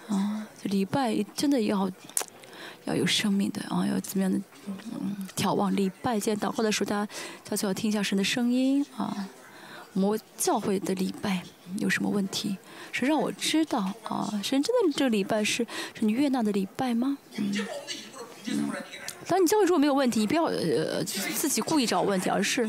[0.08, 1.90] 啊，这礼拜真的要
[2.86, 4.40] 要有生命的啊，要怎么样的？
[4.68, 7.12] 嗯，眺望礼拜，见祷告的时候，大家
[7.44, 9.28] 悄悄听一下神的声音啊。
[9.94, 11.42] 我教会的礼拜
[11.78, 12.58] 有什么问题？
[13.00, 17.18] 是让我知道啊，神真的这个礼拜是是你悦纳的礼拜吗？
[17.36, 17.52] 嗯
[18.46, 18.70] 嗯。
[19.28, 22.64] 当你教会如果没有问题，你不要呃自己故意找问题，而是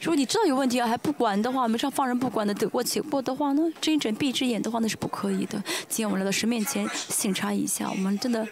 [0.00, 5.60] 如果你知道有问题啊还不管的话，我们这样放任不管的得过且过的话呢，睁一睁闭一只眼的话那是不可以的。
[5.88, 8.46] 今天我们来到神面前审查一下，我们真的。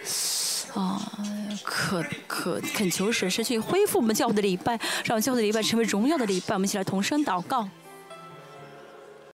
[0.75, 1.13] 啊，
[1.65, 6.55] 可可恳求神，神去恢复我们教会的礼拜，让教会的礼拜成为荣耀的礼拜。
[6.55, 7.69] 我们一起来同声祷告。